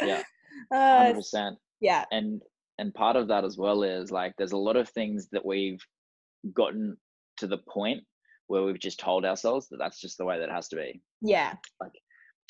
yeah, 0.01 0.23
Uh, 0.73 0.97
hundred 0.99 1.15
percent. 1.15 1.57
yeah, 1.81 2.05
And 2.11 2.41
and 2.77 2.93
part 2.93 3.17
of 3.17 3.27
that 3.27 3.43
as 3.43 3.57
well 3.57 3.83
is 3.83 4.09
like 4.09 4.33
there's 4.37 4.53
a 4.53 4.57
lot 4.57 4.77
of 4.77 4.87
things 4.89 5.27
that 5.33 5.45
we've 5.45 5.81
gotten 6.55 6.95
to 7.37 7.47
the 7.47 7.57
point 7.69 8.01
where 8.47 8.63
we've 8.63 8.79
just 8.79 8.99
told 8.99 9.25
ourselves 9.25 9.67
that 9.69 9.77
that's 9.77 9.99
just 9.99 10.17
the 10.17 10.23
way 10.25 10.39
that 10.39 10.47
it 10.49 10.51
has 10.53 10.69
to 10.69 10.77
be. 10.77 11.01
yeah, 11.21 11.55
Like 11.81 11.91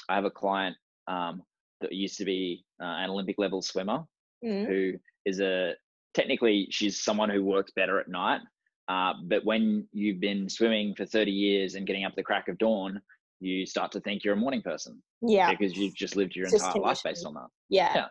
I 0.08 0.16
have 0.16 0.26
a 0.26 0.30
client 0.30 0.76
um, 1.08 1.42
that 1.82 1.94
used 1.94 2.18
to 2.18 2.26
be 2.26 2.64
uh, 2.82 2.86
an 2.86 3.10
Olympic 3.10 3.36
level 3.40 3.62
swimmer 3.64 4.04
mm, 4.46 4.68
who 4.68 4.94
is 5.26 5.40
a 5.40 5.74
technically 6.14 6.68
she's 6.70 7.02
someone 7.02 7.30
who 7.30 7.44
works 7.44 7.72
better 7.76 8.00
at 8.00 8.08
night. 8.08 8.42
Uh, 8.88 9.14
but 9.26 9.46
when 9.46 9.88
you've 9.94 10.20
been 10.20 10.50
swimming 10.50 10.94
for 10.96 11.06
30 11.06 11.32
years 11.32 11.76
and 11.76 11.88
getting 11.88 12.04
up 12.04 12.14
the 12.16 12.24
crack 12.24 12.48
of 12.50 12.58
dawn, 12.58 13.02
you 13.40 13.66
start 13.66 13.92
to 13.92 14.00
think 14.02 14.24
you're 14.24 14.34
a 14.34 14.38
morning 14.38 14.62
person 14.62 15.02
yeah, 15.22 15.50
because 15.50 15.76
you've 15.76 15.96
just 15.96 16.16
lived 16.16 16.36
your 16.36 16.46
just 16.46 16.64
entire 16.64 16.82
life 16.82 17.02
based 17.04 17.26
on 17.26 17.34
that. 17.34 17.48
yeah, 17.70 17.94
Yeah. 17.96 18.06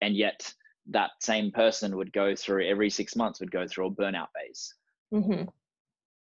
And 0.00 0.16
yet 0.16 0.52
that 0.90 1.10
same 1.20 1.50
person 1.50 1.96
would 1.96 2.12
go 2.12 2.34
through 2.34 2.66
every 2.66 2.90
six 2.90 3.16
months 3.16 3.40
would 3.40 3.50
go 3.50 3.66
through 3.66 3.86
a 3.86 3.90
burnout 3.90 4.28
phase. 4.34 4.74
hmm 5.10 5.42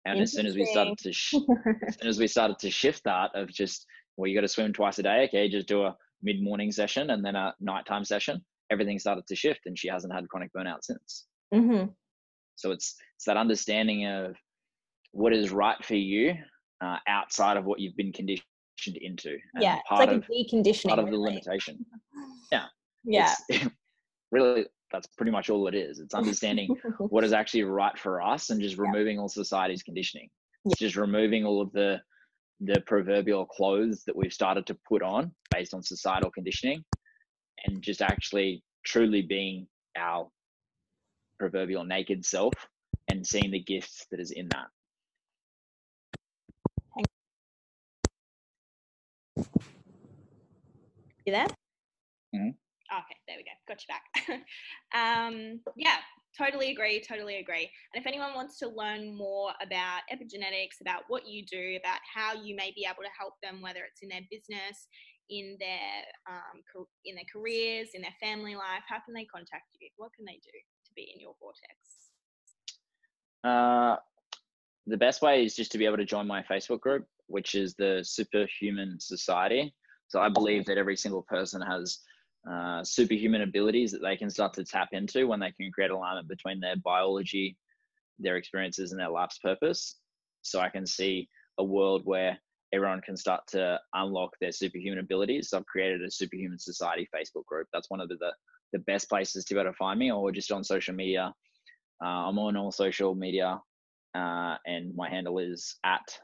And 0.06 0.20
as 0.22 0.34
soon 0.34 0.46
as 0.46 0.56
we 0.56 0.66
started 0.66 0.98
to 1.00 1.12
sh- 1.12 1.36
as 1.88 1.98
soon 2.00 2.10
as 2.10 2.20
we 2.20 2.28
started 2.28 2.60
to 2.60 2.70
shift 2.70 3.04
that 3.06 3.32
of 3.36 3.50
just 3.50 3.86
well 4.18 4.28
you 4.28 4.36
got 4.36 4.42
to 4.42 4.48
swim 4.48 4.72
twice 4.72 5.00
a 5.00 5.04
day 5.04 5.26
okay 5.28 5.50
just 5.50 5.68
do 5.68 5.84
a 5.84 5.96
mid 6.22 6.42
morning 6.42 6.72
session 6.72 7.10
and 7.10 7.24
then 7.26 7.36
a 7.36 7.54
nighttime 7.60 8.06
session 8.06 8.44
everything 8.72 9.00
started 9.00 9.26
to 9.28 9.36
shift 9.36 9.62
and 9.66 9.78
she 9.78 9.88
hasn't 9.88 10.14
had 10.14 10.28
chronic 10.30 10.52
burnout 10.56 10.80
since 10.82 11.26
hmm 11.54 11.86
so 12.56 12.72
it's 12.72 12.96
it's 13.16 13.26
that 13.26 13.38
understanding 13.38 14.06
of 14.08 14.36
what 15.12 15.34
is 15.34 15.52
right 15.52 15.84
for 15.84 15.96
you 15.96 16.34
uh, 16.84 16.98
outside 17.08 17.58
of 17.58 17.66
what 17.66 17.80
you've 17.80 17.96
been 17.96 18.12
conditioned 18.12 18.44
into 19.02 19.38
and 19.54 19.64
yeah. 19.64 19.76
It's 19.78 19.92
like 19.92 20.10
of 20.10 20.24
a 20.24 20.34
deconditioning. 20.34 20.88
part 20.88 21.00
of 21.00 21.10
the 21.10 21.18
limitation 21.18 21.86
Yeah, 22.52 22.66
Yeah. 23.04 23.34
really 24.32 24.66
that's 24.92 25.08
pretty 25.18 25.32
much 25.32 25.50
all 25.50 25.68
it 25.68 25.76
is 25.76 26.00
it's 26.00 26.14
understanding 26.14 26.70
what 27.10 27.24
is 27.24 27.34
actually 27.34 27.64
right 27.64 27.98
for 27.98 28.22
us 28.22 28.50
and 28.50 28.62
just 28.62 28.76
Yeah. 28.78 28.84
removing 28.84 29.20
all 29.20 29.30
society's 29.30 29.84
conditioning. 29.84 30.30
Yeah. 30.66 30.72
It's 30.72 30.80
just 30.80 30.96
removing 30.96 31.46
all 31.46 31.62
of 31.62 31.72
the 31.74 32.02
the 32.62 32.82
proverbial 32.88 33.46
clothes 33.46 34.04
that 34.06 34.16
we've 34.16 34.32
started 34.34 34.66
to 34.68 34.78
put 34.88 35.02
on 35.04 35.32
based 35.54 35.74
on 35.74 35.84
societal 35.84 36.32
conditioning 36.32 36.84
and 37.66 37.82
just 37.82 38.02
actually 38.02 38.64
truly 38.86 39.22
being 39.22 39.68
our 39.98 40.30
proverbial 41.40 41.84
naked 41.84 42.26
self 42.26 42.54
and 43.10 43.26
seeing 43.26 43.52
the 43.52 43.60
gifts 43.60 44.06
that 44.12 44.20
is 44.20 44.32
in 44.32 44.48
that. 44.50 44.68
you 51.26 51.34
there? 51.34 51.48
Mhm. 52.36 52.56
Okay, 52.92 53.18
there 53.28 53.38
we 53.38 53.44
go. 53.44 53.52
Got 53.68 53.82
you 53.82 53.88
back. 53.88 54.46
um, 54.94 55.60
yeah, 55.76 55.98
totally 56.38 56.72
agree. 56.72 57.02
Totally 57.02 57.38
agree. 57.38 57.70
And 57.94 58.02
if 58.02 58.06
anyone 58.06 58.36
wants 58.36 58.60
to 58.60 58.68
learn 58.70 59.16
more 59.18 59.52
about 59.62 60.02
epigenetics, 60.14 60.82
about 60.82 61.04
what 61.08 61.28
you 61.28 61.44
do, 61.46 61.78
about 61.78 62.00
how 62.14 62.34
you 62.34 62.56
may 62.56 62.72
be 62.76 62.86
able 62.86 63.02
to 63.02 63.10
help 63.18 63.34
them, 63.42 63.62
whether 63.62 63.84
it's 63.84 64.04
in 64.04 64.10
their 64.10 64.22
business, 64.30 64.88
in 65.30 65.58
their 65.60 66.04
um, 66.30 66.62
in 67.06 67.16
their 67.16 67.26
careers, 67.32 67.90
in 67.94 68.02
their 68.02 68.16
family 68.22 68.56
life, 68.56 68.84
how 68.88 69.00
can 69.04 69.14
they 69.14 69.26
contact 69.26 69.66
you? 69.80 69.90
What 69.98 70.12
can 70.16 70.26
they 70.26 70.40
do 70.44 70.52
to 70.52 70.92
be 70.96 71.12
in 71.14 71.20
your 71.20 71.36
vortex? 71.40 71.76
Uh, 73.44 73.98
the 74.88 74.98
best 74.98 75.22
way 75.22 75.44
is 75.44 75.56
just 75.56 75.72
to 75.72 75.78
be 75.78 75.86
able 75.86 75.98
to 75.98 76.06
join 76.06 76.28
my 76.28 76.44
Facebook 76.44 76.80
group, 76.80 77.06
which 77.28 77.56
is 77.56 77.76
the 77.76 78.02
Superhuman 78.04 79.00
Society. 79.00 79.74
So 80.08 80.20
I 80.20 80.30
believe 80.30 80.66
that 80.66 80.78
every 80.78 80.96
single 80.96 81.24
person 81.24 81.62
has 81.62 82.00
uh, 82.50 82.84
superhuman 82.84 83.42
abilities 83.42 83.92
that 83.92 84.04
they 84.04 84.16
can 84.16 84.30
start 84.30 84.54
to 84.54 84.64
tap 84.64 84.90
into 84.92 85.28
when 85.28 85.40
they 85.40 85.52
can 85.60 85.72
create 85.72 85.90
alignment 85.90 86.28
between 86.28 86.60
their 86.60 86.76
biology, 86.84 87.58
their 88.20 88.38
experiences, 88.38 88.92
and 88.92 89.00
their 89.00 89.10
life's 89.10 89.40
purpose. 89.40 89.98
So 90.44 90.60
I 90.60 90.70
can 90.70 90.86
see 90.86 91.28
a 91.58 91.64
world 91.64 92.04
where 92.06 92.38
everyone 92.74 93.02
can 93.02 93.16
start 93.18 93.42
to 93.48 93.80
unlock 93.94 94.32
their 94.42 94.52
superhuman 94.52 95.00
abilities. 95.00 95.50
So 95.50 95.58
I've 95.58 95.66
created 95.66 96.04
a 96.04 96.12
Superhuman 96.12 96.60
Society 96.60 97.08
Facebook 97.16 97.46
group. 97.46 97.68
That's 97.72 97.90
one 97.90 98.02
of 98.02 98.10
the, 98.10 98.18
the, 98.74 98.80
best 98.80 99.08
places 99.08 99.46
to 99.46 99.54
be 99.54 99.60
able 99.60 99.72
to 99.72 99.78
find 99.78 100.00
me, 100.00 100.12
or 100.12 100.32
just 100.32 100.52
on 100.52 100.64
social 100.64 100.94
media. 100.94 101.34
Uh, 102.04 102.28
I'm 102.28 102.38
on 102.40 102.58
all 102.58 102.72
social 102.72 103.16
media 103.16 103.62
uh, 104.16 104.56
and 104.66 104.96
my 104.96 105.10
handle 105.10 105.40
is 105.40 105.76
at 105.84 106.20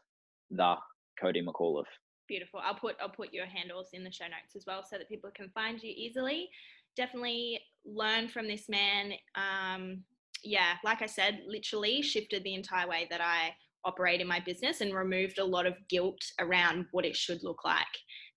the 0.50 0.76
Cody 1.20 1.46
McAuliffe. 1.46 1.84
Beautiful. 2.28 2.62
I'll 2.64 2.76
put 2.76 2.96
I'll 3.02 3.10
put 3.10 3.34
your 3.34 3.46
handles 3.46 3.90
in 3.94 4.04
the 4.04 4.12
show 4.12 4.26
notes 4.26 4.56
as 4.56 4.64
well, 4.66 4.84
so 4.90 4.98
that 4.98 5.10
people 5.10 5.30
can 5.36 5.50
find 5.50 5.82
you 5.84 5.94
easily. 5.96 6.50
Definitely 6.96 7.60
learn 7.86 8.30
from 8.30 8.48
this 8.48 8.70
man. 8.70 9.14
Um, 9.36 10.04
yeah, 10.44 10.76
like 10.84 11.02
I 11.02 11.08
said, 11.08 11.42
literally 11.46 12.02
shifted 12.02 12.44
the 12.44 12.56
entire 12.56 12.88
way 12.88 13.08
that 13.10 13.22
I 13.22 13.54
operate 13.86 14.22
in 14.22 14.28
my 14.28 14.40
business 14.40 14.82
and 14.82 14.94
removed 14.94 15.40
a 15.40 15.46
lot 15.46 15.66
of 15.66 15.74
guilt 15.90 16.22
around 16.40 16.86
what 16.92 17.06
it 17.06 17.16
should 17.16 17.44
look 17.44 17.64
like 17.66 17.86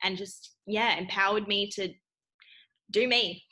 and 0.03 0.17
just 0.17 0.57
yeah 0.67 0.97
empowered 0.97 1.47
me 1.47 1.69
to 1.71 1.93
do 2.91 3.09
me. 3.09 3.43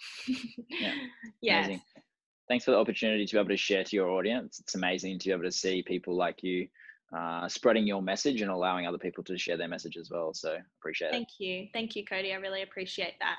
Yeah, 1.41 1.77
thanks 2.49 2.65
for 2.65 2.73
the 2.73 2.77
opportunity 2.77 3.27
to 3.27 3.35
be 3.35 3.39
able 3.39 3.49
to 3.49 3.57
share 3.57 3.85
to 3.85 3.97
your 3.97 4.11
audience. 4.11 4.61
It's 4.61 4.75
amazing 4.75 5.19
to 5.21 5.29
be 5.29 5.33
able 5.33 5.45
to 5.45 5.53
see 5.53 5.83
people 5.83 6.17
like 6.17 6.43
you 6.43 6.69
uh, 7.17 7.49
spreading 7.49 7.87
your 7.87 8.03
message 8.03 8.41
and 8.41 8.51
allowing 8.51 8.87
other 8.87 8.99
people 8.99 9.25
to 9.25 9.37
share 9.37 9.57
their 9.57 9.69
message 9.69 9.97
as 9.97 10.11
well. 10.11 10.33
So 10.33 10.57
appreciate 10.81 11.11
thank 11.11 11.23
it. 11.23 11.27
Thank 11.27 11.41
you. 11.41 11.69
Thank 11.73 11.97
you 11.97 12.05
cody. 12.05 12.33
I 12.33 12.37
really 12.37 12.63
appreciate 12.63 13.15
that. 13.21 13.37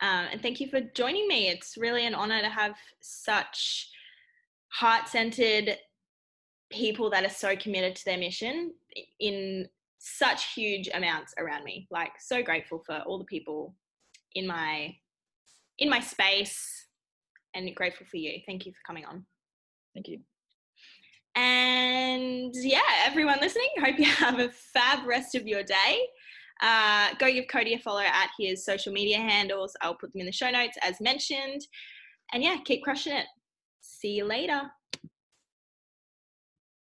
Um, 0.00 0.26
and 0.32 0.42
thank 0.42 0.60
you 0.60 0.68
for 0.68 0.80
joining 0.94 1.28
me. 1.28 1.48
It's 1.48 1.76
really 1.76 2.06
an 2.06 2.14
honor 2.14 2.40
to 2.40 2.48
have 2.48 2.74
such 3.00 3.90
heart-centered 4.72 5.78
people 6.74 7.08
that 7.10 7.24
are 7.24 7.30
so 7.30 7.56
committed 7.56 7.96
to 7.96 8.04
their 8.04 8.18
mission 8.18 8.72
in 9.20 9.68
such 9.98 10.52
huge 10.52 10.90
amounts 10.92 11.34
around 11.38 11.64
me. 11.64 11.86
Like 11.90 12.12
so 12.20 12.42
grateful 12.42 12.82
for 12.84 12.98
all 13.06 13.18
the 13.18 13.24
people 13.24 13.74
in 14.34 14.46
my 14.46 14.94
in 15.78 15.88
my 15.88 16.00
space 16.00 16.86
and 17.54 17.74
grateful 17.74 18.06
for 18.10 18.16
you. 18.16 18.40
Thank 18.46 18.66
you 18.66 18.72
for 18.72 18.78
coming 18.86 19.04
on. 19.04 19.24
Thank 19.94 20.08
you. 20.08 20.18
And 21.36 22.52
yeah 22.54 22.80
everyone 23.06 23.38
listening 23.40 23.68
hope 23.80 23.98
you 23.98 24.04
have 24.04 24.38
a 24.38 24.50
fab 24.50 25.06
rest 25.06 25.34
of 25.34 25.46
your 25.46 25.62
day. 25.62 26.00
Uh, 26.62 27.08
go 27.18 27.32
give 27.32 27.46
cody 27.50 27.74
a 27.74 27.78
follow 27.78 28.00
at 28.00 28.30
his 28.38 28.64
social 28.64 28.92
media 28.92 29.18
handles. 29.18 29.74
I'll 29.80 29.96
put 29.96 30.12
them 30.12 30.20
in 30.20 30.26
the 30.26 30.32
show 30.32 30.50
notes 30.50 30.76
as 30.82 31.00
mentioned. 31.00 31.66
And 32.32 32.42
yeah 32.42 32.58
keep 32.64 32.82
crushing 32.82 33.14
it. 33.14 33.26
See 33.80 34.10
you 34.10 34.24
later 34.24 34.62